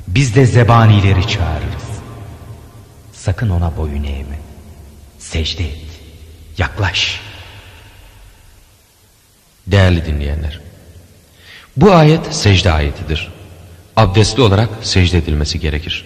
Biz 0.08 0.36
de 0.36 0.45
zebanileri 0.45 1.28
çağırırız. 1.28 1.85
Sakın 3.26 3.49
ona 3.49 3.78
boyun 3.78 4.03
eğme. 4.03 4.39
Secde 5.19 5.63
et. 5.63 5.78
Yaklaş. 6.57 7.21
Değerli 9.67 10.05
dinleyenler, 10.05 10.59
bu 11.78 11.91
ayet 11.91 12.36
secde 12.36 12.71
ayetidir. 12.71 13.32
Abdestli 13.95 14.41
olarak 14.41 14.69
secde 14.82 15.17
edilmesi 15.17 15.59
gerekir. 15.59 16.05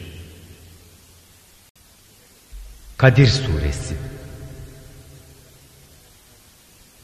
Kadir 2.97 3.27
Suresi 3.27 3.95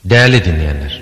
Değerli 0.06 0.46
dinleyenler, 0.46 1.02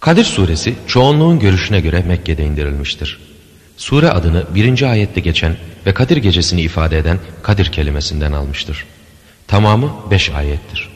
Kadir 0.00 0.24
suresi 0.24 0.76
çoğunluğun 0.86 1.38
görüşüne 1.38 1.80
göre 1.80 2.02
Mekke'de 2.02 2.44
indirilmiştir. 2.44 3.37
Sure 3.78 4.10
adını 4.10 4.46
birinci 4.54 4.86
ayette 4.86 5.20
geçen 5.20 5.56
ve 5.86 5.94
Kadir 5.94 6.16
gecesini 6.16 6.60
ifade 6.60 6.98
eden 6.98 7.18
Kadir 7.42 7.72
kelimesinden 7.72 8.32
almıştır. 8.32 8.86
Tamamı 9.46 10.10
beş 10.10 10.30
ayettir. 10.30 10.88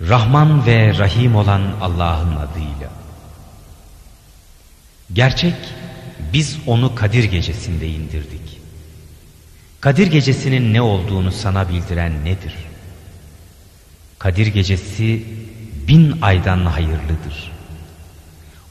Rahman 0.00 0.66
ve 0.66 0.98
Rahim 0.98 1.36
olan 1.36 1.62
Allah'ın 1.80 2.36
adıyla. 2.36 2.90
Gerçek 5.12 5.54
biz 6.32 6.58
onu 6.66 6.94
Kadir 6.94 7.24
gecesinde 7.24 7.88
indirdik. 7.88 8.60
Kadir 9.80 10.06
gecesinin 10.06 10.74
ne 10.74 10.82
olduğunu 10.82 11.32
sana 11.32 11.68
bildiren 11.68 12.24
nedir? 12.24 12.54
Kadir 14.18 14.46
gecesi 14.46 15.24
bin 15.88 16.18
aydan 16.22 16.66
hayırlıdır. 16.66 17.57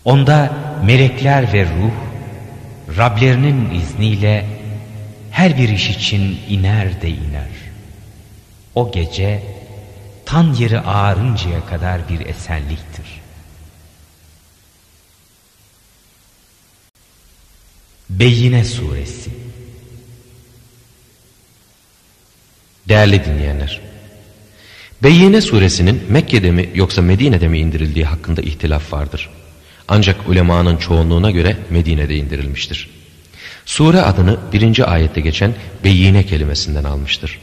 Onda 0.08 0.54
melekler 0.86 1.54
ve 1.54 1.66
ruh 1.66 1.92
Rablerinin 2.98 3.72
izniyle 3.72 4.46
her 5.32 5.58
bir 5.58 5.70
iş 5.70 5.90
için 5.90 6.40
iner 6.50 7.02
de 7.02 7.10
iner. 7.10 7.50
O 8.76 8.92
gece 8.92 9.44
tan 10.26 10.54
yeri 10.54 10.80
ağarıncaya 10.80 11.66
kadar 11.66 12.10
bir 12.10 12.26
esenliktir. 12.26 13.06
Beyine 18.10 18.66
Suresi 18.66 19.32
Değerli 22.88 23.26
dinleyenler, 23.26 23.82
Beyyine 25.04 25.42
suresinin 25.42 26.04
Mekke'de 26.10 26.52
mi 26.52 26.70
yoksa 26.76 27.02
Medine'de 27.02 27.48
mi 27.48 27.60
indirildiği 27.60 28.06
hakkında 28.06 28.42
ihtilaf 28.42 28.94
vardır. 28.94 29.30
Ancak 29.88 30.30
ulemanın 30.30 30.78
çoğunluğuna 30.78 31.32
göre 31.32 31.58
Medine'de 31.70 32.16
indirilmiştir. 32.16 32.90
Sure 33.66 34.02
adını 34.02 34.38
birinci 34.54 34.86
ayette 34.86 35.22
geçen 35.22 35.54
Beyyine 35.84 36.26
kelimesinden 36.26 36.84
almıştır. 36.84 37.40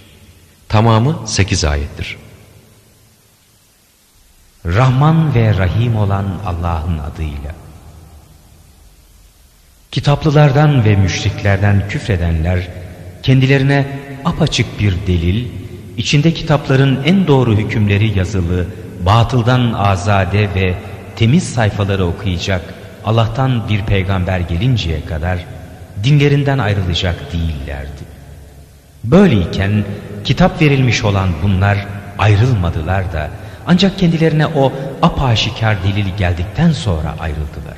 Tamamı 0.69 1.19
sekiz 1.27 1.65
ayettir. 1.65 2.17
Rahman 4.67 5.35
ve 5.35 5.59
Rahim 5.59 5.97
olan 5.97 6.41
Allah'ın 6.47 6.99
adıyla. 6.99 7.55
Kitaplılardan 9.91 10.85
ve 10.85 10.97
müşriklerden 10.97 11.89
küfredenler 11.89 12.69
kendilerine 13.23 14.01
apaçık 14.25 14.81
bir 14.81 14.95
delil, 15.07 15.49
içinde 15.97 16.35
kitapların 16.35 17.05
en 17.05 17.27
doğru 17.27 17.57
hükümleri 17.57 18.19
yazılı, 18.19 18.67
batıldan 19.07 19.73
azade 19.73 20.55
ve 20.55 20.75
temiz 21.17 21.55
sayfaları 21.55 22.07
okuyacak 22.07 22.75
Allah'tan 23.05 23.69
bir 23.69 23.83
peygamber 23.83 24.41
gelinceye 24.41 25.05
kadar 25.05 25.39
dinlerinden 26.05 26.59
ayrılacak 26.59 27.33
değillerdi. 27.33 28.05
Böyleyken 29.05 29.85
kitap 30.25 30.63
verilmiş 30.63 31.05
olan 31.05 31.29
bunlar 31.43 31.79
ayrılmadılar 32.19 33.13
da 33.13 33.31
ancak 33.67 33.99
kendilerine 33.99 34.47
o 34.47 34.73
apaşikar 35.03 35.83
delil 35.83 36.17
geldikten 36.19 36.73
sonra 36.73 37.15
ayrıldılar. 37.21 37.77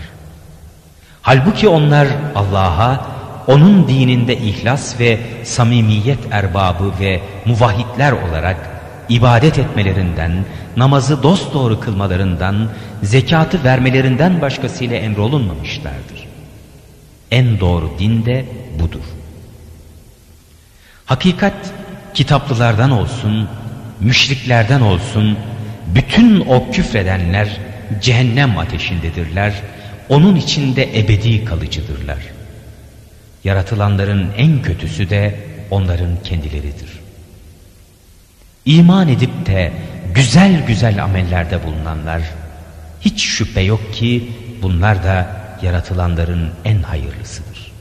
Halbuki 1.23 1.69
onlar 1.69 2.09
Allah'a 2.35 3.07
onun 3.47 3.89
dininde 3.89 4.37
ihlas 4.37 5.01
ve 5.01 5.19
samimiyet 5.45 6.19
erbabı 6.31 6.93
ve 7.01 7.21
muvahhidler 7.45 8.13
olarak 8.13 8.76
ibadet 9.09 9.59
etmelerinden, 9.59 10.45
namazı 10.77 11.23
dosdoğru 11.23 11.81
kılmalarından, 11.81 12.69
zekatı 13.03 13.65
vermelerinden 13.65 14.41
başkasıyla 14.41 14.97
emrolunmamışlardır. 14.97 16.27
En 17.31 17.61
doğru 17.61 17.93
din 17.99 18.25
de 18.25 18.45
budur. 18.79 19.05
Hakikat 21.07 21.73
kitaplılardan 22.15 22.91
olsun, 22.91 23.49
müşriklerden 24.01 24.81
olsun, 24.81 25.39
bütün 25.95 26.41
o 26.41 26.71
küfredenler 26.71 27.61
cehennem 28.03 28.59
ateşindedirler, 28.59 29.55
onun 30.09 30.37
içinde 30.37 31.01
ebedi 31.01 31.45
kalıcıdırlar. 31.45 32.19
Yaratılanların 33.45 34.29
en 34.37 34.63
kötüsü 34.63 35.11
de 35.11 35.35
onların 35.71 36.23
kendileridir. 36.25 36.96
İman 38.67 39.09
edip 39.09 39.47
de 39.47 39.73
güzel 40.15 40.67
güzel 40.67 41.05
amellerde 41.05 41.65
bulunanlar, 41.65 42.23
hiç 43.01 43.23
şüphe 43.23 43.61
yok 43.61 43.95
ki 43.95 44.33
bunlar 44.63 45.05
da 45.05 45.27
yaratılanların 45.63 46.51
en 46.65 46.83
hayırlısıdır. 46.83 47.73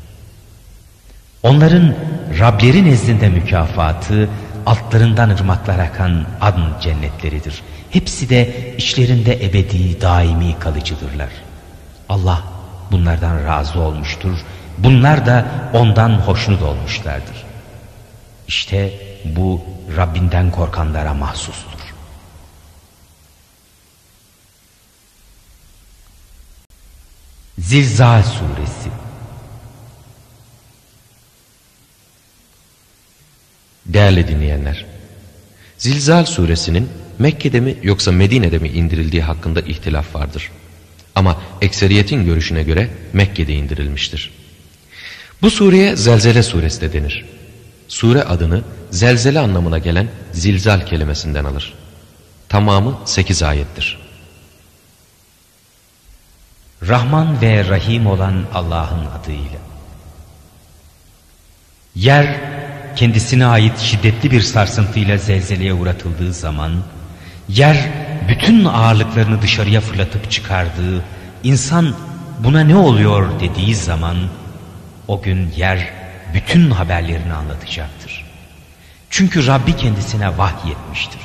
Onların 1.44 1.96
Rableri 2.40 2.86
nezdinde 2.86 3.30
mükafatı 3.30 4.30
altlarından 4.66 5.30
ırmaklar 5.30 5.80
akan 5.80 6.26
adn 6.42 6.82
cennetleridir. 6.82 7.62
Hepsi 7.90 8.30
de 8.30 8.74
içlerinde 8.78 9.46
ebedi, 9.46 10.02
daimi 10.02 10.60
kalıcıdırlar. 10.60 11.30
Allah 12.10 12.44
bunlardan 12.92 13.46
razı 13.46 13.80
olmuştur. 13.80 14.38
Bunlar 14.78 15.26
da 15.26 15.46
ondan 15.74 16.10
hoşnut 16.10 16.62
olmuşlardır. 16.62 17.46
İşte 18.48 18.92
bu 18.92 19.15
Rabbinden 19.98 20.52
korkanlara 20.52 21.14
mahsustur. 21.14 21.80
Zilzal 27.60 28.24
Suresi 28.24 28.90
Değerli 33.86 34.28
dinleyenler, 34.28 34.86
Zilzal 35.78 36.26
suresinin 36.26 36.90
Mekke'de 37.20 37.60
mi 37.60 37.78
yoksa 37.84 38.12
Medine'de 38.12 38.58
mi 38.58 38.70
indirildiği 38.70 39.22
hakkında 39.22 39.62
ihtilaf 39.62 40.16
vardır. 40.16 40.52
Ama 41.16 41.42
ekseriyetin 41.62 42.26
görüşüne 42.26 42.64
göre 42.64 42.90
Mekke'de 43.14 43.54
indirilmiştir. 43.54 44.32
Bu 45.42 45.52
sureye 45.52 45.96
Zelzele 45.96 46.44
suresi 46.44 46.82
de 46.82 46.94
denir. 46.94 47.35
Sure 47.88 48.24
adını 48.24 48.62
zelzele 48.92 49.40
anlamına 49.40 49.78
gelen 49.78 50.08
zilzal 50.34 50.86
kelimesinden 50.86 51.46
alır. 51.46 51.74
Tamamı 52.50 52.98
8 53.06 53.44
ayettir. 53.44 54.00
Rahman 56.88 57.42
ve 57.42 57.70
Rahim 57.70 58.08
olan 58.08 58.46
Allah'ın 58.54 59.06
adıyla. 59.06 59.60
Yer 61.96 62.40
kendisine 62.96 63.46
ait 63.46 63.80
şiddetli 63.80 64.32
bir 64.32 64.42
sarsıntıyla 64.42 65.18
zelzeleye 65.18 65.74
uğratıldığı 65.74 66.34
zaman, 66.34 66.72
yer 67.50 67.90
bütün 68.30 68.66
ağırlıklarını 68.66 69.42
dışarıya 69.42 69.82
fırlatıp 69.82 70.32
çıkardığı, 70.32 71.04
insan 71.44 71.96
buna 72.40 72.62
ne 72.62 72.76
oluyor 72.76 73.40
dediği 73.40 73.76
zaman, 73.76 74.18
o 75.08 75.22
gün 75.22 75.52
yer 75.58 75.94
bütün 76.36 76.72
haberlerini 76.72 77.34
anlatacaktır. 77.34 78.26
Çünkü 79.10 79.48
Rabbi 79.48 79.76
kendisine 79.76 80.38
vahyetmiştir. 80.38 81.22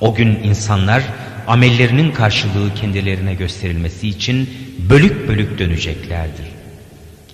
O 0.00 0.14
gün 0.14 0.28
insanlar 0.28 1.02
amellerinin 1.46 2.12
karşılığı 2.12 2.74
kendilerine 2.74 3.34
gösterilmesi 3.34 4.08
için 4.08 4.50
bölük 4.90 5.28
bölük 5.28 5.58
döneceklerdir. 5.58 6.46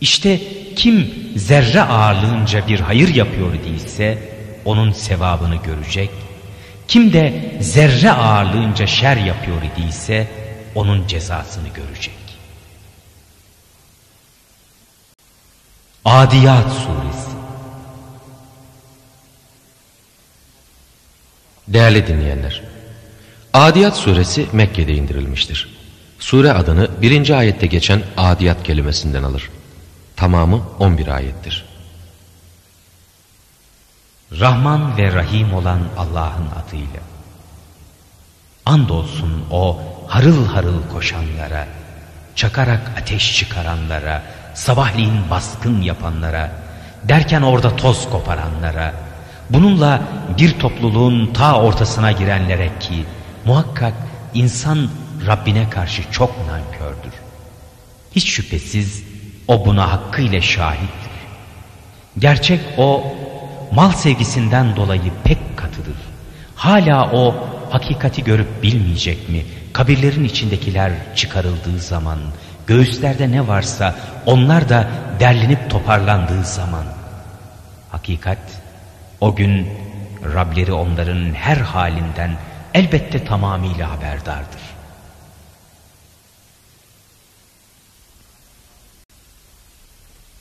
İşte 0.01 0.41
kim 0.77 1.15
zerre 1.37 1.83
ağırlığınca 1.83 2.69
bir 2.69 2.81
hayır 2.81 3.15
yapıyor 3.15 3.53
değilse 3.53 4.19
onun 4.65 4.93
sevabını 4.93 5.57
görecek. 5.57 6.11
Kim 6.89 7.13
de 7.13 7.55
zerre 7.61 8.13
ağırlığınca 8.13 8.87
şer 8.87 9.17
yapıyor 9.17 9.63
idiyse 9.63 10.27
onun 10.75 11.07
cezasını 11.07 11.69
görecek. 11.69 12.18
Adiyat 16.09 16.73
Suresi 16.73 17.31
Değerli 21.69 22.07
dinleyenler, 22.07 22.63
Adiyat 23.53 23.97
suresi 23.97 24.47
Mekke'de 24.53 24.95
indirilmiştir. 24.95 25.77
Sure 26.19 26.53
adını 26.53 27.03
birinci 27.03 27.37
ayette 27.37 27.67
geçen 27.67 28.03
Adiyat 28.17 28.63
kelimesinden 28.63 29.23
alır. 29.23 29.51
Tamamı 30.17 30.63
11 30.79 31.07
ayettir. 31.07 31.65
Rahman 34.33 34.97
ve 34.97 35.13
Rahim 35.13 35.55
olan 35.55 35.81
Allah'ın 35.99 36.49
adıyla. 36.67 37.01
Andolsun 38.67 39.45
o 39.51 39.81
harıl 40.07 40.47
harıl 40.47 40.89
koşanlara, 40.93 41.69
çakarak 42.37 42.81
ateş 42.97 43.37
çıkaranlara, 43.37 44.23
sabahleyin 44.59 45.31
baskın 45.31 45.83
yapanlara, 45.83 46.51
derken 47.05 47.43
orada 47.43 47.77
toz 47.77 48.11
koparanlara, 48.11 48.95
bununla 49.51 50.03
bir 50.39 50.59
topluluğun 50.59 51.33
ta 51.33 51.63
ortasına 51.63 52.13
girenlere 52.13 52.71
ki 52.81 53.05
muhakkak 53.45 53.95
insan 54.35 54.89
Rabbine 55.27 55.71
karşı 55.71 56.03
çok 56.13 56.31
nankördür. 56.47 57.13
Hiç 58.13 58.29
şüphesiz 58.29 59.05
o 59.49 59.67
buna 59.67 59.93
hakkıyla 59.93 60.41
şahittir. 60.41 61.13
Gerçek 62.19 62.61
o 62.79 63.05
mal 63.73 63.93
sevgisinden 63.93 64.77
dolayı 64.77 65.13
pek 65.25 65.57
katıdır. 65.57 65.97
Hala 66.57 67.11
o 67.13 67.35
hakikati 67.71 68.25
görüp 68.25 68.63
bilmeyecek 68.63 69.29
mi? 69.29 69.45
Kabirlerin 69.73 70.25
içindekiler 70.25 70.93
çıkarıldığı 71.17 71.79
zaman, 71.79 72.19
göğüslerde 72.69 73.31
ne 73.31 73.49
varsa 73.49 73.95
onlar 74.27 74.69
da 74.69 74.89
derlenip 75.21 75.71
toparlandığı 75.71 76.45
zaman. 76.45 76.85
Hakikat 77.91 78.39
o 79.21 79.35
gün 79.35 79.69
Rableri 80.35 80.73
onların 80.73 81.35
her 81.35 81.57
halinden 81.57 82.39
elbette 82.75 83.25
tamamıyla 83.25 83.91
haberdardır. 83.91 84.61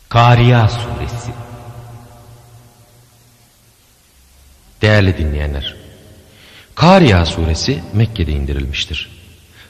Kariya 0.09 0.69
Suresi 0.69 1.31
Değerli 4.81 5.17
dinleyenler, 5.17 5.75
Kariya 6.75 7.25
suresi 7.25 7.83
Mekke'de 7.93 8.31
indirilmiştir. 8.31 9.09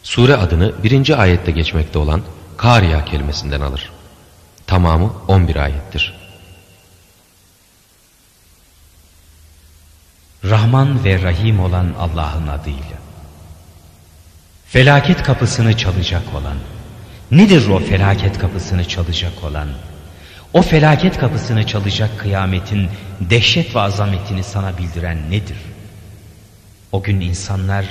Sure 0.04 0.36
adını 0.36 0.84
birinci 0.84 1.16
ayette 1.16 1.52
geçmekte 1.52 2.00
olan 2.00 2.22
Kariya 2.58 3.06
kelimesinden 3.06 3.62
alır. 3.62 3.92
Tamamı 4.68 5.14
11 5.28 5.56
ayettir. 5.56 6.14
Rahman 10.44 11.04
ve 11.04 11.22
Rahim 11.22 11.60
olan 11.60 11.94
Allah'ın 12.00 12.48
adıyla. 12.48 12.98
Felaket 14.66 15.24
kapısını 15.24 15.78
çalacak 15.78 16.34
olan, 16.36 16.58
nedir 17.32 17.68
o 17.68 17.80
felaket 17.80 18.40
kapısını 18.40 18.88
çalacak 18.88 19.44
olan? 19.44 19.68
O 20.54 20.62
felaket 20.62 21.18
kapısını 21.18 21.68
çalacak 21.68 22.20
kıyametin 22.20 22.90
dehşet 23.20 23.76
ve 23.76 23.80
azametini 23.80 24.44
sana 24.44 24.78
bildiren 24.78 25.32
nedir? 25.32 25.58
O 26.92 27.04
gün 27.04 27.20
insanlar 27.22 27.86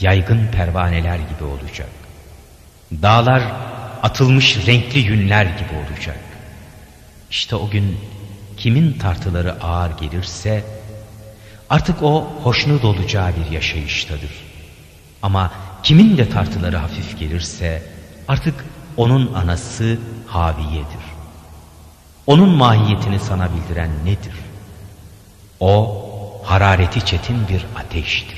yaygın 0.00 0.46
pervaneler 0.46 1.18
gibi 1.18 1.44
olacak. 1.44 1.88
Dağlar 2.92 3.42
atılmış 4.02 4.66
renkli 4.66 4.98
yünler 4.98 5.44
gibi 5.44 5.88
olacak. 5.88 6.18
İşte 7.30 7.56
o 7.56 7.70
gün 7.70 7.98
kimin 8.56 8.92
tartıları 8.92 9.62
ağır 9.62 9.90
gelirse 9.98 10.64
artık 11.70 12.02
o 12.02 12.24
hoşnut 12.42 12.84
olacağı 12.84 13.32
bir 13.36 13.50
yaşayıştadır. 13.50 14.30
Ama 15.22 15.52
kimin 15.82 16.18
de 16.18 16.28
tartıları 16.28 16.76
hafif 16.76 17.18
gelirse 17.18 17.82
artık 18.28 18.64
onun 18.96 19.34
anası 19.34 19.98
Haviye'dir. 20.26 21.04
Onun 22.26 22.48
mahiyetini 22.48 23.20
sana 23.20 23.48
bildiren 23.54 23.90
nedir? 24.04 24.34
O 25.60 26.04
harareti 26.44 27.04
çetin 27.04 27.48
bir 27.48 27.66
ateştir. 27.76 28.37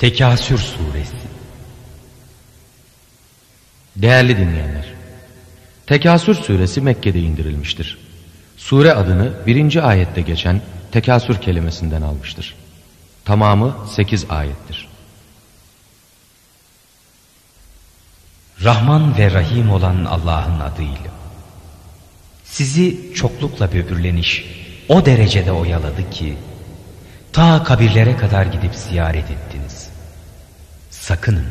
Tekasür 0.00 0.58
Suresi 0.58 1.16
Değerli 3.96 4.36
dinleyenler, 4.36 4.84
Tekasür 5.86 6.34
suresi 6.34 6.80
Mekke'de 6.80 7.20
indirilmiştir. 7.20 7.98
Sure 8.56 8.92
adını 8.92 9.32
birinci 9.46 9.82
ayette 9.82 10.20
geçen 10.20 10.60
tekasür 10.92 11.40
kelimesinden 11.40 12.02
almıştır. 12.02 12.54
Tamamı 13.24 13.76
sekiz 13.90 14.26
ayettir. 14.30 14.88
Rahman 18.64 19.18
ve 19.18 19.30
Rahim 19.30 19.70
olan 19.70 20.04
Allah'ın 20.04 20.60
adıyla. 20.60 21.10
Sizi 22.44 23.14
çoklukla 23.14 23.72
böbürleniş 23.72 24.44
o 24.88 25.06
derecede 25.06 25.52
oyaladı 25.52 26.10
ki 26.10 26.36
ta 27.32 27.64
kabirlere 27.64 28.16
kadar 28.16 28.46
gidip 28.46 28.74
ziyaret 28.74 29.30
ettiniz. 29.30 29.89
Sakının 31.10 31.46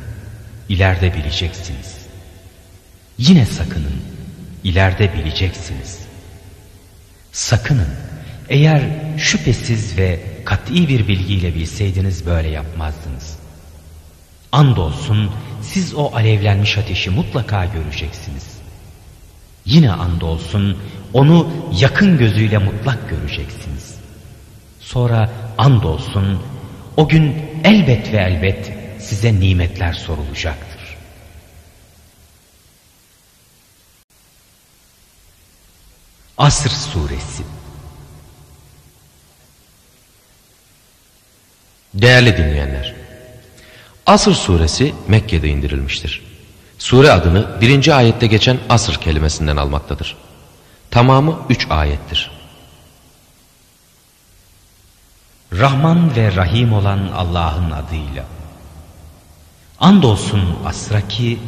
ileride 0.69 1.13
bileceksiniz. 1.13 1.97
Yine 3.17 3.45
sakının 3.45 4.01
ileride 4.63 5.13
bileceksiniz. 5.13 5.99
Sakının 7.31 7.87
eğer 8.49 8.81
şüphesiz 9.17 9.97
ve 9.97 10.19
kat'i 10.45 10.87
bir 10.87 11.07
bilgiyle 11.07 11.55
bilseydiniz 11.55 12.25
böyle 12.25 12.47
yapmazdınız. 12.47 13.37
Andolsun 14.51 15.31
siz 15.61 15.93
o 15.93 16.15
alevlenmiş 16.15 16.77
ateşi 16.77 17.09
mutlaka 17.09 17.65
göreceksiniz. 17.65 18.47
Yine 19.65 19.91
andolsun 19.91 20.77
onu 21.13 21.51
yakın 21.79 22.17
gözüyle 22.17 22.57
mutlak 22.57 23.09
göreceksiniz. 23.09 23.95
Sonra 24.79 25.29
andolsun 25.57 26.41
o 26.97 27.07
gün 27.07 27.35
elbet 27.63 28.13
ve 28.13 28.17
elbet 28.17 28.78
size 28.99 29.39
nimetler 29.39 29.93
sorulacaktır. 29.93 30.97
Asr 36.37 36.69
Suresi 36.69 37.43
Değerli 41.93 42.37
dinleyenler, 42.37 42.95
Asr 44.05 44.31
suresi 44.31 44.95
Mekke'de 45.07 45.47
indirilmiştir. 45.47 46.21
Sure 46.77 47.11
adını 47.11 47.61
birinci 47.61 47.93
ayette 47.93 48.27
geçen 48.27 48.57
asr 48.69 48.93
kelimesinden 48.93 49.57
almaktadır. 49.57 50.17
Tamamı 50.91 51.39
üç 51.49 51.67
ayettir. 51.69 52.31
Rahman 55.53 56.15
ve 56.15 56.35
Rahim 56.35 56.73
olan 56.73 57.11
Allah'ın 57.15 57.71
adıyla. 57.71 58.25
Andolsun 59.79 60.57
asra 60.65 61.07
ki 61.07 61.39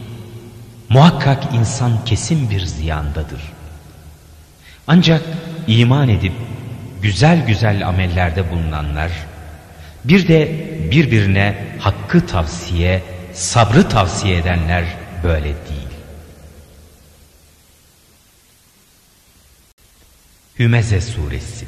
muhakkak 0.89 1.53
insan 1.53 2.05
kesin 2.05 2.49
bir 2.49 2.65
ziyandadır. 2.65 3.41
Ancak 4.87 5.21
iman 5.67 6.09
edip 6.09 6.33
güzel 7.01 7.45
güzel 7.47 7.87
amellerde 7.87 8.51
bulunanlar, 8.51 9.11
bir 10.03 10.27
de 10.27 10.67
birbirine 10.91 11.77
hakkı 11.79 12.27
tavsiye, 12.27 13.03
sabrı 13.33 13.89
tavsiye 13.89 14.37
edenler 14.37 14.85
böyle 15.23 15.43
değil. 15.43 15.91
Hümeze 20.59 21.01
Suresi 21.01 21.65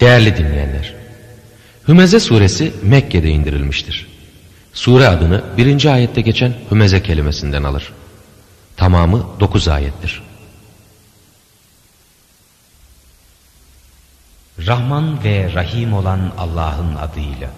Değerli 0.00 0.36
dinleyenler, 0.36 0.94
Hümeze 1.88 2.20
suresi 2.20 2.72
Mekke'de 2.82 3.28
indirilmiştir. 3.28 4.06
Sure 4.72 5.08
adını 5.08 5.44
birinci 5.56 5.90
ayette 5.90 6.20
geçen 6.20 6.54
Hümeze 6.70 7.02
kelimesinden 7.02 7.62
alır. 7.62 7.92
Tamamı 8.76 9.26
dokuz 9.40 9.68
ayettir. 9.68 10.22
Rahman 14.66 15.24
ve 15.24 15.52
Rahim 15.54 15.92
olan 15.92 16.32
Allah'ın 16.38 16.94
adıyla. 16.94 17.50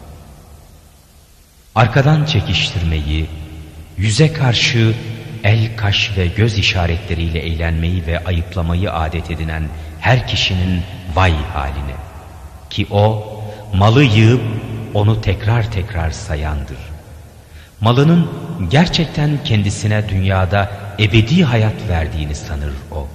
Arkadan 1.74 2.24
çekiştirmeyi, 2.24 3.26
yüze 3.96 4.32
karşı 4.32 4.94
el, 5.44 5.76
kaş 5.76 6.12
ve 6.16 6.26
göz 6.26 6.58
işaretleriyle 6.58 7.38
eğlenmeyi 7.38 8.06
ve 8.06 8.24
ayıplamayı 8.24 8.92
adet 8.92 9.30
edinen 9.30 9.68
her 10.00 10.28
kişinin 10.28 10.82
vay 11.14 11.32
haline. 11.32 11.94
Ki 12.70 12.86
o 12.90 13.35
malı 13.74 14.04
yığıp 14.04 14.42
onu 14.94 15.20
tekrar 15.20 15.70
tekrar 15.70 16.10
sayandır. 16.10 16.78
Malının 17.80 18.30
gerçekten 18.70 19.38
kendisine 19.44 20.08
dünyada 20.08 20.70
ebedi 20.98 21.44
hayat 21.44 21.88
verdiğini 21.88 22.34
sanır 22.34 22.72
o. 22.92 23.06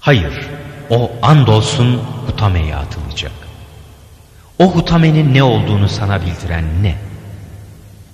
Hayır, 0.00 0.48
o 0.90 1.10
andolsun 1.22 2.00
hutameye 2.26 2.76
atılacak. 2.76 3.32
O 4.58 4.74
hutamenin 4.74 5.34
ne 5.34 5.42
olduğunu 5.42 5.88
sana 5.88 6.20
bildiren 6.20 6.64
ne? 6.82 6.94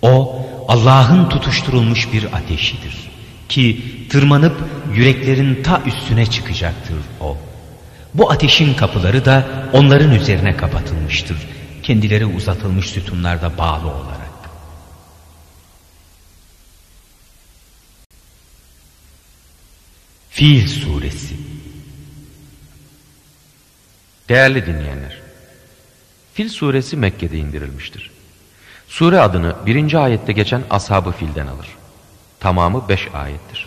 O 0.03 0.43
Allah'ın 0.69 1.29
tutuşturulmuş 1.29 2.13
bir 2.13 2.25
ateşidir. 2.33 3.11
Ki 3.49 3.83
tırmanıp 4.11 4.57
yüreklerin 4.95 5.63
ta 5.63 5.83
üstüne 5.87 6.27
çıkacaktır 6.27 6.97
o. 7.21 7.37
Bu 8.17 8.31
ateşin 8.31 8.75
kapıları 8.75 9.25
da 9.25 9.47
onların 9.73 10.11
üzerine 10.11 10.57
kapatılmıştır. 10.57 11.37
Kendileri 11.83 12.27
uzatılmış 12.27 12.87
sütunlarda 12.87 13.59
bağlı 13.59 13.89
olarak. 13.89 14.27
Fil 20.31 20.67
Suresi 20.67 21.37
Değerli 24.29 24.67
dinleyenler, 24.67 25.19
Fil 26.35 26.49
suresi 26.49 26.97
Mekke'de 26.97 27.39
indirilmiştir. 27.39 28.11
Sure 28.89 29.21
adını 29.21 29.57
birinci 29.67 29.99
ayette 29.99 30.33
geçen 30.33 30.63
Ashab-ı 30.71 31.13
Fil'den 31.13 31.47
alır. 31.47 31.69
Tamamı 32.41 32.89
beş 32.89 33.09
ayettir. 33.15 33.66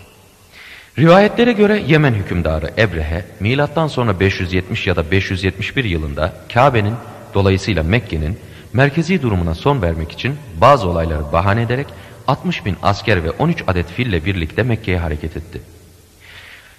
Rivayetlere 0.97 1.51
göre 1.51 1.83
Yemen 1.87 2.13
hükümdarı 2.13 2.69
Ebrehe, 2.77 3.25
milattan 3.39 3.87
sonra 3.87 4.19
570 4.19 4.87
ya 4.87 4.95
da 4.95 5.11
571 5.11 5.83
yılında 5.83 6.33
Kabe'nin 6.53 6.93
dolayısıyla 7.33 7.83
Mekke'nin 7.83 8.37
merkezi 8.73 9.21
durumuna 9.21 9.55
son 9.55 9.81
vermek 9.81 10.11
için 10.11 10.35
bazı 10.61 10.87
olayları 10.87 11.31
bahane 11.31 11.61
ederek 11.61 11.87
60 12.27 12.65
bin 12.65 12.75
asker 12.83 13.23
ve 13.23 13.31
13 13.31 13.63
adet 13.67 13.91
fille 13.91 14.25
birlikte 14.25 14.63
Mekke'ye 14.63 14.97
hareket 14.97 15.37
etti. 15.37 15.61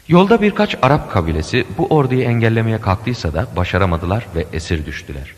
Yolda 0.08 0.42
birkaç 0.42 0.76
Arap 0.82 1.12
kabilesi 1.12 1.66
bu 1.78 1.86
orduyu 1.86 2.22
engellemeye 2.22 2.80
kalktıysa 2.80 3.32
da 3.32 3.46
başaramadılar 3.56 4.26
ve 4.34 4.46
esir 4.52 4.86
düştüler. 4.86 5.34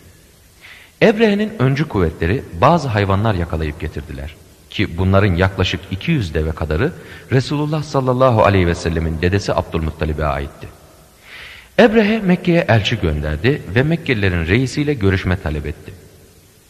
Ebrehe'nin 1.03 1.53
öncü 1.59 1.89
kuvvetleri 1.89 2.43
bazı 2.61 2.89
hayvanlar 2.89 3.35
yakalayıp 3.35 3.81
getirdiler. 3.81 4.35
Ki 4.73 4.99
bunların 4.99 5.35
yaklaşık 5.35 5.81
200 5.91 6.35
deve 6.35 6.53
kadarı 6.53 6.93
Resulullah 7.33 7.83
sallallahu 7.83 8.43
aleyhi 8.43 8.67
ve 8.67 8.75
sellemin 8.75 9.23
dedesi 9.23 9.55
Abdülmuttalib'e 9.55 10.25
aitti. 10.25 10.69
Ebrehe 11.79 12.19
Mekke'ye 12.19 12.65
elçi 12.69 13.01
gönderdi 13.01 13.63
ve 13.75 13.83
Mekkelilerin 13.83 14.47
reisiyle 14.47 14.95
görüşme 14.95 15.37
talep 15.37 15.67
etti. 15.67 15.93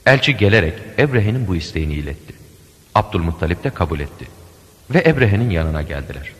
Elçi 0.07 0.37
gelerek 0.37 0.75
Ebrehe'nin 0.99 1.49
bu 1.49 1.57
isteğini 1.57 1.95
iletti. 1.95 2.35
Abdülmuttalip 2.95 3.65
de 3.65 3.71
kabul 3.71 4.01
etti. 4.01 4.27
Ve 4.91 5.03
Ebrehe'nin 5.07 5.51
yanına 5.51 5.83
geldiler. 5.83 6.33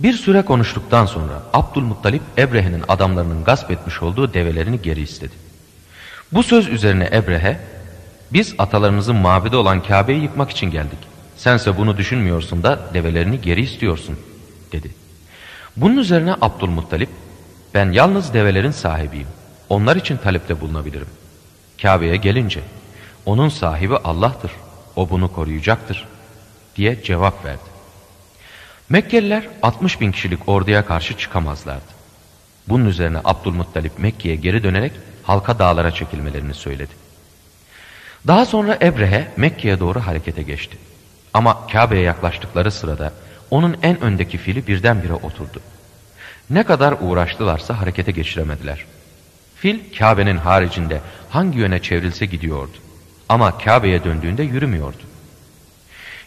Bir 0.00 0.12
süre 0.12 0.42
konuştuktan 0.42 1.06
sonra 1.06 1.42
Abdülmuttalip 1.52 2.22
Ebrehe'nin 2.38 2.82
adamlarının 2.88 3.44
gasp 3.44 3.70
etmiş 3.70 4.02
olduğu 4.02 4.34
develerini 4.34 4.82
geri 4.82 5.00
istedi. 5.00 5.32
Bu 6.32 6.42
söz 6.42 6.68
üzerine 6.68 7.08
Ebrehe, 7.12 7.60
biz 8.34 8.54
atalarımızın 8.58 9.16
mabedi 9.16 9.56
olan 9.56 9.82
Kabe'yi 9.82 10.22
yıkmak 10.22 10.50
için 10.50 10.70
geldik. 10.70 10.98
Sense 11.36 11.78
bunu 11.78 11.96
düşünmüyorsun 11.96 12.62
da 12.62 12.80
develerini 12.94 13.40
geri 13.40 13.60
istiyorsun, 13.60 14.18
dedi. 14.72 14.90
Bunun 15.76 15.96
üzerine 15.96 16.34
Abdülmuttalip, 16.40 17.08
ben 17.74 17.92
yalnız 17.92 18.34
develerin 18.34 18.70
sahibiyim. 18.70 19.26
Onlar 19.68 19.96
için 19.96 20.16
talepte 20.16 20.60
bulunabilirim. 20.60 21.06
Kabe'ye 21.82 22.16
gelince, 22.16 22.60
onun 23.26 23.48
sahibi 23.48 23.96
Allah'tır. 23.96 24.50
O 24.96 25.10
bunu 25.10 25.32
koruyacaktır, 25.32 26.08
diye 26.76 27.02
cevap 27.02 27.44
verdi. 27.44 27.74
Mekkeliler 28.88 29.48
60 29.62 30.00
bin 30.00 30.12
kişilik 30.12 30.48
orduya 30.48 30.86
karşı 30.86 31.18
çıkamazlardı. 31.18 31.94
Bunun 32.68 32.84
üzerine 32.84 33.18
Abdülmuttalip 33.24 33.98
Mekke'ye 33.98 34.34
geri 34.36 34.62
dönerek 34.62 34.92
halka 35.22 35.58
dağlara 35.58 35.90
çekilmelerini 35.90 36.54
söyledi. 36.54 37.03
Daha 38.26 38.46
sonra 38.46 38.78
Ebrehe 38.82 39.28
Mekke'ye 39.36 39.80
doğru 39.80 40.00
harekete 40.00 40.42
geçti. 40.42 40.78
Ama 41.34 41.66
Kabe'ye 41.66 42.02
yaklaştıkları 42.02 42.70
sırada 42.70 43.12
onun 43.50 43.76
en 43.82 44.00
öndeki 44.00 44.38
fili 44.38 44.66
birdenbire 44.66 45.12
oturdu. 45.12 45.60
Ne 46.50 46.62
kadar 46.62 46.94
uğraştılarsa 47.00 47.80
harekete 47.80 48.12
geçiremediler. 48.12 48.84
Fil 49.56 49.78
Kabe'nin 49.98 50.36
haricinde 50.36 51.00
hangi 51.30 51.58
yöne 51.58 51.82
çevrilse 51.82 52.26
gidiyordu. 52.26 52.76
Ama 53.28 53.58
Kabe'ye 53.58 54.04
döndüğünde 54.04 54.42
yürümüyordu. 54.42 55.02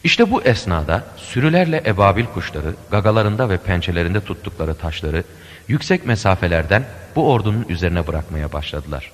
İşte 0.03 0.31
bu 0.31 0.41
esnada 0.41 1.03
sürülerle 1.15 1.83
ebabil 1.85 2.25
kuşları 2.25 2.75
gagalarında 2.91 3.49
ve 3.49 3.57
pençelerinde 3.57 4.21
tuttukları 4.21 4.75
taşları 4.75 5.23
yüksek 5.67 6.05
mesafelerden 6.05 6.85
bu 7.15 7.31
ordunun 7.31 7.65
üzerine 7.69 8.07
bırakmaya 8.07 8.53
başladılar. 8.53 9.11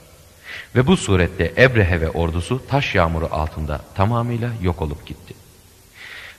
Ve 0.75 0.87
bu 0.87 0.97
surette 0.97 1.53
Ebrehe 1.57 2.01
ve 2.01 2.09
ordusu 2.09 2.67
taş 2.67 2.95
yağmuru 2.95 3.27
altında 3.31 3.81
tamamıyla 3.95 4.49
yok 4.61 4.81
olup 4.81 5.05
gitti. 5.05 5.33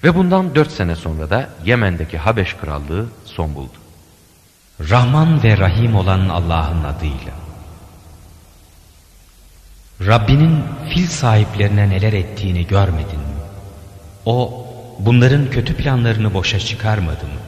Ve 0.05 0.15
bundan 0.15 0.55
dört 0.55 0.71
sene 0.71 0.97
sonra 0.97 1.31
da 1.31 1.49
Yemen'deki 1.65 2.19
Habeş 2.19 2.55
krallığı 2.55 3.07
son 3.25 3.55
buldu. 3.55 3.73
Rahman 4.81 5.43
ve 5.43 5.59
Rahim 5.59 5.97
olan 5.97 6.29
Allah'ın 6.29 6.85
adıyla. 6.85 7.35
Rabbinin 10.01 10.63
fil 10.95 11.07
sahiplerine 11.07 11.91
neler 11.91 12.13
ettiğini 12.13 12.67
görmedin 12.67 13.19
mi? 13.19 13.35
O 14.27 14.67
bunların 14.99 15.51
kötü 15.51 15.77
planlarını 15.77 16.35
boşa 16.35 16.59
çıkarmadı 16.59 17.25
mı? 17.25 17.41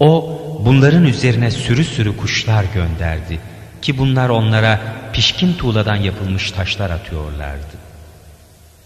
O 0.00 0.40
bunların 0.64 1.04
üzerine 1.04 1.50
sürü 1.50 1.84
sürü 1.84 2.16
kuşlar 2.16 2.64
gönderdi 2.74 3.40
ki 3.82 3.98
bunlar 3.98 4.28
onlara 4.28 4.80
pişkin 5.12 5.54
tuğladan 5.54 5.96
yapılmış 5.96 6.50
taşlar 6.50 6.90
atıyorlardı. 6.90 7.76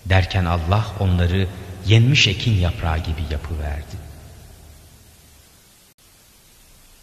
Derken 0.07 0.45
Allah 0.45 0.87
onları 1.01 1.49
yenmiş 1.87 2.29
ekin 2.29 2.55
yaprağı 2.55 2.99
gibi 2.99 3.23
yapıverdi. 3.31 3.97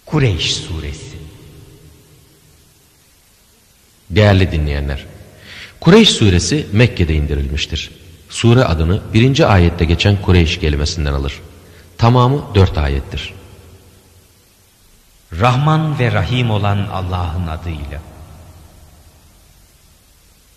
Kureyş 0.05 0.53
Suresi 0.53 1.17
Değerli 4.09 4.51
dinleyenler, 4.51 5.05
Kureyş 5.79 6.09
suresi 6.09 6.67
Mekke'de 6.71 7.13
indirilmiştir. 7.13 7.91
Sure 8.29 8.63
adını 8.63 9.01
birinci 9.13 9.45
ayette 9.45 9.85
geçen 9.85 10.21
Kureyş 10.21 10.59
kelimesinden 10.59 11.13
alır. 11.13 11.41
Tamamı 11.97 12.43
dört 12.55 12.77
ayettir. 12.77 13.33
Rahman 15.39 15.99
ve 15.99 16.11
Rahim 16.11 16.51
olan 16.51 16.77
Allah'ın 16.77 17.47
adıyla. 17.47 17.99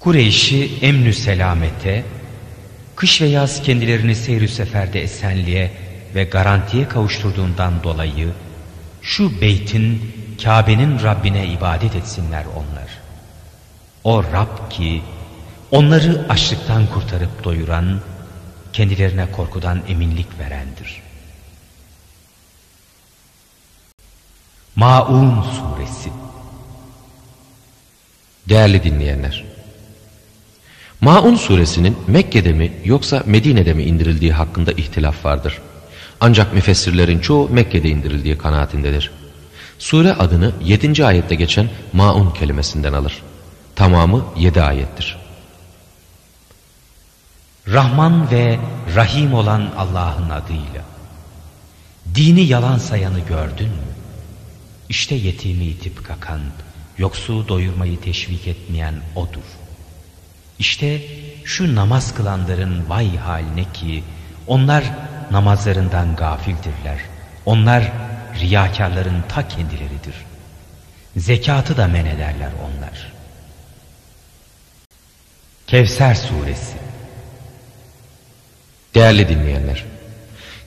Kureyş'i 0.01 0.79
emnü 0.83 1.13
selamete, 1.15 2.05
kış 2.97 3.23
ve 3.23 3.27
yaz 3.27 3.63
kendilerini 3.63 4.15
seyr 4.15 4.49
seferde 4.49 5.03
esenliğe 5.03 5.73
ve 6.15 6.25
garantiye 6.25 6.89
kavuşturduğundan 6.89 7.83
dolayı 7.83 8.33
şu 9.03 9.41
beytin 9.41 10.13
Kabe'nin 10.43 11.03
Rabbine 11.03 11.47
ibadet 11.47 11.95
etsinler 11.95 12.45
onlar. 12.57 12.89
O 14.05 14.25
Rab 14.25 14.71
ki 14.71 15.03
onları 15.71 16.27
açlıktan 16.29 16.87
kurtarıp 16.87 17.45
doyuran, 17.45 18.01
kendilerine 18.73 19.33
korkudan 19.33 19.83
eminlik 19.89 20.39
verendir. 20.39 21.06
Maun 24.77 25.43
Suresi 25.43 26.11
Değerli 28.49 28.83
dinleyenler, 28.83 29.45
Maun 31.01 31.37
suresinin 31.37 31.97
Mekke'de 32.07 32.53
mi 32.53 32.73
yoksa 32.85 33.23
Medine'de 33.27 33.73
mi 33.73 33.83
indirildiği 33.83 34.33
hakkında 34.33 34.73
ihtilaf 34.73 35.25
vardır. 35.25 35.61
Ancak 36.21 36.55
müfessirlerin 36.55 37.19
çoğu 37.19 37.49
Mekke'de 37.49 37.89
indirildiği 37.89 38.39
kanaatindedir. 38.39 39.11
Sure 39.79 40.13
adını 40.13 40.53
7. 40.65 41.07
ayette 41.07 41.35
geçen 41.35 41.69
Maun 41.93 42.31
kelimesinden 42.31 42.93
alır. 42.93 43.23
Tamamı 43.77 44.25
7 44.37 44.63
ayettir. 44.63 45.17
Rahman 47.69 48.31
ve 48.31 48.59
Rahim 48.95 49.35
olan 49.35 49.71
Allah'ın 49.77 50.31
adıyla. 50.31 50.85
Dini 52.15 52.43
yalan 52.43 52.79
sayanı 52.79 53.21
gördün 53.21 53.69
mü? 53.69 53.86
İşte 54.89 55.15
yetimi 55.15 55.65
itip 55.65 56.05
kakan, 56.05 56.41
yoksulu 56.99 57.49
doyurmayı 57.49 58.01
teşvik 58.01 58.49
etmeyen 58.49 58.95
odur. 59.17 59.45
İşte 60.59 61.03
şu 61.45 61.75
namaz 61.75 62.15
kılanların 62.15 62.89
vay 62.89 63.17
haline 63.17 63.73
ki 63.73 64.05
onlar 64.47 64.85
namazlarından 65.31 66.17
gafildirler. 66.17 66.99
Onlar 67.47 67.93
riyakarların 68.41 69.25
ta 69.29 69.49
kendileridir. 69.49 70.15
Zekatı 71.17 71.77
da 71.77 71.87
men 71.87 72.07
ederler 72.07 72.51
onlar. 72.65 73.13
Kevser 75.67 76.15
Suresi 76.15 76.77
Değerli 78.97 79.29
dinleyenler, 79.29 79.85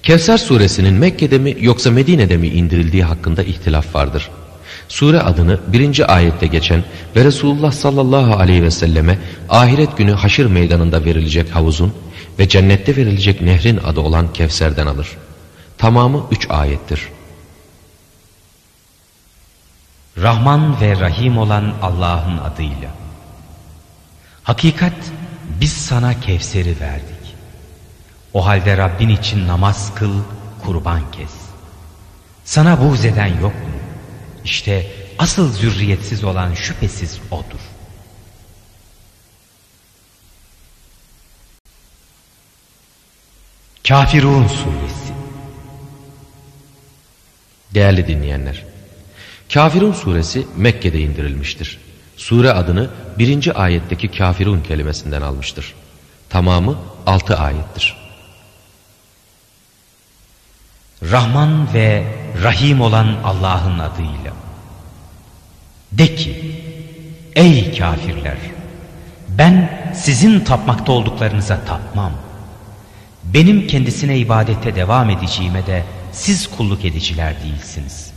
Kevser 0.04 0.38
suresinin 0.38 0.94
Mekke'de 0.94 1.38
mi 1.38 1.56
yoksa 1.60 1.92
Medine'de 1.92 2.38
mi 2.38 2.48
indirildiği 2.48 3.04
hakkında 3.04 3.44
ihtilaf 3.44 3.96
vardır. 3.96 4.30
Sure 4.88 5.20
adını 5.20 5.60
birinci 5.68 6.06
ayette 6.06 6.48
geçen 6.48 6.84
ve 7.16 7.24
Resulullah 7.24 7.72
sallallahu 7.72 8.34
aleyhi 8.34 8.64
ve 8.64 8.72
selleme 8.72 9.20
ahiret 9.50 9.98
günü 9.98 10.12
haşir 10.12 10.46
meydanında 10.46 11.06
verilecek 11.06 11.56
havuzun 11.56 11.94
ve 12.40 12.48
cennette 12.48 12.96
verilecek 12.96 13.42
nehrin 13.42 13.78
adı 13.78 14.00
olan 14.00 14.34
Kevser'den 14.34 14.88
alır. 14.88 15.08
Tamamı 15.78 16.26
üç 16.32 16.50
ayettir. 16.50 17.08
Rahman 20.18 20.82
ve 20.82 21.00
Rahim 21.00 21.38
olan 21.38 21.74
Allah'ın 21.82 22.38
adıyla. 22.38 22.90
Hakikat 24.44 24.94
biz 25.62 25.74
sana 25.74 26.20
Kevser'i 26.20 26.80
verdik. 26.80 27.19
O 28.34 28.46
halde 28.46 28.78
Rabbin 28.78 29.10
için 29.10 29.48
namaz 29.48 29.96
kıl, 29.96 30.14
kurban 30.66 31.12
kes. 31.12 31.32
Sana 32.46 32.82
buğz 32.82 33.06
eden 33.06 33.28
yok 33.28 33.54
mu? 33.54 33.80
İşte 34.46 34.92
asıl 35.20 35.54
zürriyetsiz 35.54 36.24
olan 36.24 36.54
şüphesiz 36.54 37.20
O'dur. 37.32 37.60
Kafirun 43.88 44.48
Suresi 44.48 45.14
Değerli 47.74 48.08
dinleyenler, 48.08 48.64
Kafirun 49.54 49.94
suresi 49.94 50.48
Mekke'de 50.58 51.00
indirilmiştir. 51.00 51.80
Sure 52.18 52.52
adını 52.52 52.90
birinci 53.20 53.54
ayetteki 53.54 54.12
kafirun 54.12 54.62
kelimesinden 54.62 55.22
almıştır. 55.22 55.74
Tamamı 56.30 56.78
altı 57.06 57.38
ayettir. 57.38 57.99
Rahman 61.04 61.74
ve 61.74 62.04
Rahim 62.44 62.82
olan 62.82 63.16
Allah'ın 63.24 63.80
adıyla. 63.80 64.34
De 65.92 66.16
ki, 66.16 66.62
ey 67.36 67.78
kafirler, 67.78 68.38
ben 69.30 69.80
sizin 69.96 70.40
tapmakta 70.40 70.92
olduklarınıza 70.92 71.66
tapmam. 71.66 72.12
Benim 73.24 73.68
kendisine 73.68 74.18
ibadette 74.18 74.76
devam 74.76 75.10
edeceğime 75.10 75.68
de 75.68 75.84
siz 76.12 76.48
kulluk 76.48 76.86
ediciler 76.86 77.34
değilsiniz. 77.44 78.12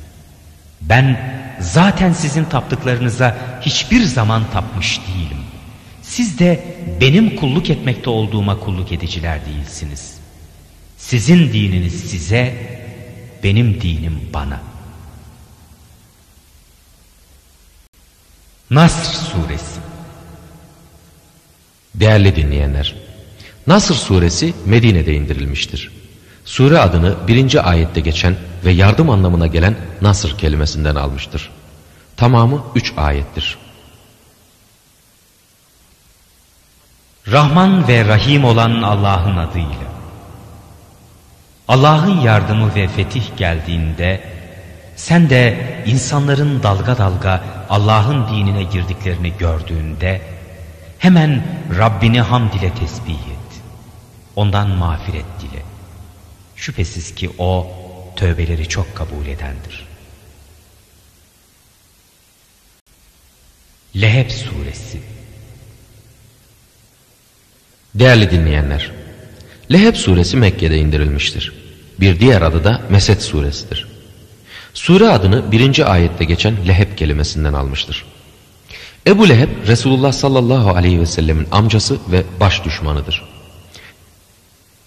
Ben 0.80 1.20
zaten 1.60 2.12
sizin 2.12 2.44
taptıklarınıza 2.44 3.36
hiçbir 3.60 4.02
zaman 4.02 4.42
tapmış 4.52 5.00
değilim. 5.00 5.38
Siz 6.02 6.38
de 6.38 6.64
benim 7.00 7.36
kulluk 7.36 7.70
etmekte 7.70 8.10
olduğuma 8.10 8.60
kulluk 8.60 8.92
ediciler 8.92 9.46
değilsiniz. 9.46 10.11
Sizin 11.08 11.52
dininiz 11.52 12.10
size, 12.10 12.54
benim 13.42 13.80
dinim 13.80 14.20
bana. 14.32 14.60
Nasr 18.70 19.14
Suresi 19.14 19.80
Değerli 21.94 22.36
dinleyenler, 22.36 22.94
Nasr 23.66 23.94
suresi 23.94 24.54
Medine'de 24.66 25.14
indirilmiştir. 25.14 25.90
Sure 26.44 26.78
adını 26.78 27.28
birinci 27.28 27.60
ayette 27.60 28.00
geçen 28.00 28.36
ve 28.64 28.70
yardım 28.72 29.10
anlamına 29.10 29.46
gelen 29.46 29.76
Nasr 30.00 30.38
kelimesinden 30.38 30.94
almıştır. 30.94 31.50
Tamamı 32.16 32.64
üç 32.74 32.92
ayettir. 32.96 33.58
Rahman 37.28 37.88
ve 37.88 38.04
Rahim 38.04 38.44
olan 38.44 38.82
Allah'ın 38.82 39.36
adıyla. 39.36 39.91
Allah'ın 41.68 42.20
yardımı 42.20 42.74
ve 42.74 42.88
fetih 42.88 43.36
geldiğinde 43.36 44.20
sen 44.96 45.30
de 45.30 45.56
insanların 45.86 46.62
dalga 46.62 46.98
dalga 46.98 47.44
Allah'ın 47.68 48.28
dinine 48.28 48.62
girdiklerini 48.62 49.32
gördüğünde 49.38 50.20
hemen 50.98 51.44
Rabbini 51.78 52.20
hamd 52.20 52.52
ile 52.52 52.74
tesbih 52.74 53.14
et. 53.14 53.62
Ondan 54.36 54.68
mağfiret 54.70 55.24
dile. 55.40 55.62
Şüphesiz 56.56 57.14
ki 57.14 57.30
o 57.38 57.70
tövbeleri 58.16 58.68
çok 58.68 58.96
kabul 58.96 59.26
edendir. 59.26 59.86
Leheb 63.96 64.30
Suresi 64.30 65.00
Değerli 67.94 68.30
dinleyenler, 68.30 68.92
Leheb 69.72 69.94
suresi 69.94 70.36
Mekke'de 70.36 70.78
indirilmiştir. 70.78 71.52
Bir 72.00 72.20
diğer 72.20 72.42
adı 72.42 72.64
da 72.64 72.80
Mesed 72.90 73.20
suresidir. 73.20 73.86
Sure 74.74 75.08
adını 75.08 75.52
birinci 75.52 75.84
ayette 75.84 76.24
geçen 76.24 76.68
Leheb 76.68 76.96
kelimesinden 76.96 77.52
almıştır. 77.52 78.04
Ebu 79.06 79.28
Leheb 79.28 79.48
Resulullah 79.66 80.12
sallallahu 80.12 80.70
aleyhi 80.70 81.00
ve 81.00 81.06
sellemin 81.06 81.46
amcası 81.52 81.96
ve 82.12 82.22
baş 82.40 82.64
düşmanıdır. 82.64 83.22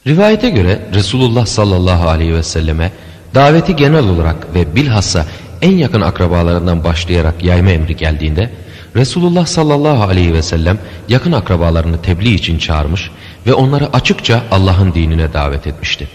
Rivayete 0.07 0.49
göre 0.49 0.90
Resulullah 0.94 1.45
sallallahu 1.45 2.10
aleyhi 2.10 2.34
ve 2.34 2.44
selleme 2.44 2.91
daveti 3.36 3.76
genel 3.76 4.07
olarak 4.07 4.56
ve 4.56 4.76
bilhassa 4.76 5.26
en 5.62 5.72
yakın 5.72 6.02
akrabalarından 6.02 6.84
başlayarak 6.84 7.44
yayma 7.44 7.72
emri 7.72 7.95
geldiğinde 7.95 8.52
Resulullah 8.95 9.45
sallallahu 9.45 10.03
aleyhi 10.03 10.34
ve 10.34 10.41
sellem 10.41 10.80
yakın 11.10 11.32
akrabalarını 11.32 12.02
tebliğ 12.02 12.34
için 12.34 12.57
çağırmış 12.57 13.12
ve 13.46 13.54
onları 13.54 13.94
açıkça 13.94 14.44
Allah'ın 14.52 14.94
dinine 14.94 15.34
davet 15.34 15.68
etmişti. 15.68 16.08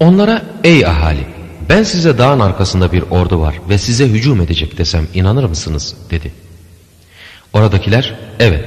Onlara 0.00 0.42
ey 0.64 0.86
ahali 0.86 1.26
ben 1.68 1.82
size 1.82 2.18
dağın 2.18 2.40
arkasında 2.40 2.92
bir 2.92 3.02
ordu 3.02 3.40
var 3.40 3.54
ve 3.68 3.78
size 3.78 4.08
hücum 4.08 4.40
edecek 4.40 4.78
desem 4.78 5.06
inanır 5.14 5.44
mısınız 5.44 5.94
dedi. 6.10 6.32
Oradakiler 7.52 8.14
evet 8.38 8.64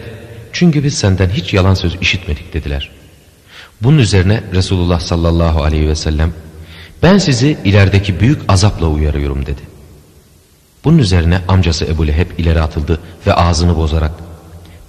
çünkü 0.53 0.84
biz 0.84 0.98
senden 0.98 1.30
hiç 1.30 1.53
yalan 1.53 1.74
söz 1.74 1.95
işitmedik 2.02 2.53
dediler. 2.53 2.91
Bunun 3.82 3.98
üzerine 3.98 4.44
Resulullah 4.53 4.99
sallallahu 4.99 5.64
aleyhi 5.64 5.88
ve 5.88 5.95
sellem 5.95 6.34
ben 7.03 7.18
sizi 7.18 7.57
ilerideki 7.64 8.20
büyük 8.20 8.41
azapla 8.48 8.88
uyarıyorum 8.88 9.45
dedi. 9.45 9.62
Bunun 10.84 10.98
üzerine 10.98 11.41
amcası 11.48 11.86
Ebu 11.86 12.07
Leheb 12.07 12.28
ileri 12.38 12.62
atıldı 12.62 12.99
ve 13.28 13.34
ağzını 13.34 13.76
bozarak 13.76 14.12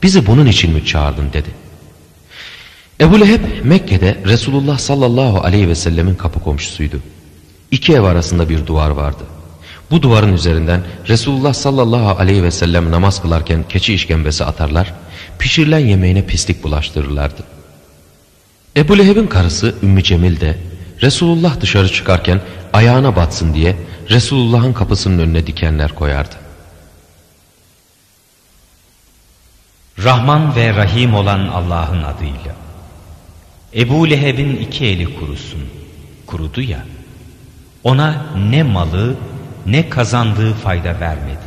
bizi 0.02 0.26
bunun 0.26 0.46
için 0.46 0.72
mi 0.72 0.84
çağırdın 0.84 1.32
dedi. 1.32 1.65
Ebu 3.00 3.20
Leheb 3.20 3.40
Mekke'de 3.64 4.18
Resulullah 4.24 4.78
sallallahu 4.78 5.40
aleyhi 5.40 5.68
ve 5.68 5.74
sellemin 5.74 6.14
kapı 6.14 6.40
komşusuydu. 6.40 7.00
İki 7.70 7.94
ev 7.94 8.02
arasında 8.02 8.48
bir 8.48 8.66
duvar 8.66 8.90
vardı. 8.90 9.22
Bu 9.90 10.02
duvarın 10.02 10.32
üzerinden 10.32 10.82
Resulullah 11.08 11.54
sallallahu 11.54 12.20
aleyhi 12.20 12.42
ve 12.42 12.50
sellem 12.50 12.90
namaz 12.90 13.22
kılarken 13.22 13.64
keçi 13.68 13.94
işkembesi 13.94 14.44
atarlar, 14.44 14.94
pişirilen 15.38 15.78
yemeğine 15.78 16.26
pislik 16.26 16.64
bulaştırırlardı. 16.64 17.42
Ebu 18.76 18.98
Leheb'in 18.98 19.26
karısı 19.26 19.74
Ümmü 19.82 20.02
Cemil 20.02 20.40
de 20.40 20.58
Resulullah 21.02 21.60
dışarı 21.60 21.88
çıkarken 21.92 22.40
ayağına 22.72 23.16
batsın 23.16 23.54
diye 23.54 23.76
Resulullah'ın 24.10 24.72
kapısının 24.72 25.18
önüne 25.18 25.46
dikenler 25.46 25.94
koyardı. 25.94 26.34
Rahman 30.04 30.56
ve 30.56 30.76
Rahim 30.76 31.14
olan 31.14 31.48
Allah'ın 31.48 32.02
adıyla. 32.02 32.65
Ebu 33.74 34.10
Leheb'in 34.10 34.56
iki 34.56 34.86
eli 34.86 35.18
kurusun. 35.18 35.60
Kurudu 36.26 36.60
ya. 36.60 36.86
Ona 37.84 38.26
ne 38.50 38.62
malı 38.62 39.16
ne 39.66 39.88
kazandığı 39.88 40.54
fayda 40.54 41.00
vermedi. 41.00 41.46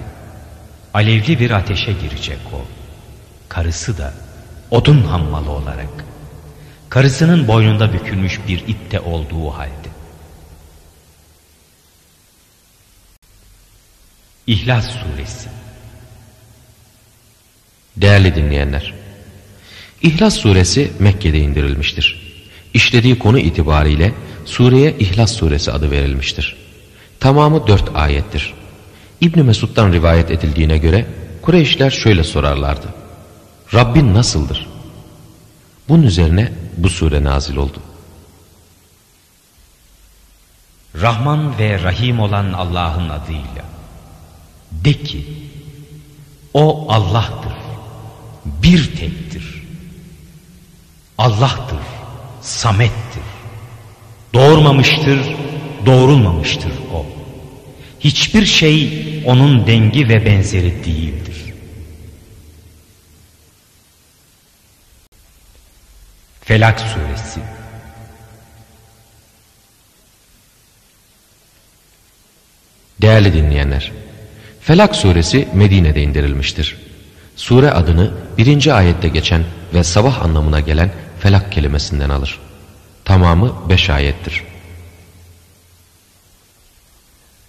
Alevli 0.94 1.40
bir 1.40 1.52
ateşe 1.52 1.94
girecek 1.94 2.40
o. 2.54 2.62
Karısı 3.50 3.98
da 3.98 4.14
odun 4.72 5.02
hammalı 5.02 5.52
olarak. 5.52 6.06
Karısının 6.90 7.48
boynunda 7.48 7.94
bükülmüş 7.94 8.40
bir 8.48 8.68
ipte 8.68 9.00
olduğu 9.00 9.50
halde. 9.50 9.90
İhlas 14.48 14.86
Suresi 14.86 15.50
Değerli 17.98 18.36
dinleyenler, 18.36 18.94
İhlas 20.02 20.36
Suresi 20.36 20.92
Mekke'de 21.00 21.40
indirilmiştir. 21.40 22.30
İşlediği 22.74 23.20
konu 23.20 23.40
itibariyle 23.40 24.14
sureye 24.46 24.96
İhlas 25.00 25.32
Suresi 25.32 25.72
adı 25.72 25.92
verilmiştir. 25.92 26.56
Tamamı 27.20 27.68
dört 27.68 27.96
ayettir. 27.96 28.54
İbni 29.22 29.44
Mesud'dan 29.44 29.94
rivayet 29.94 30.32
edildiğine 30.32 30.78
göre 30.78 31.06
Kureyşler 31.42 31.90
şöyle 31.90 32.24
sorarlardı. 32.24 32.88
Rabbin 33.74 34.14
nasıldır? 34.14 34.68
Bunun 35.90 36.04
üzerine 36.04 36.52
bu 36.78 36.90
sure 36.90 37.24
nazil 37.24 37.56
oldu. 37.56 37.78
Rahman 41.02 41.58
ve 41.58 41.84
Rahim 41.84 42.20
olan 42.20 42.54
Allah'ın 42.54 43.10
adıyla. 43.10 43.66
De 44.72 44.94
ki, 44.94 45.28
O 46.54 46.92
Allah'tır, 46.92 47.54
bir 48.46 48.96
tektir. 48.96 49.59
Allah'tır, 51.20 51.80
samettir. 52.41 53.24
Doğurmamıştır, 54.34 55.20
doğrulmamıştır 55.86 56.72
O. 56.94 57.06
Hiçbir 58.00 58.46
şey 58.46 59.24
onun 59.26 59.68
dengi 59.68 60.10
ve 60.10 60.26
benzeri 60.26 60.86
değildir. 60.86 61.54
Felak 66.41 66.80
Suresi 66.80 67.40
Değerli 73.02 73.34
dinleyenler, 73.34 73.91
Felak 74.62 74.96
suresi 74.96 75.48
Medine'de 75.54 76.02
indirilmiştir. 76.02 76.78
Sure 77.36 77.72
adını 77.72 78.14
birinci 78.38 78.74
ayette 78.74 79.08
geçen 79.08 79.44
ve 79.74 79.84
sabah 79.84 80.22
anlamına 80.22 80.60
gelen 80.60 80.91
felak 81.20 81.52
kelimesinden 81.52 82.10
alır. 82.10 82.40
Tamamı 83.06 83.70
beş 83.70 83.90
ayettir. 83.90 84.44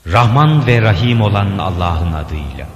Rahman 0.07 0.67
ve 0.67 0.83
Rahim 0.83 1.21
olan 1.21 1.59
Allah'ın 1.59 2.13
adıyla. 2.13 2.67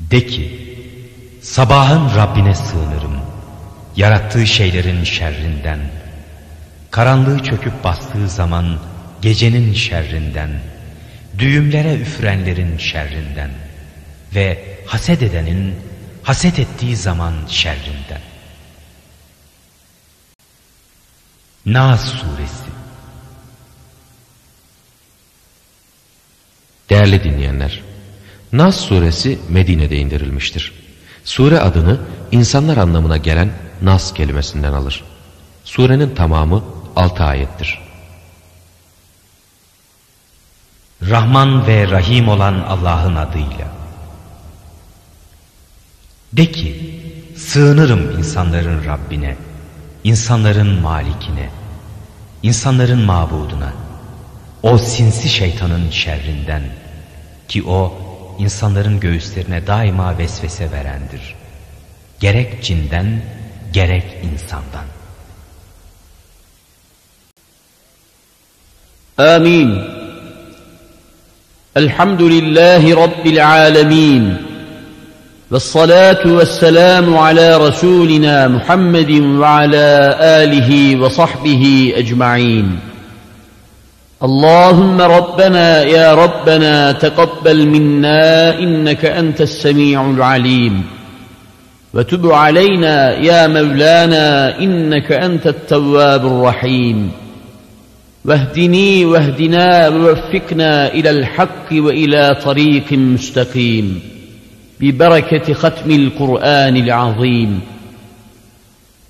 De 0.00 0.26
ki, 0.26 0.74
sabahın 1.42 2.16
Rabbine 2.16 2.54
sığınırım, 2.54 3.20
yarattığı 3.96 4.46
şeylerin 4.46 5.04
şerrinden, 5.04 5.78
karanlığı 6.90 7.42
çöküp 7.42 7.84
bastığı 7.84 8.28
zaman 8.28 8.78
gecenin 9.22 9.74
şerrinden, 9.74 10.50
düğümlere 11.38 11.94
üfrenlerin 11.94 12.78
şerrinden 12.78 13.50
ve 14.34 14.64
haset 14.86 15.22
edenin 15.22 15.74
haset 16.28 16.58
ettiği 16.58 16.96
zaman 16.96 17.34
şerrinden. 17.48 18.20
Nas 21.66 22.04
Suresi 22.04 22.68
Değerli 26.90 27.24
dinleyenler, 27.24 27.82
Nas 28.52 28.76
suresi 28.76 29.38
Medine'de 29.48 29.96
indirilmiştir. 29.96 30.72
Sure 31.24 31.60
adını 31.60 32.00
insanlar 32.32 32.76
anlamına 32.76 33.16
gelen 33.16 33.52
Nas 33.82 34.14
kelimesinden 34.14 34.72
alır. 34.72 35.04
Surenin 35.64 36.14
tamamı 36.14 36.64
6 36.96 37.24
ayettir. 37.24 37.80
Rahman 41.02 41.66
ve 41.66 41.90
Rahim 41.90 42.28
olan 42.28 42.54
Allah'ın 42.54 43.16
adıyla. 43.16 43.77
De 46.32 46.52
ki 46.52 47.00
sığınırım 47.36 48.18
insanların 48.18 48.84
Rabbine, 48.84 49.36
insanların 50.04 50.80
malikine, 50.80 51.50
insanların 52.42 53.04
mabuduna, 53.04 53.72
o 54.62 54.78
sinsi 54.78 55.28
şeytanın 55.28 55.90
şerrinden 55.90 56.62
ki 57.48 57.64
o 57.64 57.98
insanların 58.38 59.00
göğüslerine 59.00 59.66
daima 59.66 60.18
vesvese 60.18 60.72
verendir. 60.72 61.34
Gerek 62.20 62.64
cinden 62.64 63.22
gerek 63.72 64.04
insandan. 64.22 64.84
Amin. 69.18 69.82
Elhamdülillahi 71.76 72.96
Rabbil 72.96 73.48
alemin. 73.48 74.47
والصلاة 75.50 76.26
والسلام 76.26 77.16
على 77.16 77.56
رسولنا 77.56 78.48
محمد 78.48 79.10
وعلى 79.10 80.16
آله 80.20 81.00
وصحبه 81.00 81.92
أجمعين. 81.96 82.78
اللهم 84.22 85.00
ربنا 85.00 85.82
يا 85.82 86.14
ربنا 86.14 86.92
تقبل 86.92 87.66
منا 87.66 88.58
إنك 88.58 89.04
أنت 89.04 89.40
السميع 89.40 90.10
العليم. 90.10 90.82
وتب 91.94 92.32
علينا 92.32 93.12
يا 93.12 93.46
مولانا 93.46 94.58
إنك 94.58 95.12
أنت 95.12 95.46
التواب 95.46 96.26
الرحيم. 96.26 97.10
واهدني 98.24 99.04
واهدنا 99.04 99.88
ووفقنا 99.88 100.92
إلى 100.92 101.10
الحق 101.10 101.68
وإلى 101.72 102.36
طريق 102.44 102.92
مستقيم. 102.92 104.17
ببركة 104.80 105.54
ختم 105.54 105.90
القرآن 105.90 106.76
العظيم. 106.76 107.60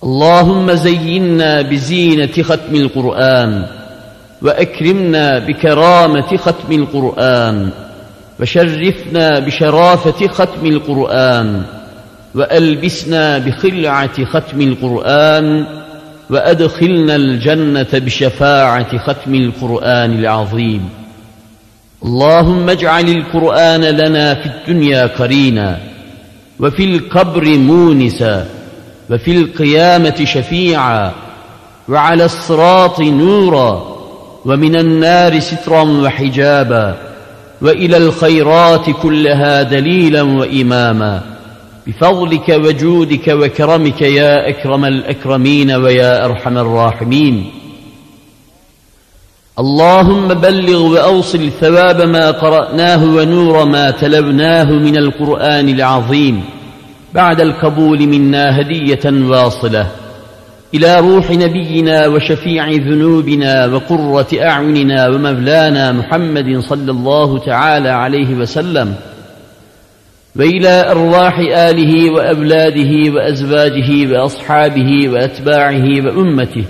اللهم 0.04 0.72
زينا 0.72 1.62
بزينة 1.62 2.42
ختم 2.42 2.74
القرآن 2.74 3.66
وأكرمنا 4.42 5.38
بكرامة 5.38 6.36
ختم 6.36 6.72
القرآن 6.72 7.70
وشرفنا 8.40 9.38
بشرافة 9.38 10.28
ختم 10.28 10.66
القرآن 10.66 11.62
وألبسنا 12.34 13.38
بخلعة 13.38 14.24
ختم 14.24 14.60
القرآن 14.60 15.66
وأدخلنا 16.30 17.16
الجنة 17.16 17.92
بشفاعة 17.92 18.98
ختم 18.98 19.34
القرآن 19.34 20.18
العظيم. 20.18 20.88
اللهم 22.04 22.70
اجعل 22.70 23.08
القرآن 23.08 23.80
لنا 23.80 24.34
في 24.34 24.46
الدنيا 24.46 25.06
قرينا 25.06 25.78
وفي 26.60 26.84
القبر 26.84 27.44
مونسا 27.44 28.46
وفي 29.10 29.36
القيامة 29.36 30.24
شفيعا 30.24 31.12
وعلى 31.88 32.24
الصراط 32.24 33.00
نورا 33.00 33.98
ومن 34.44 34.76
النار 34.76 35.38
سترا 35.38 35.82
وحجابا 35.82 36.94
وإلى 37.62 37.96
الخيرات 37.96 38.90
كلها 39.02 39.62
دليلا 39.62 40.22
وإماما. 40.22 41.22
بفضلك 41.86 42.48
وجودك 42.48 43.28
وكرمك 43.28 44.02
يا 44.02 44.48
أكرم 44.48 44.84
الأكرمين 44.84 45.70
ويا 45.70 46.24
أرحم 46.24 46.58
الراحمين. 46.58 47.57
اللهم 49.60 50.28
بلغ 50.28 50.82
وأوصل 50.82 51.50
ثواب 51.60 52.02
ما 52.02 52.30
قرأناه 52.30 53.04
ونور 53.04 53.64
ما 53.64 53.90
تلوناه 53.90 54.64
من 54.64 54.96
القرآن 54.96 55.68
العظيم. 55.68 56.44
بعد 57.14 57.40
القبول 57.40 58.06
منا 58.06 58.60
هدية 58.60 59.00
واصلة. 59.04 59.86
إلى 60.74 61.00
روح 61.00 61.30
نبينا 61.30 62.06
وشفيع 62.06 62.70
ذنوبنا 62.70 63.66
وقرة 63.66 64.26
أعيننا 64.42 65.08
ومولانا 65.08 65.92
محمد 65.92 66.60
صلى 66.60 66.90
الله 66.90 67.38
تعالى 67.38 67.88
عليه 67.88 68.34
وسلم. 68.34 68.94
وإلى 70.36 70.90
أرواح 70.90 71.38
آله 71.38 72.10
وأولاده 72.10 73.12
وأزواجه 73.14 74.12
وأصحابه 74.12 75.08
وأتباعه 75.08 75.86
وأمته. 76.04 76.64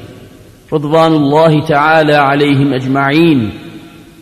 رضوان 0.72 1.12
الله 1.12 1.66
تعالى 1.66 2.14
عليهم 2.14 2.74
أجمعين 2.74 3.50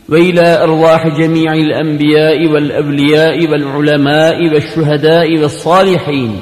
وإلى 0.09 0.62
أرواح 0.62 1.09
جميع 1.09 1.52
الأنبياء 1.52 2.47
والأولياء 2.47 3.51
والعلماء 3.51 4.55
والشهداء 4.55 5.39
والصالحين 5.39 6.40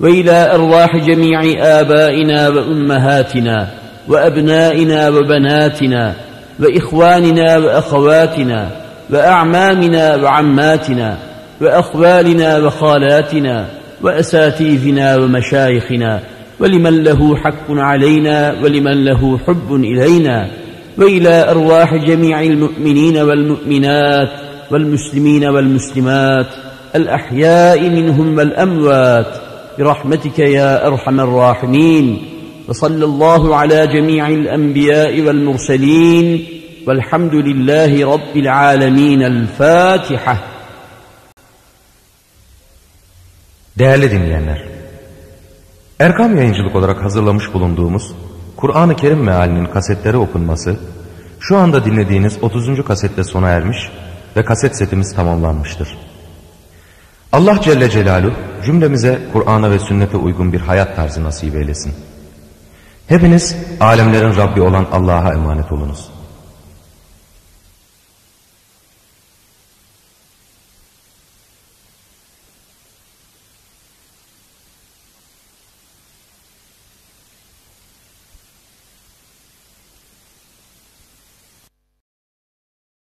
وإلى 0.00 0.54
أرواح 0.54 0.96
جميع 0.96 1.40
آبائنا 1.58 2.48
وأمهاتنا 2.48 3.68
وأبنائنا 4.08 5.08
وبناتنا 5.08 6.14
وإخواننا 6.60 7.56
وأخواتنا 7.58 8.70
وأعمامنا 9.10 10.16
وعماتنا 10.16 11.16
وأخوالنا 11.60 12.58
وخالاتنا 12.58 13.66
وأساتذنا 14.02 15.16
ومشايخنا 15.16 16.20
ولمن 16.60 17.04
له 17.04 17.36
حق 17.36 17.70
علينا 17.70 18.60
ولمن 18.62 19.04
له 19.04 19.38
حب 19.38 19.74
إلينا 19.74 20.50
وإلى 20.98 21.50
أرواح 21.50 21.94
جميع 21.94 22.42
المؤمنين 22.42 23.16
والمؤمنات 23.18 24.30
والمسلمين 24.70 25.44
والمسلمات 25.44 26.46
الأحياء 26.94 27.80
منهم 27.90 28.38
والأموات 28.38 29.26
برحمتك 29.78 30.38
يا 30.38 30.86
أرحم 30.86 31.20
الراحمين 31.20 32.22
وصلى 32.68 33.04
الله 33.04 33.56
على 33.56 33.86
جميع 33.86 34.28
الأنبياء 34.28 35.20
والمرسلين 35.20 36.44
والحمد 36.86 37.34
لله 37.34 38.12
رب 38.14 38.36
العالمين 38.36 39.22
الفاتحة 39.22 40.36
Değerli 43.78 44.10
dinleyenler, 44.10 44.75
Erkam 45.98 46.36
Yayıncılık 46.36 46.76
olarak 46.76 47.04
hazırlamış 47.04 47.54
bulunduğumuz 47.54 48.12
Kur'an-ı 48.56 48.96
Kerim 48.96 49.22
mealinin 49.22 49.66
kasetleri 49.66 50.16
okunması, 50.16 50.76
şu 51.40 51.56
anda 51.56 51.84
dinlediğiniz 51.84 52.38
30. 52.42 52.84
kasette 52.84 53.24
sona 53.24 53.48
ermiş 53.48 53.90
ve 54.36 54.44
kaset 54.44 54.76
setimiz 54.76 55.14
tamamlanmıştır. 55.14 55.98
Allah 57.32 57.60
Celle 57.60 57.90
Celaluhu 57.90 58.34
cümlemize 58.64 59.20
Kur'an'a 59.32 59.70
ve 59.70 59.78
sünnete 59.78 60.16
uygun 60.16 60.52
bir 60.52 60.60
hayat 60.60 60.96
tarzı 60.96 61.24
nasip 61.24 61.54
eylesin. 61.54 61.94
Hepiniz 63.06 63.56
alemlerin 63.80 64.36
Rabbi 64.36 64.60
olan 64.60 64.86
Allah'a 64.92 65.32
emanet 65.32 65.72
olunuz. 65.72 66.08